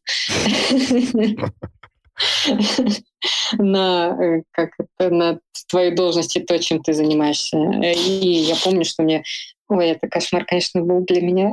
[3.59, 7.59] на, э, как это, на твою должность и то, чем ты занимаешься.
[7.59, 9.25] И я помню, что мне...
[9.69, 11.53] Ой, это кошмар, конечно, был для меня.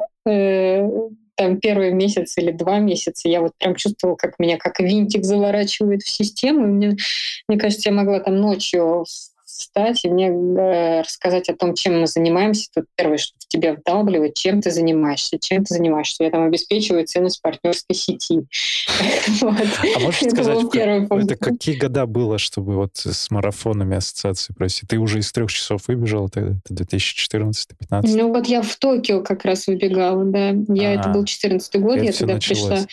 [1.40, 6.02] Там первый месяц или два месяца я вот прям чувствовала, как меня как винтик заворачивает
[6.02, 6.66] в систему.
[6.66, 6.98] И мне,
[7.48, 9.06] мне кажется, я могла там ночью
[9.60, 12.70] встать и мне э, рассказать о том, чем мы занимаемся.
[12.74, 16.24] Тут первое, что в тебя вдалбливает, чем ты занимаешься, чем ты занимаешься.
[16.24, 18.42] Я там обеспечиваю ценность партнерской сети.
[19.42, 24.86] А можешь сказать, это какие года было, чтобы вот с марафонами ассоциации пройти?
[24.88, 27.66] Ты уже из трех часов выбежал, это 2014-2015?
[28.04, 30.50] Ну вот я в Токио как раз выбегала, да.
[30.70, 32.86] Я, это был 14 год, я туда пришла.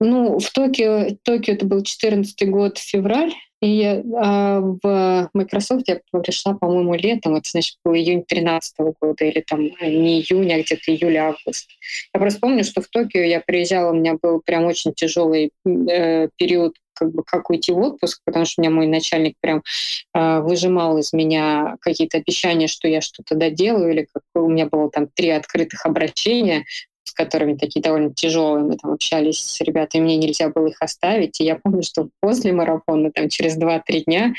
[0.00, 6.54] Ну, в Токио, Токио это был 14 год, февраль, и а, в Microsoft я пришла,
[6.54, 10.90] по-моему, летом, это значит был июнь 2013 года, или там э, не июнь, а где-то
[10.90, 11.68] июль-август.
[12.14, 16.28] Я просто помню, что в Токио я приезжала, у меня был прям очень тяжелый э,
[16.36, 19.62] период как бы как уйти в отпуск, потому что у меня мой начальник прям
[20.14, 24.90] э, выжимал из меня какие-то обещания, что я что-то доделаю, или как у меня было
[24.90, 26.64] там три открытых обращения,
[27.20, 31.38] которыми такие довольно тяжелые, мы там общались с ребятами, мне нельзя было их оставить.
[31.40, 34.32] И я помню, что после марафона, там через 2-3 дня,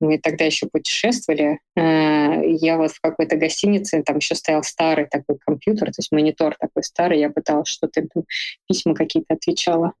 [0.00, 5.36] мы тогда еще путешествовали, э, я вот в какой-то гостинице, там еще стоял старый такой
[5.44, 8.02] компьютер, то есть монитор такой старый, я пыталась что-то,
[8.68, 9.94] письма какие-то отвечала.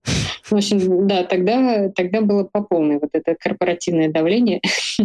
[0.44, 4.60] В общем, да, тогда, тогда было по полной вот это корпоративное давление.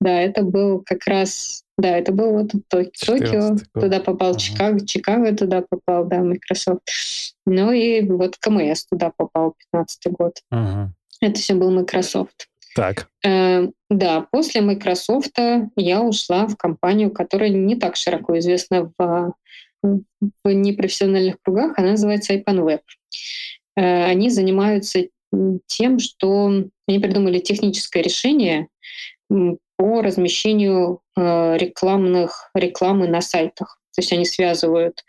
[0.00, 4.38] Да, это был как раз да, это был вот Токио, туда попал ага.
[4.38, 6.82] Чикаго, Чикаго туда попал, да, Microsoft.
[7.46, 10.38] Ну и вот КМС туда попал, 15 год.
[10.50, 10.92] Ага.
[11.20, 12.48] Это все был Microsoft.
[12.76, 13.08] Так.
[13.24, 15.36] Э, да, после Microsoft
[15.76, 19.34] я ушла в компанию, которая не так широко известна в,
[19.82, 22.80] в непрофессиональных кругах, она называется IPANWeb.
[23.76, 25.08] Э, они занимаются
[25.66, 28.68] тем, что они придумали техническое решение
[29.76, 33.78] по размещению э, рекламных рекламы на сайтах.
[33.94, 35.04] То есть они связывают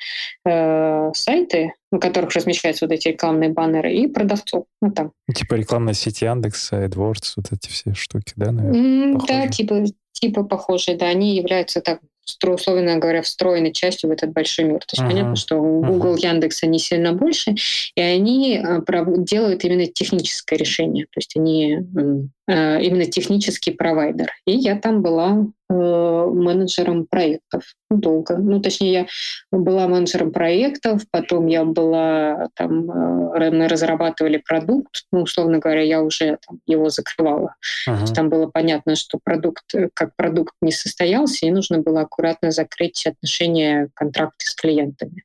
[0.46, 4.66] э, сайты, на которых размещаются вот эти рекламные баннеры, и продавцов.
[4.82, 5.12] Ну, там.
[5.34, 9.16] Типа рекламная сеть Яндекс, AdWords, вот эти все штуки, да, наверное?
[9.16, 11.08] Mm, да, типа, типа похожие, да.
[11.08, 12.00] Они являются так
[12.44, 14.80] условно говоря, встроенной частью в этот большой мир.
[14.80, 15.12] То есть uh-huh.
[15.12, 16.28] понятно, что Google, uh-huh.
[16.28, 17.56] Яндекс, они сильно больше,
[17.96, 18.82] и они а,
[19.20, 21.06] делают именно техническое решение.
[21.06, 24.32] То есть они э, именно технический провайдер.
[24.46, 28.38] И я там была э, менеджером проектов долго.
[28.38, 29.08] Ну, точнее, я
[29.52, 36.02] была менеджером проектов, потом я была там, э, мы разрабатывали продукт, ну, условно говоря, я
[36.02, 37.56] уже там, его закрывала.
[37.90, 38.14] Uh-huh.
[38.14, 43.90] Там было понятно, что продукт, как продукт не состоялся, и нужно было аккуратно закрыть отношения,
[43.96, 45.24] контракты с клиентами.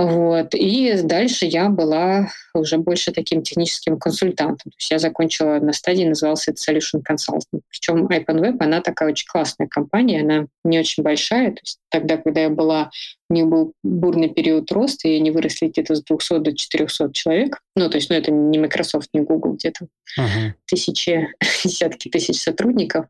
[0.00, 0.54] Вот.
[0.54, 4.70] И дальше я была уже больше таким техническим консультантом.
[4.70, 7.60] То есть я закончила на стадии, назывался это Solution Consultant.
[7.68, 11.50] Причем IPNWeb, она такая очень классная компания, она не очень большая.
[11.50, 12.90] То есть тогда, когда я была
[13.30, 17.60] у них был бурный период роста, и они выросли где-то с 200 до 400 человек.
[17.76, 19.86] Ну, то есть, ну, это не Microsoft, не Google, где-то
[20.18, 20.52] uh-huh.
[20.66, 21.28] тысячи,
[21.64, 23.06] десятки тысяч сотрудников.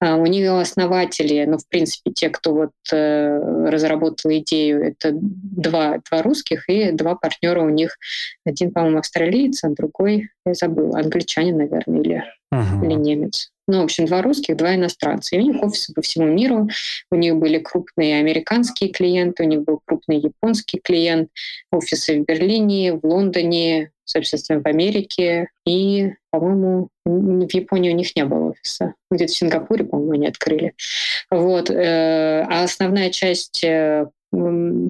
[0.00, 5.98] А у них основатели, ну, в принципе, те, кто вот э, разработал идею, это два,
[6.10, 7.98] два русских и два партнера у них.
[8.46, 12.84] Один, по-моему, австралиец, а другой, я забыла, англичанин, наверное, или, uh-huh.
[12.84, 13.50] или немец.
[13.68, 15.36] Ну, в общем, два русских, два иностранца.
[15.36, 16.68] И у них офисы по всему миру.
[17.10, 21.28] У них были крупные американские клиенты, у них был крупный японский клиент,
[21.70, 25.48] офисы в Берлине, в Лондоне, собственно, в Америке.
[25.66, 28.94] И, по-моему, в Японии у них не было офиса.
[29.10, 30.72] Где-то в Сингапуре, по-моему, они открыли.
[31.30, 31.68] Вот.
[31.68, 34.06] Э, а основная часть э,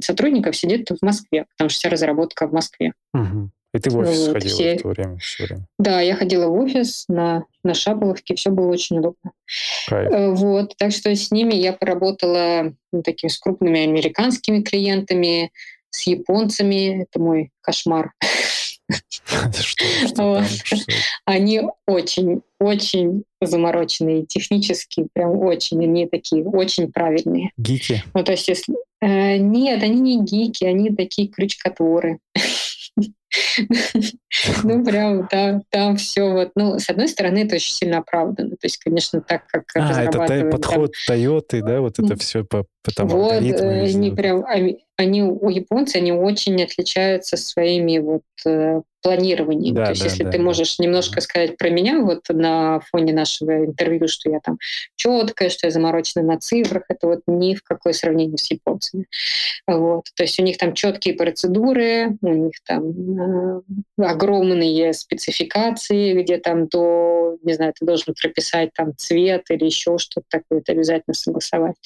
[0.02, 2.92] сотрудников сидит в Москве, потому что вся разработка в Москве.
[3.12, 3.50] Угу.
[3.74, 4.76] И ты в офис вот, ходила все...
[4.76, 5.66] в то время, все время?
[5.78, 9.32] Да, я ходила в офис на, на Шаболовке, все было очень удобно.
[9.88, 10.10] Кайф.
[10.10, 15.52] Э, вот, так что с ними я поработала ну, такими с крупными американскими клиентами,
[15.90, 17.02] с японцами.
[17.02, 18.12] Это мой кошмар.
[21.24, 27.50] Они очень, очень замороченные, технически прям очень, они такие очень правильные.
[27.56, 28.02] Гики?
[28.14, 28.74] Ну, то есть, если...
[29.00, 32.18] Э, нет, они не гики, они такие крючкотворы.
[34.62, 38.50] Ну, прям там, там все вот, ну, с одной стороны, это очень сильно оправдано.
[38.50, 43.08] То есть, конечно, так как А, это подход Toyota, да, вот это все по, там
[43.08, 44.44] Вот, э, они прям,
[44.96, 49.74] они, у японцев, они очень отличаются своими вот э, планированием.
[49.74, 53.12] Да, То есть, да, если да, ты можешь немножко сказать про меня вот на фоне
[53.12, 54.58] нашего интервью, что я там
[54.96, 59.06] четкая, что я заморочена на цифрах, это вот ни в какое сравнение с японцами.
[59.66, 60.06] Вот.
[60.14, 62.92] То есть у них там четкие процедуры, у них там
[63.98, 70.26] огромные спецификации, где там до, не знаю, ты должен прописать там цвет или еще что-то
[70.28, 71.76] такое, это обязательно согласовать.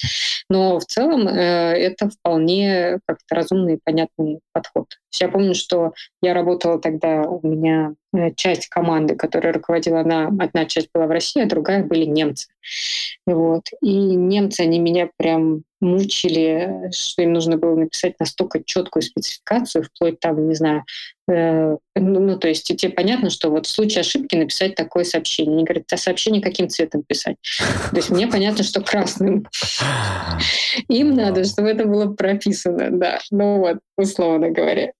[0.49, 4.87] Но в целом э, это вполне как-то разумный и понятный подход.
[5.19, 8.02] Я помню, что я работала тогда, у меня э,
[8.35, 12.47] часть команды, которая руководила, она, одна часть была в России, а другая были немцы.
[13.25, 13.63] Вот.
[13.81, 20.19] И немцы, они меня прям мучили, что им нужно было написать настолько четкую спецификацию, вплоть
[20.19, 20.85] там, не знаю,
[21.29, 25.53] э, ну, ну, то есть тебе понятно, что вот в случае ошибки написать такое сообщение.
[25.53, 27.35] Они говорят, а сообщение каким цветом писать?
[27.91, 29.45] То есть мне понятно, что красным.
[30.87, 33.19] Им надо, чтобы это было прописано, да.
[33.29, 34.93] Ну вот, условно говоря.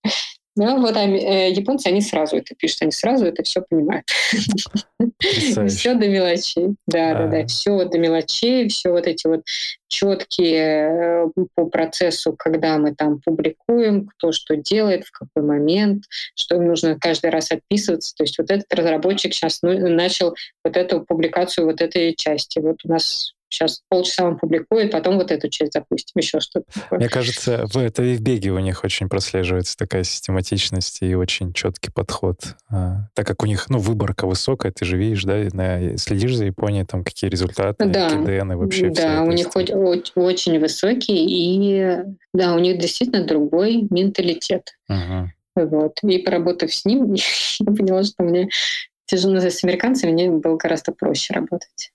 [0.55, 4.05] Ну вот а, э, японцы, они сразу это пишут, они сразу это все понимают.
[5.67, 6.75] Все до мелочей.
[6.87, 7.47] Да, да, да.
[7.47, 9.43] Все до мелочей, все вот эти вот
[9.87, 16.03] четкие э, по процессу, когда мы там публикуем, кто что делает, в какой момент,
[16.35, 18.13] что им нужно каждый раз отписываться.
[18.15, 22.59] То есть вот этот разработчик сейчас ну, начал вот эту публикацию вот этой части.
[22.59, 26.99] Вот у нас сейчас полчаса он публикует, потом вот эту часть запустим, еще что-то такое.
[26.99, 31.53] Мне кажется, в, это и в беге у них очень прослеживается такая систематичность и очень
[31.53, 32.55] четкий подход.
[32.69, 36.45] А, так как у них, ну, выборка высокая, ты же видишь, да, на, следишь за
[36.45, 38.09] Японией, там, какие результаты, да.
[38.09, 39.75] КДН и вообще Да, у них очень,
[40.15, 42.03] очень высокий, и
[42.33, 44.73] да, у них действительно другой менталитет.
[44.87, 45.31] Ага.
[45.55, 45.99] Вот.
[46.03, 47.13] И поработав с ним,
[47.59, 48.49] я поняла, что мне
[49.05, 51.91] тяжело с американцами, мне было гораздо проще работать.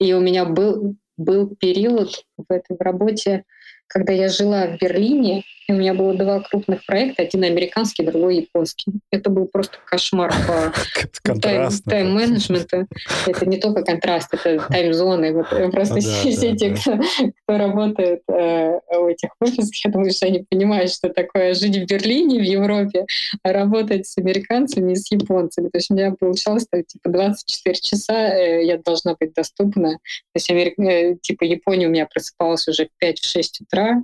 [0.00, 3.44] И у меня был, был период в этой работе,
[3.86, 8.92] когда я жила в Берлине, у меня было два крупных проекта, один американский, другой японский.
[9.10, 12.86] Это был просто кошмар по тайм-менеджменту.
[13.26, 15.32] Это не только контраст, это тайм-зоны.
[15.32, 16.98] Вот просто ну, все те, кто,
[17.46, 22.40] работает э, в этих офисах, я думаю, что они понимают, что такое жить в Берлине,
[22.40, 23.06] в Европе,
[23.42, 25.68] а работать с американцами и с японцами.
[25.68, 29.92] То есть у меня получалось так, типа 24 часа э, я должна быть доступна.
[29.92, 30.78] То есть Америк...
[30.78, 34.02] э, типа Япония у меня просыпалась уже в 5-6 утра,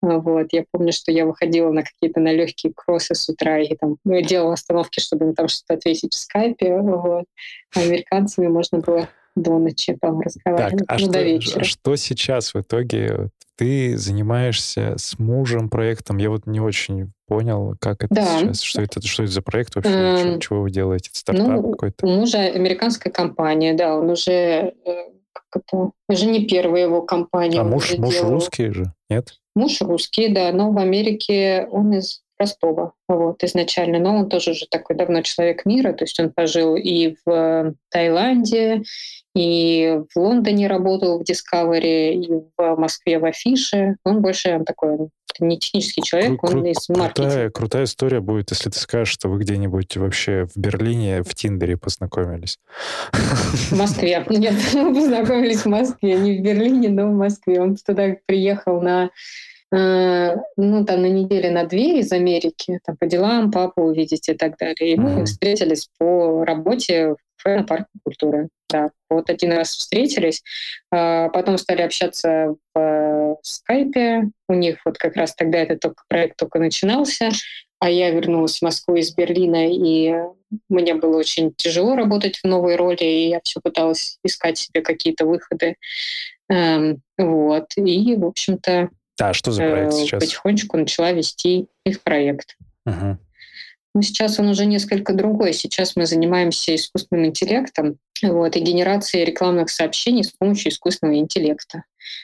[0.00, 0.48] вот.
[0.52, 4.20] Я помню, что я выходила на какие-то на легкие кроссы с утра и там ну,
[4.20, 6.78] делала остановки, чтобы им там что-то ответить в скайпе.
[6.78, 7.24] Вот.
[7.74, 10.86] А американцами можно было до ночи там разговаривать.
[10.86, 11.64] Так, а ну, что, до вечера.
[11.64, 13.30] что сейчас в итоге?
[13.56, 16.18] Ты занимаешься с мужем проектом.
[16.18, 18.38] Я вот не очень понял, как это Да.
[18.38, 21.10] сейчас, что это, что это за проект вообще, Эм, чего, чего вы делаете?
[21.10, 22.06] Это стартап ну, какой-то?
[22.06, 24.72] У мужа американская компания, да, он уже э,
[25.32, 27.60] как это, уже не первая его компания.
[27.60, 28.30] А муж, муж делал.
[28.30, 29.34] русский же, нет?
[29.58, 33.98] Муж русский, да, но в Америке он из Ростова, вот, изначально.
[33.98, 37.72] Но он тоже уже такой давно человек мира, то есть он пожил и в э,
[37.90, 38.82] Таиланде,
[39.34, 43.96] и в Лондоне работал в Discovery, и в Москве в Афише.
[44.04, 45.08] Он больше он такой
[45.40, 47.12] не технический человек, Кру- он из маркетинга.
[47.14, 51.76] крутая, крутая история будет, если ты скажешь, что вы где-нибудь вообще в Берлине в Тиндере
[51.76, 52.58] познакомились.
[53.12, 54.24] В Москве.
[54.30, 57.60] Нет, мы познакомились в Москве, не в Берлине, но в Москве.
[57.60, 59.10] Он туда приехал на
[59.70, 64.34] э, ну, там, на неделю на две из Америки, там, по делам, папу увидеть и
[64.34, 64.94] так далее.
[64.94, 65.24] И мы Мгм.
[65.26, 68.48] встретились по работе в парке культуры.
[68.70, 70.42] Да, вот один раз встретились,
[70.92, 74.30] а потом стали общаться в э, скайпе.
[74.48, 77.30] У них вот как раз тогда этот только, проект только начинался,
[77.80, 80.14] а я вернулась в Москву из Берлина, и
[80.68, 85.26] мне было очень тяжело работать в новой роли, и я все пыталась искать себе какие-то
[85.26, 85.76] выходы.
[86.50, 87.66] Эм, вот.
[87.76, 88.90] И, в общем-то,
[89.20, 90.22] А что за проект э, сейчас?
[90.22, 92.56] потихонечку начала вести их проект.
[92.84, 93.18] Мгм.
[93.98, 95.52] Но сейчас он уже несколько другой.
[95.52, 101.82] Сейчас мы занимаемся искусственным интеллектом вот, и генерацией рекламных сообщений с помощью искусственного интеллекта.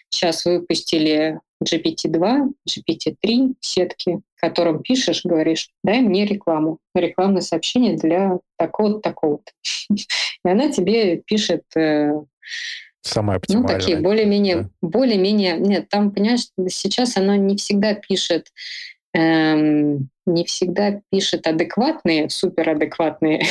[0.08, 9.00] Сейчас выпустили GPT-2, GPT-3 сетки, которым пишешь, говоришь, дай мне рекламу, рекламное сообщение для такого-то,
[9.00, 9.50] такого-то.
[9.92, 12.12] И она тебе пишет э,
[13.00, 13.80] Самое ну, оптимальное.
[13.80, 14.68] такие более-менее, да.
[14.80, 18.52] более-менее, нет, там, понимаешь, сейчас оно не всегда пишет,
[19.12, 23.44] эм, не всегда пишет адекватные, суперадекватные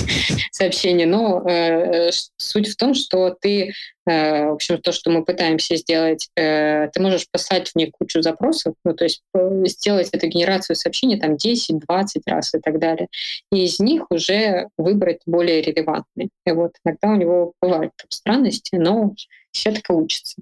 [0.52, 3.72] сообщения, но э, ш- суть в том, что ты,
[4.06, 8.22] э, в общем, то, что мы пытаемся сделать, э, ты можешь послать в них кучу
[8.22, 11.80] запросов, ну, то есть э, сделать эту генерацию сообщений там 10-20
[12.26, 13.08] раз и так далее,
[13.50, 16.28] и из них уже выбрать более релевантные.
[16.46, 19.14] И вот иногда у него бывают странности, но
[19.52, 20.36] сетка учится.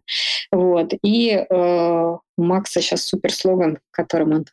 [0.50, 0.92] Вот.
[1.02, 4.44] И э, у Макса сейчас супер слоган, которым он э,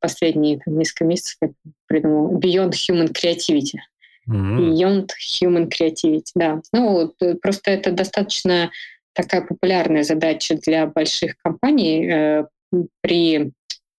[0.00, 1.50] последние там, несколько месяцев
[1.86, 2.38] придумал.
[2.38, 3.78] Beyond Human Creativity.
[4.26, 4.72] Мгм.
[4.72, 5.08] Beyond
[5.42, 6.62] Human Creativity, да.
[6.72, 8.70] Ну, э, просто это достаточно
[9.12, 12.44] такая популярная задача для больших компаний э,
[13.00, 13.52] при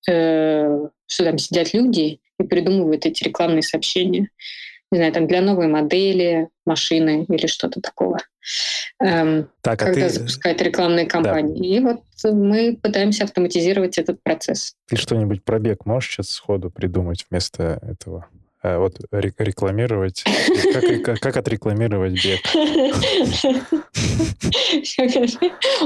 [0.09, 4.30] э, что там сидят люди и придумывают эти рекламные сообщения.
[4.91, 8.19] Не знаю, там для новой модели машины или что-то такого.
[9.01, 11.77] Эм, Так, а когда ты, запускают рекламные кампании.
[11.77, 14.76] И вот мы пытаемся автоматизировать этот процесс.
[14.88, 18.27] ты что-нибудь про бег можешь сейчас сходу придумать вместо этого?
[18.61, 20.23] А, вот ре- рекламировать.
[20.73, 22.39] Как, как, как отрекламировать бег?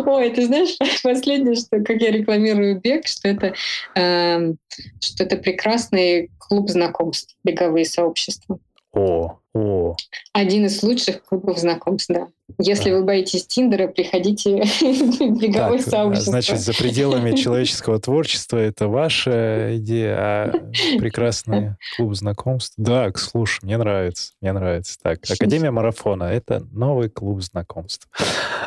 [0.06, 3.54] Ой, ты знаешь, последнее, что как я рекламирую бег, что это,
[3.96, 4.60] эм,
[5.02, 8.60] что это прекрасный клуб знакомств, беговые сообщества.
[8.98, 9.96] О, о,
[10.34, 12.30] Один из лучших клубов знакомств, да.
[12.60, 16.32] Если вы боитесь Тиндера, приходите в беговое Так, а, сообщество.
[16.32, 20.52] значит, за пределами человеческого творчества это ваша идея, а
[20.98, 22.74] прекрасный клуб знакомств.
[22.78, 24.98] Да, слушай, мне нравится, мне нравится.
[25.02, 28.08] Так, Академия марафона— это новый клуб знакомств.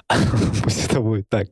[0.63, 1.49] Пусть это будет так.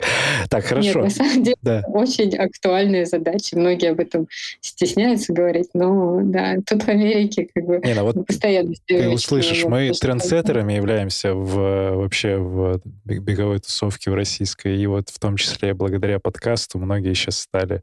[0.50, 1.00] Так, Нет, хорошо.
[1.04, 1.82] на самом деле Да.
[1.88, 3.56] очень актуальная задача.
[3.58, 4.28] Многие об этом
[4.60, 9.64] стесняются говорить, но да, тут в Америке как бы Не, ну вот постоянно ты услышишь,
[9.64, 15.36] мы трендсеттерами являемся в, вообще в бег- беговой тусовке в российской, и вот в том
[15.36, 17.82] числе благодаря подкасту многие сейчас стали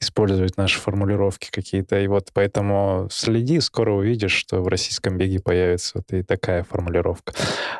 [0.00, 5.98] использовать наши формулировки какие-то, и вот поэтому следи, скоро увидишь, что в российском беге появится
[5.98, 7.32] вот и такая формулировка.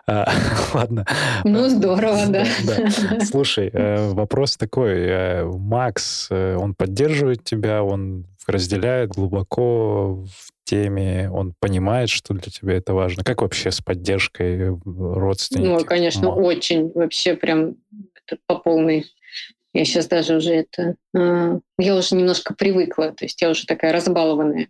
[0.07, 0.31] А,
[0.75, 1.07] Ладно.
[1.45, 2.45] Ну, здорово, да.
[3.25, 4.95] Слушай, э, вопрос такой.
[4.99, 12.51] э, Макс, э, он поддерживает тебя, он разделяет глубоко в теме, он понимает, что для
[12.53, 13.25] тебя это важно.
[13.25, 15.81] Как вообще с поддержкой родственников?
[15.81, 16.91] Ну, конечно, Ма- очень.
[16.95, 17.77] Вообще прям
[18.27, 19.07] это по полной.
[19.75, 20.95] Я сейчас даже уже это...
[21.17, 23.13] а, Я уже немножко привыкла.
[23.13, 24.69] То есть я уже такая разбалованная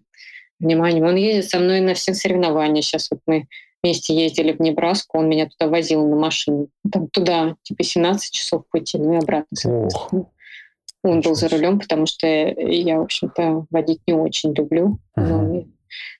[0.60, 1.04] вниманием.
[1.04, 2.82] Он ездит со мной на все соревнования.
[2.82, 3.46] Сейчас вот мы
[3.82, 6.66] вместе ездили в Небраску, он меня туда возил на машине.
[6.92, 9.46] Там туда типа 17 часов пути, ну и обратно.
[9.56, 10.26] соответственно.
[11.04, 14.98] Он был за рулем, потому что я, в общем-то, водить не очень люблю.
[15.16, 15.72] Ну, Мгм.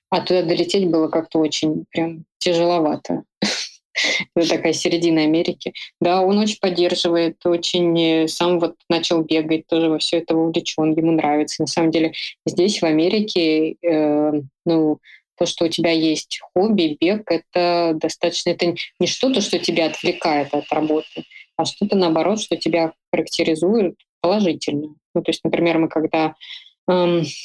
[0.09, 3.23] А туда долететь было как-то очень прям тяжеловато.
[4.35, 5.73] Это такая середина Америки.
[5.99, 10.93] Да, он очень поддерживает, очень э, сам вот начал бегать, тоже во все это увлечен,
[10.93, 11.63] ему нравится.
[11.63, 12.13] На самом деле
[12.45, 14.99] здесь, в Америке, э, ну,
[15.37, 20.53] то, что у тебя есть хобби, бег, это достаточно, это не что-то, что тебя отвлекает
[20.53, 21.23] от работы,
[21.55, 24.95] а что-то наоборот, что тебя характеризует положительно.
[25.15, 26.35] Ну, то есть, например, мы когда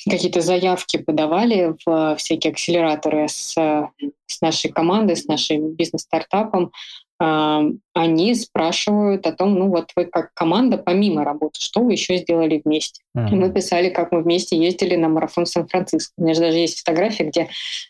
[0.08, 3.54] какие-то заявки подавали в всякие акселераторы с,
[4.26, 6.72] с нашей командой, с нашим бизнес-стартапом,
[7.20, 12.60] они спрашивают о том, ну вот вы как команда помимо работы, что вы еще сделали
[12.64, 13.02] вместе.
[13.14, 16.12] И мы писали, как мы вместе ездили на марафон Сан-Франциско.
[16.18, 17.48] У меня же даже есть фотография, где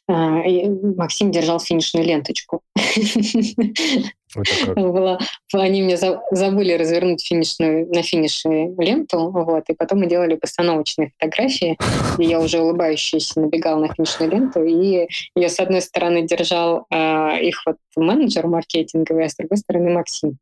[0.08, 2.60] э, Максим держал финишную ленточку.
[4.76, 5.18] Было,
[5.52, 8.48] они мне забыли развернуть финишную, на финише
[8.78, 11.78] ленту, вот, и потом мы делали постановочные фотографии,
[12.18, 17.40] и я уже улыбающаяся набегал на финишную ленту, и я с одной стороны держал э,
[17.42, 20.38] их вот менеджер маркетинговый, а с другой стороны Максим.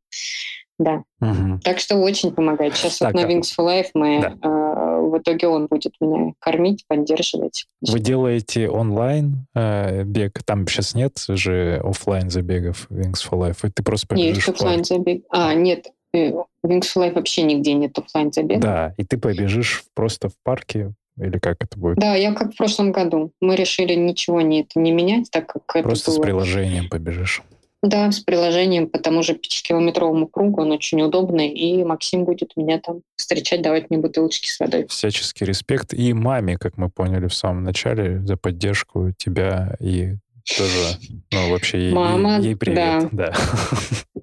[0.79, 1.05] Да.
[1.21, 1.61] Угу.
[1.63, 2.75] Так что очень помогает.
[2.75, 4.49] Сейчас так, вот на Wings for Life мы да.
[4.49, 7.67] э, в итоге он будет меня кормить, поддерживать.
[7.81, 10.43] Вы делаете онлайн э, бег?
[10.45, 13.71] Там сейчас нет же офлайн забегов Wings for Life?
[13.73, 15.25] Ты просто побежишь Есть офлайн забег.
[15.31, 16.31] А, нет, э,
[16.65, 18.61] Wings for Life вообще нигде нет офлайн забега.
[18.61, 21.99] Да, и ты побежишь просто в парке или как это будет?
[21.99, 23.33] Да, я как в прошлом году.
[23.41, 26.23] Мы решили ничего не, не менять, так как Просто это было...
[26.23, 27.43] с приложением побежишь.
[27.83, 30.63] Да, с приложением по тому же пятикилометровому кругу.
[30.63, 34.87] Он очень удобный, и Максим будет меня там встречать, давать мне бутылочки с водой.
[34.89, 35.93] Всяческий респект.
[35.93, 40.15] И маме, как мы поняли в самом начале, за поддержку тебя и
[40.57, 40.99] тоже,
[41.33, 43.09] ну, вообще ей, Мама, ей, ей привет.
[43.13, 43.33] Да.
[43.33, 43.35] да.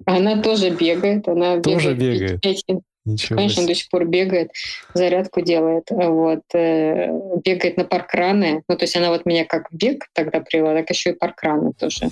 [0.06, 1.28] Она тоже бегает.
[1.28, 2.40] Она тоже бегает.
[2.40, 2.82] бегает.
[3.06, 4.50] Ничего Конечно, до сих пор бегает,
[4.92, 7.08] зарядку делает, вот, э,
[7.42, 8.62] бегает на паркраны.
[8.68, 12.10] Ну, то есть она вот меня как бег тогда привела, так еще и паркраны тоже.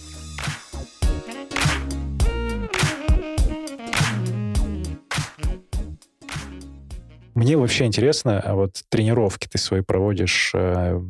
[7.38, 11.00] Мне вообще интересно, а вот тренировки ты свои проводишь э,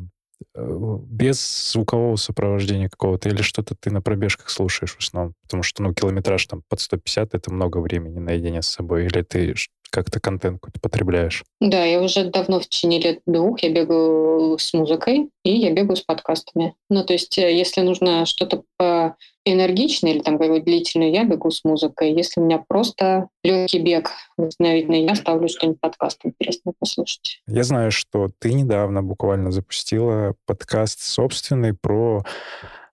[0.53, 5.33] э, без звукового сопровождения какого-то или что-то ты на пробежках слушаешь в основном?
[5.41, 9.07] Потому что, ну, километраж там под 150— это много времени наедине с собой.
[9.07, 9.55] Или ты
[9.89, 11.43] как-то контент какой-то потребляешь?
[11.59, 15.95] Да, я уже давно в течение лет двух я бегаю с музыкой и я бегаю
[15.95, 16.75] с подкастами.
[16.91, 19.15] Ну, то есть, э, если нужно что-то по
[19.53, 22.13] энергичный или там какой-то длительный, я бегу с музыкой.
[22.13, 27.41] Если у меня просто легкий бег восстановительный, я ставлю что-нибудь подкаст интересно послушать.
[27.47, 32.23] Я знаю, что ты недавно буквально запустила подкаст собственный про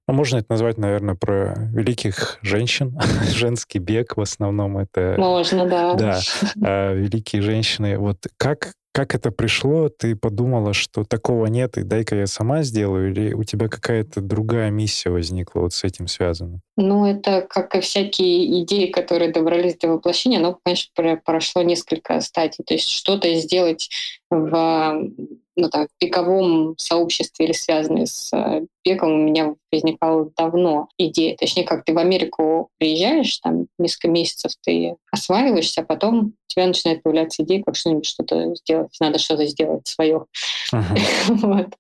[0.09, 2.97] ну, можно это назвать, наверное, про великих женщин.
[3.29, 5.17] Женский бег в основном это...
[5.19, 5.95] Можно, да.
[5.95, 6.21] Да,
[6.63, 7.99] а, великие женщины.
[7.99, 9.91] Вот как как это пришло?
[9.91, 13.11] Ты подумала, что такого нет, и дай-ка я сама сделаю?
[13.11, 16.61] Или у тебя какая-то другая миссия возникла вот с этим связана?
[16.79, 22.65] Ну, это как и всякие идеи, которые добрались до воплощения, оно, конечно, прошло несколько стадий.
[22.65, 23.91] То есть что-то сделать
[24.31, 25.11] в
[25.57, 31.37] ну, так, беговом сообществе или связанные с э, бегом у меня возникала давно идея.
[31.37, 36.67] Точнее, как ты в Америку приезжаешь, там несколько месяцев ты осваиваешься, а потом у тебя
[36.67, 38.95] начинает появляться идея, как что-нибудь что-то сделать.
[39.01, 40.27] Надо что-то сделать свое.
[40.73, 40.99] Uh-huh.
[41.29, 41.75] вот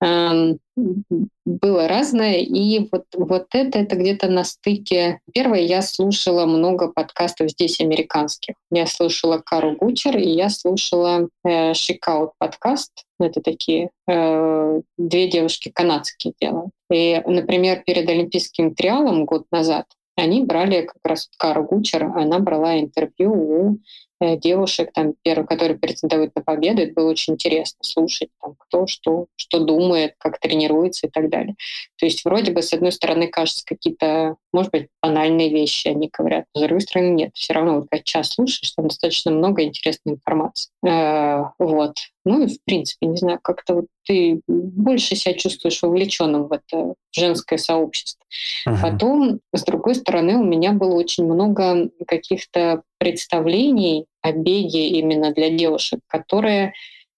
[0.00, 5.20] было разное, и вот, вот это, это где-то на стыке.
[5.32, 8.54] Первое, я слушала много подкастов здесь американских.
[8.70, 13.04] Я слушала Кару Гучер, и я слушала э, Шикаут подкаст.
[13.18, 16.70] Это такие э, две девушки канадские делают.
[16.90, 19.84] И, например, перед Олимпийским триалом год назад
[20.16, 23.78] они брали как раз Кару Гучер, она брала интервью у
[24.20, 26.82] девушек, там, первых, которые претендуют на победу.
[26.82, 31.54] Это было очень интересно слушать, там, кто что, что думает, как тренируется и так далее.
[31.98, 36.44] То есть вроде бы, с одной стороны, кажется, какие-то, может быть, банальные вещи они говорят,
[36.54, 37.30] но с другой стороны, нет.
[37.34, 40.70] Все равно, вот как час слушаешь, там достаточно много интересной информации.
[40.86, 41.96] Э, вот.
[42.24, 46.94] Ну и, в принципе, не знаю, как-то вот ты больше себя чувствуешь вовлеченным в это
[47.12, 48.24] женское сообщество.
[48.68, 48.76] Uh-huh.
[48.82, 55.50] Потом, с другой стороны, у меня было очень много каких-то представлений о беге именно для
[55.50, 56.72] девушек, которые,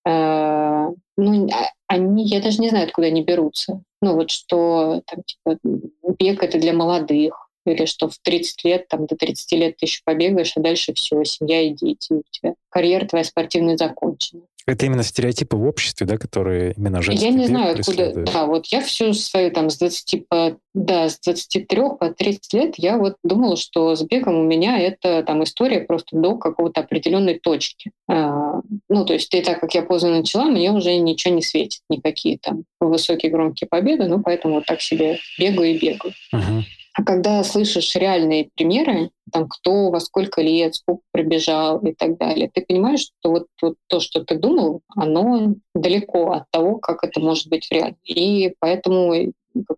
[0.06, 3.82] э, ну, а, они, я даже не знаю, откуда они берутся.
[4.00, 5.58] Ну вот что там, типа,
[6.18, 10.00] бег это для молодых, или что в 30 лет, там, до 30 лет ты еще
[10.04, 14.42] побегаешь, а дальше все, семья и дети, у тебя карьера твоя спортивная закончена.
[14.64, 18.12] Это именно стереотипы в обществе, да, которые именно женские Я не знаю, откуда...
[18.14, 22.74] Да, вот я всю свою там с 20, по, да, с 23 по 30 лет
[22.76, 27.40] я вот думала, что с бегом у меня это там история просто до какого-то определенной
[27.40, 27.90] точки.
[28.08, 31.80] А, ну, то есть и так как я поздно начала, мне уже ничего не светит,
[31.88, 36.14] никакие там высокие громкие победы, ну, поэтому вот так себе бегаю и бегаю.
[36.32, 36.62] Uh-huh.
[36.94, 42.50] А когда слышишь реальные примеры, там, кто во сколько лет, сколько пробежал и так далее,
[42.52, 47.18] ты понимаешь, что вот, вот то, что ты думал, оно далеко от того, как это
[47.20, 47.96] может быть в реале.
[48.04, 49.32] И поэтому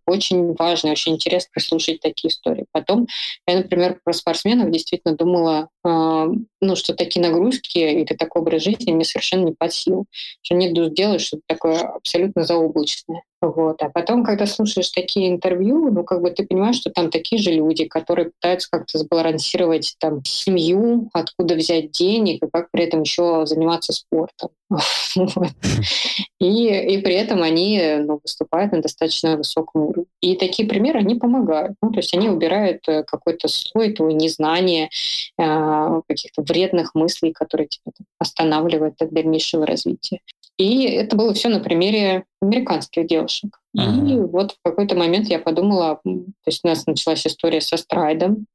[0.06, 2.66] очень важно, очень интересно слушать такие истории.
[2.72, 3.06] Потом
[3.46, 6.26] я, например, про спортсменов действительно думала, э,
[6.60, 10.06] ну, что такие нагрузки или такой образ жизни мне совершенно не под силу.
[10.42, 13.22] Что они делают что-то такое абсолютно заоблачное.
[13.40, 13.82] Вот.
[13.82, 17.50] А потом, когда слушаешь такие интервью, ну, как бы ты понимаешь, что там такие же
[17.50, 23.44] люди, которые пытаются как-то сбалансировать там семью, откуда взять денег, и как при этом еще
[23.44, 24.48] заниматься спортом.
[26.40, 30.10] И, и при этом они ну, выступают на достаточно высоком уровне.
[30.20, 31.76] И такие примеры, они помогают.
[31.82, 34.90] Ну, то есть они убирают э, какой-то слой этого незнания,
[35.38, 40.20] э, каких-то вредных мыслей, которые тебя останавливают от дальнейшего развития.
[40.56, 43.58] И это было все на примере американских девушек.
[43.76, 44.08] Uh-huh.
[44.08, 48.46] И вот в какой-то момент я подумала, то есть у нас началась история со Stride'ом.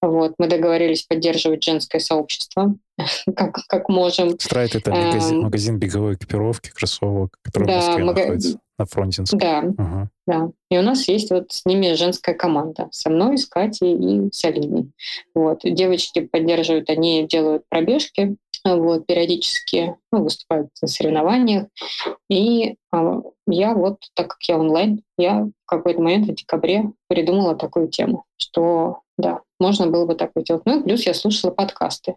[0.00, 2.76] Вот, мы договорились поддерживать женское сообщество,
[3.36, 4.38] как, как можем.
[4.38, 8.20] Stride — это магазин, магазин беговой экипировки, кроссовок, который да, в Москве мага...
[8.20, 9.36] находится на Фрунзенской.
[9.36, 10.06] Да, uh-huh.
[10.26, 10.50] да.
[10.70, 12.88] И у нас есть вот с ними женская команда.
[12.92, 14.92] Со мной, с Катей и с Алиной.
[15.34, 15.60] Вот.
[15.64, 21.66] Девочки поддерживают, они делают пробежки, вот, периодически ну, выступают на соревнованиях.
[22.28, 27.54] И а, я вот, так как я онлайн, я в какой-то момент в декабре придумала
[27.54, 30.62] такую тему, что да, можно было бы такое делать.
[30.64, 32.14] Ну и плюс я слушала подкасты.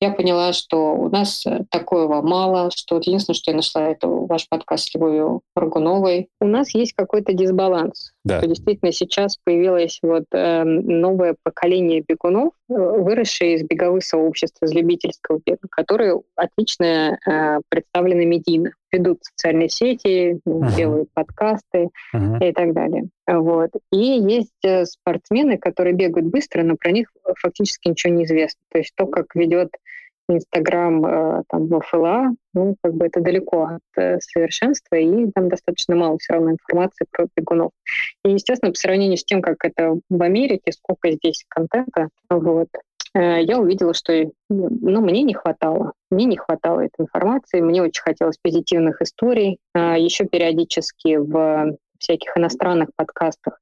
[0.00, 4.06] Я поняла, что у нас э, такого мало, что вот единственное, что я нашла, это
[4.06, 6.28] ваш подкаст с Любовью Рогуновой.
[6.40, 8.12] У нас есть какой-то дисбаланс.
[8.28, 8.38] Да.
[8.38, 14.74] Что действительно сейчас появилось вот э, новое поколение бегунов, э, выросшие из беговых сообществ, из
[14.74, 20.76] любительского бега, которые отлично э, представлены медийно ведут социальные сети, uh-huh.
[20.76, 22.48] делают подкасты uh-huh.
[22.48, 23.08] и так далее.
[23.26, 23.70] Вот.
[23.92, 27.10] И есть э, спортсмены, которые бегают быстро, но про них
[27.40, 28.60] фактически ничего не известно.
[28.70, 29.70] То есть то, как ведет
[30.28, 35.96] Инстаграм э, там ФЛА, ну, как бы это далеко от э, совершенства, и там достаточно
[35.96, 37.70] мало все равно информации про бегунов.
[38.24, 42.68] И, естественно, по сравнению с тем, как это в Америке, сколько здесь контента, вот,
[43.14, 44.12] Э, я увидела, что
[44.48, 45.92] ну, мне не хватало.
[46.10, 49.58] Мне не хватало этой информации, мне очень хотелось позитивных историй.
[49.74, 53.58] Еще периодически в всяких иностранных подкастах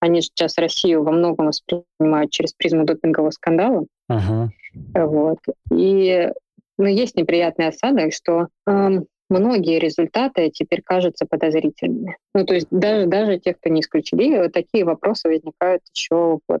[0.00, 3.86] они сейчас Россию во многом воспринимают через призму допингового скандала.
[4.10, 4.48] Uh-huh.
[4.94, 5.38] Вот.
[5.72, 6.30] И
[6.78, 12.16] ну, есть неприятный осадок, что э, многие результаты теперь кажутся подозрительными.
[12.34, 16.60] Ну, то есть даже, даже те, кто не исключили, вот такие вопросы возникают еще вот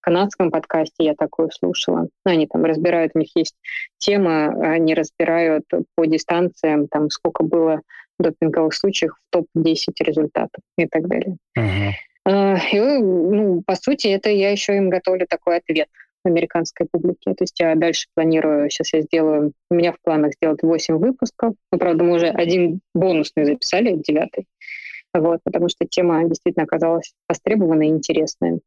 [0.00, 2.08] канадском подкасте я такое слушала.
[2.24, 3.54] Ну, они там разбирают, у них есть
[3.98, 5.64] тема, они разбирают
[5.96, 7.82] по дистанциям, там сколько было
[8.18, 11.36] допинговых случаев в топ-10 результатов и так далее.
[11.56, 11.92] Uh-huh.
[12.28, 15.88] И, ну, по сути, это я еще им готовлю такой ответ
[16.24, 17.34] американской публике.
[17.34, 21.54] То есть я дальше планирую, сейчас я сделаю, у меня в планах сделать 8 выпусков.
[21.72, 24.46] Ну, правда, мы уже один бонусный записали, девятый.
[25.14, 28.60] Вот, потому что тема действительно оказалась востребованной и интересная.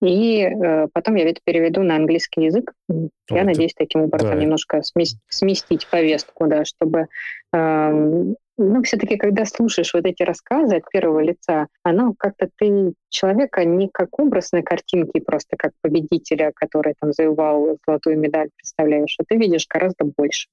[0.00, 2.72] И э, потом я это переведу на английский язык.
[2.88, 3.10] Вот.
[3.30, 4.36] Я надеюсь таким образом да.
[4.36, 7.08] немножко сместить повестку, да, чтобы
[7.52, 8.24] э,
[8.58, 13.88] ну, все-таки, когда слушаешь вот эти рассказы от первого лица, оно как-то ты человека не
[13.88, 19.66] как образной картинки, просто как победителя, который там завоевал золотую медаль, представляешь, а ты видишь
[19.68, 20.48] гораздо больше.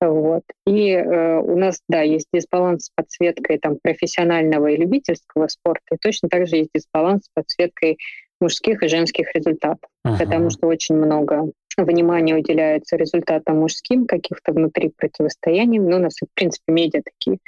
[0.00, 0.42] Вот.
[0.66, 5.98] И э, у нас, да, есть дисбаланс с подсветкой там, профессионального и любительского спорта, и
[5.98, 7.98] точно так же есть дисбаланс с подсветкой
[8.40, 10.18] мужских и женских результатов, ага.
[10.18, 11.50] потому что очень много
[11.84, 15.78] внимания уделяется результатам мужским, каких-то внутри противостояний.
[15.78, 17.38] Ну, у нас, в принципе, медиа такие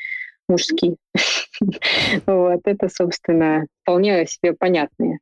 [0.48, 0.96] мужские.
[2.26, 5.18] Вот, это, собственно, вполне себе понятные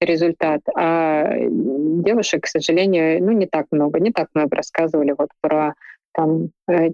[0.00, 0.60] результат.
[0.74, 4.00] А девушек, к сожалению, ну, не так много.
[4.00, 5.74] Не так много рассказывали вот про
[6.12, 6.90] там, э,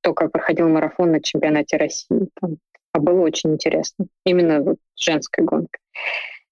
[0.00, 2.28] то, как проходил марафон на чемпионате России.
[2.40, 2.56] Там,
[2.92, 4.06] а было очень интересно.
[4.24, 5.80] Именно вот женской гонкой.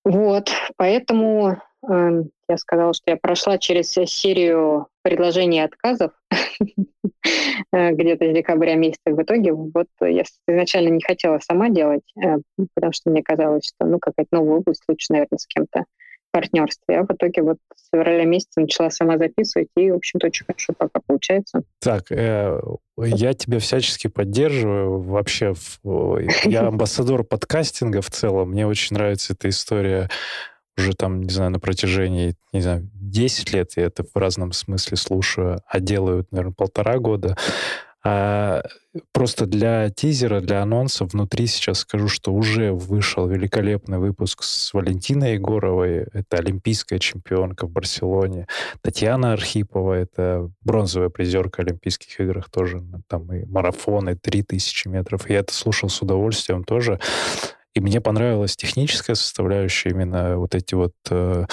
[0.07, 1.61] Вот, поэтому
[1.91, 6.13] э, я сказала, что я прошла через серию предложений и отказов
[7.73, 9.01] э, где-то с декабря месяца.
[9.07, 12.37] В итоге вот я изначально не хотела сама делать, э,
[12.75, 15.87] потому что мне казалось, что ну какая-то новая область лучше, наверное, с кем-то
[16.37, 16.99] партнерстве.
[16.99, 20.75] А в итоге вот с февраля месяца начала сама записывать, и, в общем-то, очень хорошо
[20.77, 21.63] пока получается.
[21.81, 22.61] Так, э,
[22.99, 25.01] я тебя всячески поддерживаю.
[25.01, 25.55] Вообще,
[26.45, 28.51] я амбассадор подкастинга в целом.
[28.51, 30.11] Мне очень нравится эта история
[30.79, 34.99] уже там, не знаю, на протяжении, не знаю, 10 лет я это в разном смысле
[34.99, 37.35] слушаю, а делаю, наверное, полтора года.
[38.09, 38.63] А,
[39.11, 45.33] просто для тизера, для анонса внутри сейчас скажу, что уже вышел великолепный выпуск с Валентиной
[45.33, 46.07] Егоровой.
[46.13, 48.47] Это олимпийская чемпионка в Барселоне.
[48.81, 52.81] Татьяна Архипова, это бронзовая призерка Олимпийских играх тоже.
[53.09, 55.29] Там и марафоны, 3000 метров.
[55.29, 57.01] Я это слушал с удовольствием тоже.
[57.75, 61.47] И мне понравилась техническая составляющая, именно вот эти вот э,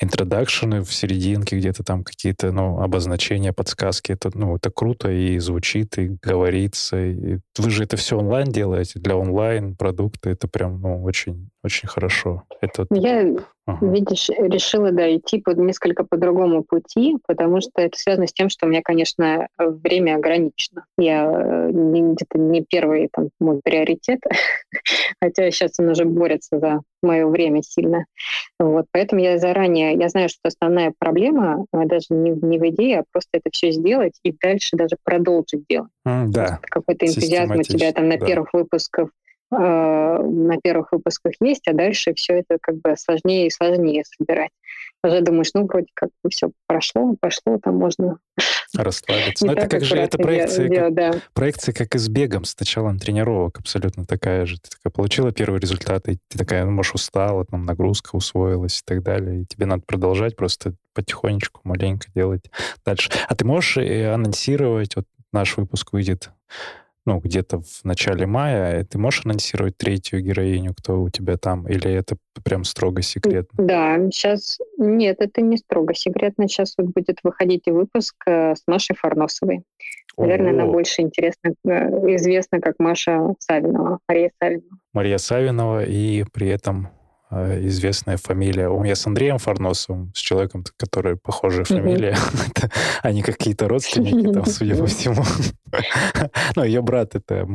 [0.00, 4.12] интродакшены в серединке, где-то там какие-то, ну, обозначения, подсказки.
[4.12, 6.98] Это, ну, это круто и звучит, и говорится.
[7.04, 10.30] И вы же это все онлайн делаете, для онлайн продукта.
[10.30, 12.44] Это прям, ну, очень, очень хорошо.
[12.60, 12.86] Это...
[12.90, 13.36] Я,
[13.68, 13.86] ага.
[13.86, 18.48] видишь, решила, да, идти под несколько по другому пути, потому что это связано с тем,
[18.48, 20.84] что у меня, конечно, время ограничено.
[20.96, 24.20] Я э, где-то не первый там мой приоритет,
[25.22, 28.06] хотя сейчас он уже борется за мое время сильно.
[28.58, 33.04] Вот, поэтому я заранее, я знаю, что основная проблема даже не, не в идее, а
[33.12, 35.90] просто это все сделать и дальше даже продолжить делать.
[36.06, 36.58] Mm, да.
[36.62, 38.26] Какой-то энтузиазм у тебя там на да.
[38.26, 39.10] первых выпусках
[39.50, 44.50] на первых выпусках есть, а дальше все это как бы сложнее и сложнее собирать.
[45.04, 48.18] Уже думаешь, ну, вроде как бы все прошло, пошло, там можно
[48.74, 49.46] расслабиться.
[49.46, 51.20] Но это как же, это проекция, делать, как, да.
[51.34, 54.58] проекция как и с бегом, с началом тренировок абсолютно такая же.
[54.58, 58.82] Ты такая получила первый результат, и ты такая, ну, может, устала, там нагрузка усвоилась и
[58.84, 62.50] так далее, и тебе надо продолжать просто потихонечку, маленько делать
[62.84, 63.10] дальше.
[63.28, 66.30] А ты можешь э, анонсировать, вот наш выпуск выйдет
[67.08, 71.90] ну, где-то в начале мая, ты можешь анонсировать третью героиню, кто у тебя там, или
[71.90, 73.64] это прям строго секретно?
[73.64, 74.58] Да, сейчас...
[74.76, 76.46] Нет, это не строго секретно.
[76.48, 79.62] Сейчас вот будет выходить и выпуск э, с Машей Фарносовой.
[80.18, 81.70] Наверное, она больше интересна, э,
[82.16, 84.78] известна как Маша Савинова, Мария Савинова.
[84.92, 86.88] Мария Савинова, и при этом
[87.30, 88.68] известная фамилия.
[88.68, 92.16] У меня с Андреем Фарносовым, с человеком, который похожая фамилия.
[93.02, 95.22] Они какие-то родственники там, судя по всему.
[96.56, 97.46] Ну, ее брат это...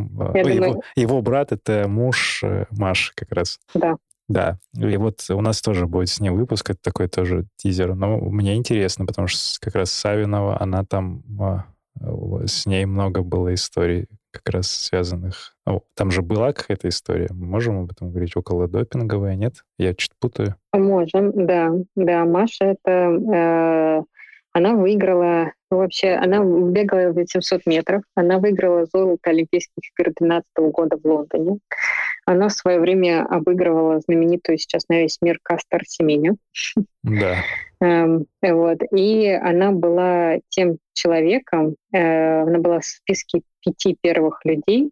[0.95, 3.59] Его брат это муж э, Маши как раз.
[3.73, 3.97] Да.
[4.29, 7.95] Да, и вот у нас тоже будет с ней выпуск, это такой тоже тизер.
[7.95, 11.65] Но мне интересно, потому что как раз Савинова, она там, а,
[12.45, 15.55] с ней много было историй как раз связанных...
[15.65, 17.29] О, там же была какая-то история.
[17.31, 18.35] Мы можем об этом говорить?
[18.35, 19.63] Около допинговая, нет?
[19.77, 20.55] Я чуть путаю.
[20.73, 21.71] Можем, да.
[21.95, 22.91] Да, Маша это...
[22.91, 24.03] Э,
[24.51, 25.53] она выиграла...
[25.71, 28.03] Ну, вообще, она бегала 800 метров.
[28.15, 31.59] Она выиграла золото Олимпийских игр 2012 года в Лондоне.
[32.25, 36.37] Она в свое время обыгрывала знаменитую сейчас на весь мир Кастер Семеню.
[37.03, 37.37] Да.
[37.81, 38.79] Эм, вот.
[38.95, 44.91] И она была тем человеком, э, она была в списке пяти первых людей,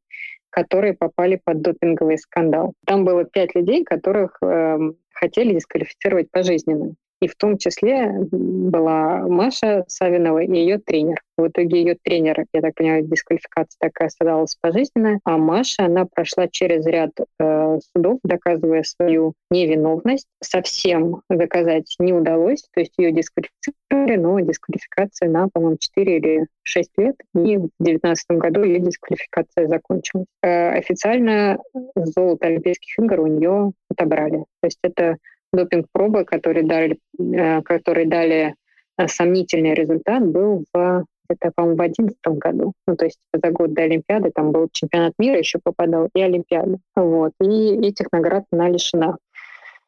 [0.50, 2.74] которые попали под допинговый скандал.
[2.86, 4.78] Там было пять людей, которых э,
[5.14, 6.96] хотели дисквалифицировать пожизненно.
[7.22, 11.22] И в том числе была Маша Савинова и ее тренер.
[11.38, 16.48] В итоге ее тренер, я так понимаю, дисквалификация такая оставалась пожизненная, а Маша, она прошла
[16.48, 20.26] через ряд э, судов, доказывая свою невиновность.
[20.42, 26.90] Совсем доказать не удалось, то есть ее дисквалифицировали, но дисквалификация на, по-моему, 4 или 6
[26.98, 30.26] лет, и в 2019 году ее дисквалификация закончилась.
[30.42, 31.60] Э, официально
[31.96, 34.46] золото Олимпийских игр у нее отобрали.
[34.62, 35.18] То есть это
[35.54, 38.56] допинг-пробы, которые дали, э, которые дали
[38.98, 42.74] э, сомнительный результат, был в это, по-моему, в 2011 году.
[42.88, 46.78] Ну, то есть за год до Олимпиады там был чемпионат мира, еще попадал, и Олимпиада.
[46.96, 47.32] Вот.
[47.42, 49.18] И этих наград она лишена.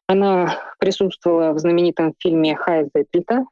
[0.06, 3.46] Она присутствовала в знаменитом фильме Хайза и Пита.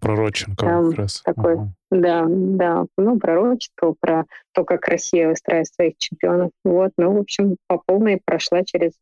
[0.00, 1.22] Пророченко как раз.
[1.22, 1.68] Такой, угу.
[1.90, 2.84] Да, да.
[2.98, 6.50] Ну, пророчество, про то, как Россия выстраивает своих чемпионов.
[6.64, 6.92] Вот.
[6.98, 8.92] Ну, в общем, по полной прошла через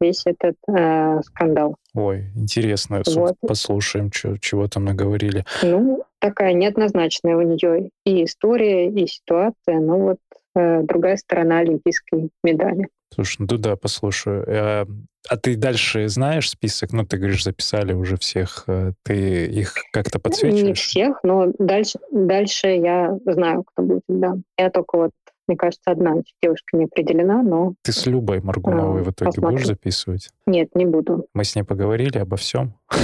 [0.00, 1.76] весь этот э, скандал.
[1.94, 3.02] Ой, интересно.
[3.06, 3.36] Вот.
[3.40, 5.44] Послушаем, чё, чего там наговорили.
[5.62, 9.80] Ну, такая неоднозначная у нее и история, и ситуация.
[9.80, 10.18] Ну вот
[10.54, 12.88] э, другая сторона олимпийской медали.
[13.14, 14.44] Слушай, ну да, послушаю.
[14.48, 14.86] А,
[15.28, 16.92] а ты дальше знаешь список?
[16.92, 18.64] Ну, ты говоришь, записали уже всех.
[18.66, 20.66] Э, ты их как-то подсвечиваешь?
[20.66, 24.34] Не всех, но дальше, дальше я знаю, кто будет, да.
[24.58, 25.10] Я только вот
[25.46, 27.74] мне кажется, одна девушка не определена, но...
[27.82, 29.56] Ты с Любой Маргуновой а, в итоге посмотрим.
[29.56, 30.30] будешь записывать?
[30.46, 31.26] Нет, не буду.
[31.34, 32.74] Мы с ней поговорили обо всем.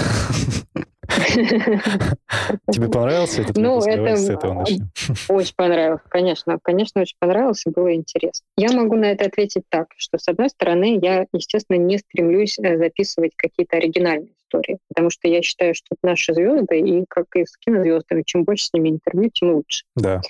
[2.71, 4.91] Тебе понравился этот Ну, это с этого начнем.
[5.29, 6.59] Очень понравилось, конечно.
[6.63, 8.47] Конечно, очень понравилось и было интересно.
[8.57, 12.79] Я могу на это ответить так, что, с одной стороны, я, естественно, не стремлюсь э,
[12.79, 17.57] записывать какие-то оригинальные истории, потому что я считаю, что наши звезды, и как и с
[17.57, 19.85] кинозвездами, чем больше с ними интервью, тем лучше.
[19.97, 20.21] Да.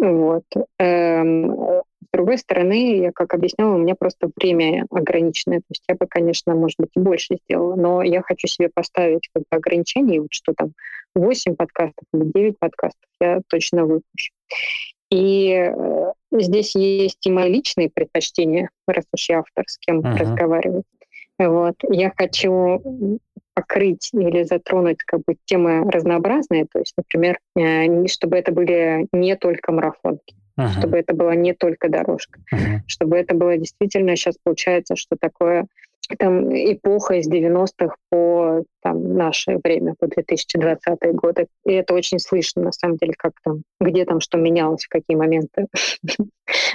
[0.00, 0.44] Вот.
[0.78, 5.58] Эм, с другой стороны, я как объясняла, у меня просто время ограниченное.
[5.58, 9.28] То есть я бы, конечно, может быть, и больше сделала, но я хочу себе поставить
[9.34, 10.72] как бы ограничение, вот что там
[11.14, 14.32] 8 подкастов или 9 подкастов я точно выпущу.
[15.10, 20.16] И э, здесь есть и мои личные предпочтения, раз уж я автор, с кем uh-huh.
[20.16, 20.84] разговаривать.
[21.38, 21.76] Вот.
[21.88, 23.18] Я хочу
[23.58, 29.34] покрыть или затронуть как бы темы разнообразные, то есть, например, э, чтобы это были не
[29.34, 30.36] только марафонки.
[30.56, 30.78] uh-huh.
[30.78, 32.78] чтобы это была не только дорожка, uh-huh.
[32.86, 35.66] чтобы это было действительно сейчас получается, что такое
[36.18, 41.48] там эпоха из 90-х по там, наше время, по 2020 годы.
[41.66, 45.18] И это очень слышно, на самом деле, как там, где там что менялось, в какие
[45.18, 45.66] моменты.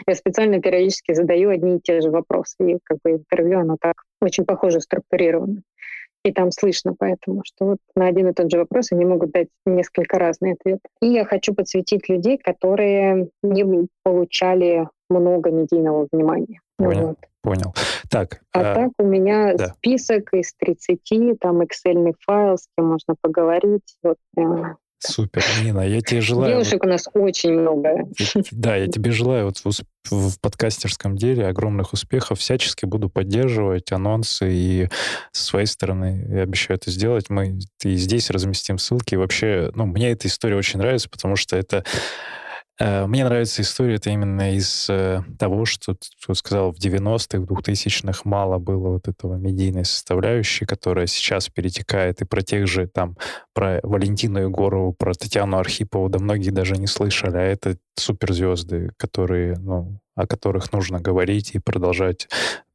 [0.07, 2.55] Я специально периодически задаю одни и те же вопросы.
[2.59, 5.63] И как бы интервью, оно так очень похоже структурировано.
[6.23, 9.49] И там слышно поэтому, что вот на один и тот же вопрос они могут дать
[9.65, 10.81] несколько разные ответы.
[11.01, 16.61] И я хочу подсветить людей, которые не получали много медийного внимания.
[16.77, 17.07] Понял.
[17.07, 17.17] Вот.
[17.41, 17.73] Понял.
[18.09, 18.41] Так.
[18.53, 19.67] А, а так у меня да.
[19.67, 23.97] список из 30, там Excel файл, с кем можно поговорить.
[24.01, 26.53] Вот прям Супер, Нина, я тебе желаю...
[26.53, 28.07] Девушек вот, у нас очень много.
[28.51, 29.71] Да, я тебе желаю вот в,
[30.09, 32.39] в подкастерском деле огромных успехов.
[32.39, 34.89] Всячески буду поддерживать анонсы и
[35.31, 37.29] со своей стороны я обещаю это сделать.
[37.29, 39.15] Мы и здесь разместим ссылки.
[39.15, 41.83] вообще, ну, мне эта история очень нравится, потому что это
[42.83, 48.21] мне нравится история это именно из э, того, что ты сказал, в 90-х, в 2000-х
[48.25, 53.15] мало было вот этого медийной составляющей, которая сейчас перетекает, и про тех же там,
[53.53, 59.55] про Валентину Егорову, про Татьяну Архипову, да многие даже не слышали, а это суперзвезды, которые,
[59.57, 62.27] ну, о которых нужно говорить и продолжать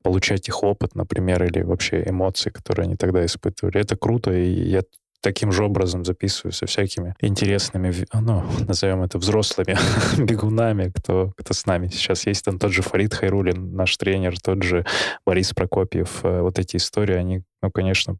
[0.02, 3.80] получать их опыт, например, или вообще эмоции, которые они тогда испытывали.
[3.80, 4.82] Это круто, и я
[5.20, 9.77] таким же образом записываю со всякими интересными, ну, назовем это взрослыми
[10.23, 12.45] бегунами, кто, кто с нами сейчас есть.
[12.45, 14.85] Там тот же Фарид Хайрулин, наш тренер, тот же
[15.27, 16.24] Борис Прокопьев.
[16.24, 18.19] Э, вот эти истории, они, ну, конечно,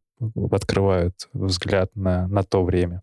[0.51, 3.03] открывают взгляд на, на то время.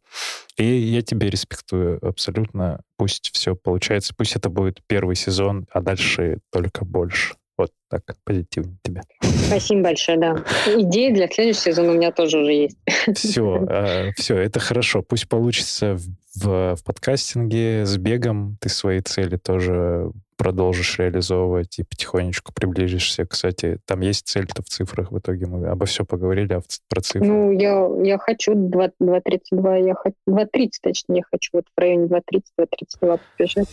[0.58, 2.82] И я тебе респектую абсолютно.
[2.98, 4.14] Пусть все получается.
[4.16, 7.36] Пусть это будет первый сезон, а дальше только больше.
[7.58, 9.02] Вот так, позитивно тебе.
[9.22, 10.44] Спасибо большое, да.
[10.68, 12.78] Идеи для следующего сезона у меня тоже уже есть.
[13.16, 15.02] Все, э, все, это хорошо.
[15.02, 18.58] Пусть получится в, в, в подкастинге с бегом.
[18.60, 23.26] Ты свои цели тоже продолжишь реализовывать и потихонечку приближишься.
[23.26, 25.46] Кстати, там есть цель-то в цифрах в итоге.
[25.46, 27.28] Мы обо все поговорили, а про цифры.
[27.28, 33.20] Ну, я, я хочу 2.32, я хочу 2.30 точнее, я хочу вот в районе 2.30-2.32
[33.38, 33.68] побежать.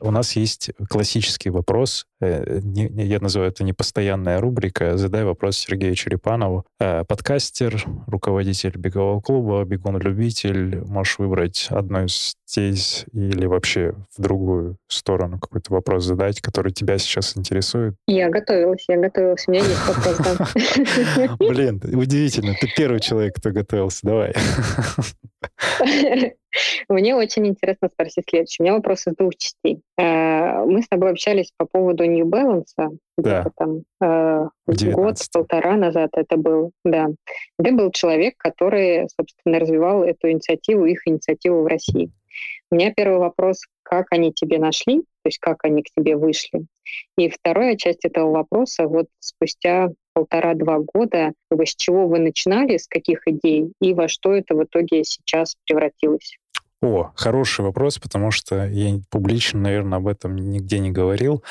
[0.00, 2.06] У нас есть классический вопрос.
[2.20, 4.96] Э, я называю это непостоянная рубрика.
[4.96, 6.64] Задай вопрос Сергею Черепанову.
[6.80, 10.82] Э, подкастер, руководитель бегового клуба, бегун-любитель.
[10.84, 16.98] Можешь выбрать одну из здесь или вообще в другую сторону какой-то вопрос задать, который тебя
[16.98, 17.94] сейчас интересует?
[18.06, 19.44] Я готовилась, я готовилась.
[19.46, 21.38] У меня есть вопрос.
[21.38, 22.54] Блин, удивительно.
[22.58, 24.00] Ты первый человек, кто готовился.
[24.02, 24.34] Давай.
[26.88, 28.56] Мне очень интересно спросить следующее.
[28.60, 29.82] У меня вопрос из двух частей.
[29.98, 33.46] Э, мы с тобой общались по поводу New Balance, да.
[33.56, 37.08] там э, год-полтора назад это был, да.
[37.62, 42.10] Ты был человек, который, собственно, развивал эту инициативу, их инициативу в России.
[42.70, 46.66] У меня первый вопрос, как они тебе нашли, то есть как они к тебе вышли.
[47.16, 49.88] И вторая часть этого вопроса, вот спустя
[50.18, 51.32] полтора-два года,
[51.66, 56.38] с чего вы начинали, с каких идей, и во что это в итоге сейчас превратилось?
[56.80, 61.42] О, хороший вопрос, потому что я публично, наверное, об этом нигде не говорил.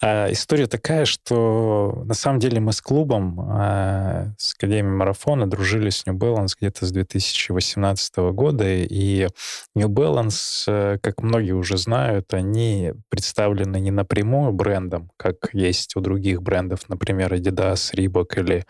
[0.00, 5.90] А, история такая, что на самом деле мы с клубом, а, с Академией Марафона дружили
[5.90, 9.26] с New Balance где-то с 2018 года, и
[9.74, 16.00] New Balance, э, как многие уже знают, они представлены не напрямую брендом, как есть у
[16.00, 18.64] других брендов, например, Adidas, Reebok или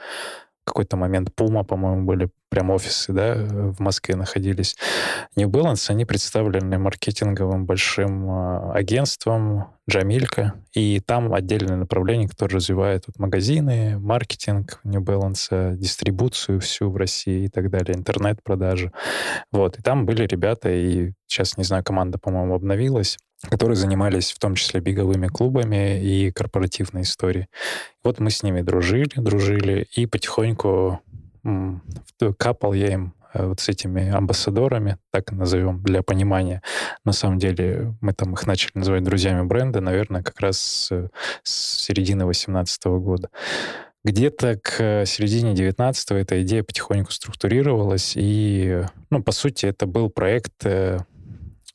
[0.68, 4.76] какой-то момент Puma, по-моему, были прям офисы, да, в Москве находились.
[5.36, 13.04] New Balance, они представлены маркетинговым большим а, агентством Джамилька, и там отдельное направление, которое развивает
[13.06, 18.92] вот магазины, маркетинг New Balance, дистрибуцию всю в России и так далее, интернет-продажи.
[19.52, 24.38] Вот, и там были ребята, и сейчас, не знаю, команда, по-моему, обновилась, которые занимались в
[24.38, 27.46] том числе беговыми клубами и корпоративной историей.
[28.02, 31.00] Вот мы с ними дружили, дружили, и потихоньку
[32.36, 36.62] капал я им э, вот с этими амбассадорами, так назовем, для понимания.
[37.04, 41.10] На самом деле мы там их начали называть друзьями бренда, наверное, как раз с,
[41.44, 43.30] с середины 2018 года.
[44.04, 50.64] Где-то к середине 19 эта идея потихоньку структурировалась, и, ну, по сути, это был проект
[50.64, 50.98] э, Э,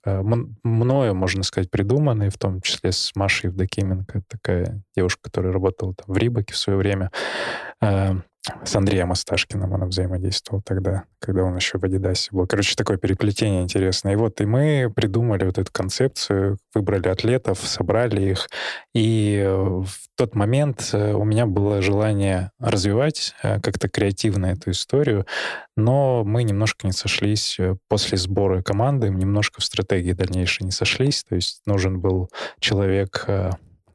[0.06, 6.14] мною, можно сказать, придуманный, в том числе с Машей Евдокименко, такая девушка, которая работала там
[6.14, 7.12] в Рибаке в свое время.
[8.66, 12.46] С Андреем Осташкиным он взаимодействовал тогда, когда он еще в Адидасе был.
[12.46, 14.14] Короче, такое переплетение интересное.
[14.14, 18.50] И вот и мы придумали вот эту концепцию, выбрали атлетов, собрали их.
[18.94, 19.88] И э, в
[20.18, 25.26] тот момент э, у меня было желание развивать э, как-то креативно эту историю,
[25.78, 27.58] но мы немножко не сошлись
[27.88, 31.24] после сбора команды, немножко в стратегии дальнейшей не сошлись.
[31.24, 32.30] То есть нужен был
[32.60, 33.26] человек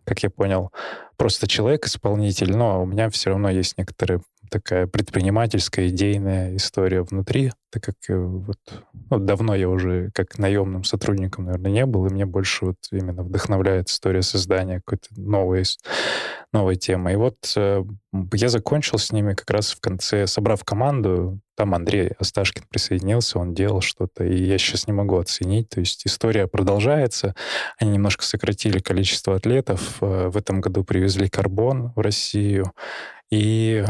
[0.08, 0.72] как я понял,
[1.18, 7.82] просто человек-исполнитель, но у меня все равно есть некоторые такая предпринимательская, идейная история внутри, так
[7.82, 8.58] как э, вот,
[9.10, 13.22] ну, давно я уже как наемным сотрудником, наверное, не был, и мне больше вот именно
[13.22, 15.64] вдохновляет история создания какой-то новой,
[16.52, 17.12] новой темы.
[17.12, 17.84] И вот э,
[18.32, 23.52] я закончил с ними как раз в конце, собрав команду, там Андрей Осташкин присоединился, он
[23.52, 25.68] делал что-то, и я сейчас не могу оценить.
[25.68, 27.34] То есть история продолжается.
[27.78, 29.98] Они немножко сократили количество атлетов.
[30.00, 32.72] Э, в этом году привезли карбон в Россию.
[33.30, 33.84] И,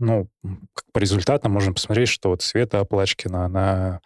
[0.00, 0.28] ну,
[0.92, 4.00] по результатам можно посмотреть, что вот Света Оплачкина, она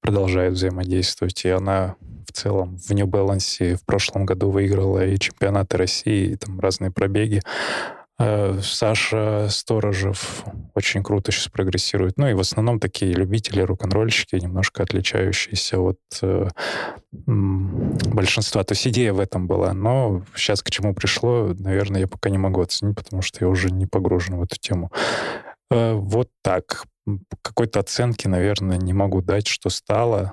[0.00, 1.96] продолжает взаимодействовать, и она
[2.26, 6.90] в целом в New Balance в прошлом году выиграла и чемпионаты России, и там разные
[6.90, 7.42] пробеги.
[8.20, 12.16] Э, Саша Сторожев очень круто сейчас прогрессирует.
[12.16, 16.48] Ну и в основном такие любители рок-н-ролльщики, немножко отличающиеся от э,
[17.12, 18.64] большинства.
[18.64, 19.72] То есть идея в этом была.
[19.72, 23.70] Но сейчас к чему пришло, наверное, я пока не могу оценить, потому что я уже
[23.70, 24.90] не погружен в эту тему.
[25.70, 26.84] Э, вот так.
[27.40, 30.32] Какой-то оценки, наверное, не могу дать, что стало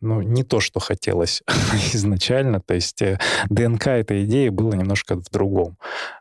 [0.00, 1.42] ну, не то, что хотелось
[1.92, 2.60] изначально.
[2.60, 3.18] То есть э,
[3.48, 5.76] ДНК этой идеи было немножко в другом.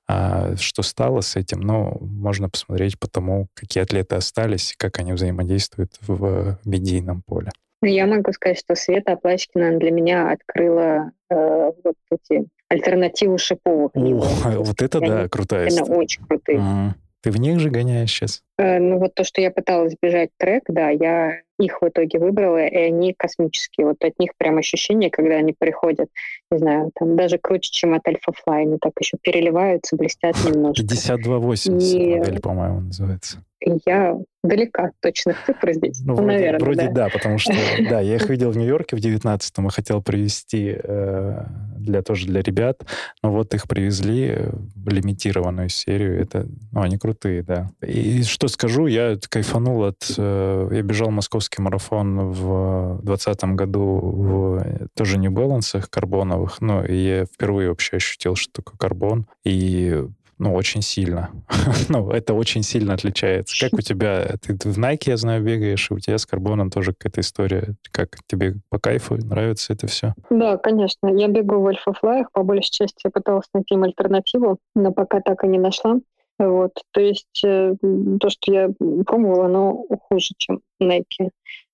[0.07, 5.13] А что стало с этим, ну, можно посмотреть по тому, какие атлеты остались как они
[5.13, 7.51] взаимодействуют в медийном поле.
[7.81, 13.91] Я могу сказать, что Света Оплачкина для меня открыла э, вот эти альтернативу шиповых.
[13.95, 15.95] О, вот это да, крутая история.
[15.95, 16.95] очень крутые.
[17.21, 18.41] Ты в них же гоняешь сейчас?
[18.57, 22.65] Э, ну вот то, что я пыталась бежать трек, да, я их в итоге выбрала,
[22.65, 23.87] и они космические.
[23.87, 26.09] Вот от них прям ощущение, когда они приходят,
[26.51, 30.81] не знаю, там даже круче, чем от Альфа Флай, они так еще переливаются, блестят немножко.
[30.81, 32.15] 5280 и...
[32.15, 33.43] модель, по-моему, называется.
[33.85, 36.01] Я далека от точных цифр здесь.
[36.05, 36.91] Ну, вроде, наверное, вроде да.
[36.91, 37.53] да, потому что,
[37.89, 41.43] да, я их видел в Нью-Йорке в 19-м и хотел привезти э,
[41.79, 42.85] для, тоже для ребят,
[43.23, 44.37] но вот их привезли
[44.75, 46.21] в лимитированную серию.
[46.21, 47.71] Это, ну, они крутые, да.
[47.85, 50.13] И что скажу, я кайфанул от...
[50.17, 57.25] Э, я бежал московский марафон в 20 году в тоже New Balance карбоновых, и я
[57.25, 59.25] впервые вообще ощутил, что такое карбон.
[59.43, 60.05] И
[60.39, 61.31] ну, очень сильно.
[61.89, 63.55] ну, это очень сильно отличается.
[63.59, 64.35] Как у тебя?
[64.41, 67.75] Ты в Nike, я знаю, бегаешь, и у тебя с карбоном тоже какая-то история.
[67.91, 70.13] Как тебе по кайфу нравится это все?
[70.29, 71.07] Да, конечно.
[71.07, 72.31] Я бегаю в альфа-флаях.
[72.31, 75.99] По большей части я пыталась найти им альтернативу, но пока так и не нашла.
[76.39, 76.71] Вот.
[76.91, 77.75] То есть э,
[78.19, 78.69] то, что я
[79.05, 81.31] пробовала, оно хуже, чем Nike.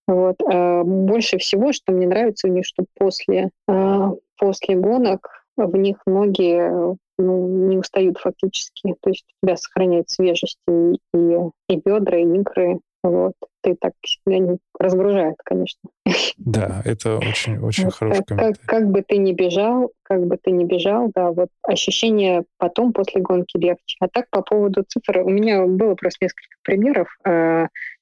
[0.07, 0.37] Вот.
[0.51, 5.97] А больше всего, что мне нравится у них, что после, а, после гонок в них
[6.05, 8.95] ноги ну, не устают фактически.
[9.01, 11.37] То есть у тебя сохраняет свежесть и, и,
[11.69, 12.79] и бедра, и икры.
[13.03, 13.33] Вот.
[13.61, 15.89] Ты так себя не разгружает, конечно.
[16.37, 20.37] Да, это очень, очень вот, хороший как, как, как бы ты ни бежал, как бы
[20.37, 23.95] ты ни бежал, да, вот ощущение потом после гонки легче.
[24.01, 27.07] А так по поводу цифр, у меня было просто несколько примеров.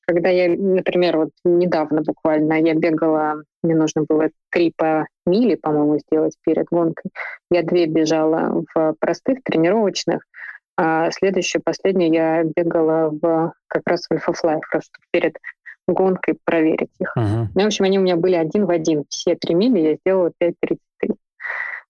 [0.05, 5.99] Когда я, например, вот недавно буквально я бегала, мне нужно было три по миле, по-моему,
[5.99, 7.11] сделать перед гонкой.
[7.49, 10.23] Я две бежала в простых тренировочных,
[10.75, 15.37] а следующую, последнюю я бегала в как раз в Альфа-Флай, просто перед
[15.87, 17.13] гонкой проверить их.
[17.17, 17.47] Uh-huh.
[17.53, 19.03] Ну, в общем, они у меня были один в один.
[19.09, 20.77] Все три мили я сделала 5.33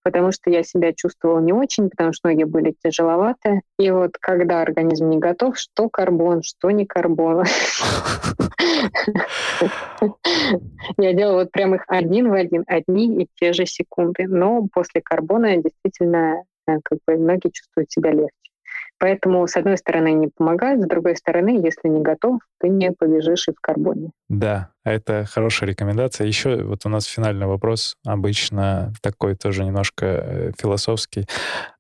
[0.04, 3.62] потому что я себя чувствовала не очень, потому что ноги были тяжеловатые.
[3.80, 7.46] И вот когда организм не готов, что карбон, что не карбон.
[10.98, 14.28] Я делала вот прям их один в один, одни и те же секунды.
[14.28, 18.53] Но после карбона действительно э, как бы ноги чувствуют себя легче.
[18.99, 23.48] Поэтому, с одной стороны, не помогает, с другой стороны, если не готов, ты не побежишь
[23.49, 24.11] и в карбоне.
[24.30, 26.28] Да, это хорошая рекомендация.
[26.28, 31.26] Еще вот у нас финальный вопрос, обычно такой тоже немножко э, философский.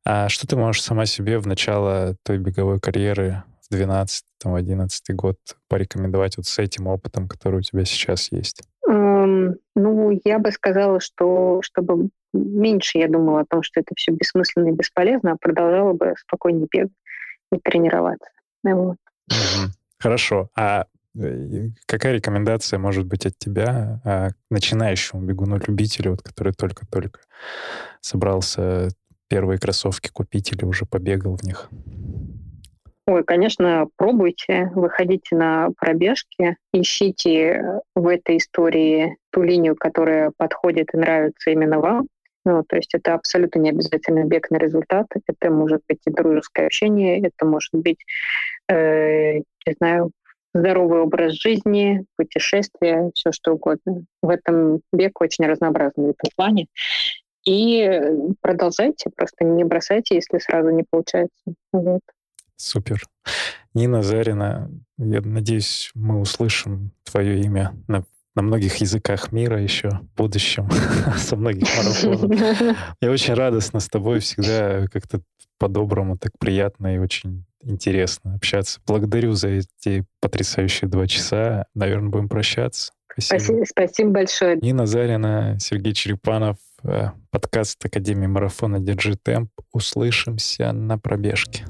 [0.05, 5.37] А что ты можешь сама себе в начало той беговой карьеры в 12-11 год
[5.69, 8.63] порекомендовать вот с этим опытом, который у тебя сейчас есть?
[8.87, 14.11] Um, ну, я бы сказала, что чтобы меньше я думала о том, что это все
[14.11, 16.91] бессмысленно и бесполезно, а продолжала бы спокойнее бегать
[17.53, 18.29] и тренироваться.
[18.63, 18.97] Вот.
[19.99, 20.49] Хорошо.
[20.55, 20.85] А
[21.17, 27.21] э, какая рекомендация может быть от тебя а, начинающему бегуну-любителю, вот, который только-только
[28.01, 28.89] собрался
[29.29, 31.69] первые кроссовки купить или уже побегал в них?
[33.05, 40.97] Ой, конечно, пробуйте, выходите на пробежки, ищите в этой истории ту линию, которая подходит и
[40.97, 42.07] нравится именно вам.
[42.45, 45.07] Ну, то есть это абсолютно не обязательно бег на результат.
[45.27, 47.99] Это может быть и дружеское общение, это может быть,
[48.69, 50.11] э, не знаю,
[50.53, 54.03] здоровый образ жизни, путешествия, все что угодно.
[54.21, 56.67] В этом бег очень разнообразный в этом плане.
[57.45, 57.99] И
[58.41, 61.43] продолжайте, просто не бросайте, если сразу не получается.
[61.71, 62.01] Вот.
[62.55, 63.01] Супер.
[63.73, 70.15] Нина Зарина, я надеюсь, мы услышим твое имя на, на многих языках мира еще в
[70.15, 70.69] будущем,
[71.17, 72.77] со многих марафонов.
[73.01, 75.21] Я очень радостно с тобой всегда как-то
[75.59, 78.79] по-доброму, так приятно и очень интересно общаться.
[78.85, 81.65] Благодарю за эти потрясающие два часа.
[81.73, 82.91] Наверное, будем прощаться.
[83.13, 83.39] Спасибо.
[83.39, 84.57] Спасибо, спасибо большое.
[84.57, 89.51] Нина Зарина, Сергей Черепанов, э, подкаст Академии марафона «Держи темп».
[89.71, 91.65] Услышимся на пробежке.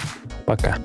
[0.46, 0.78] Пока.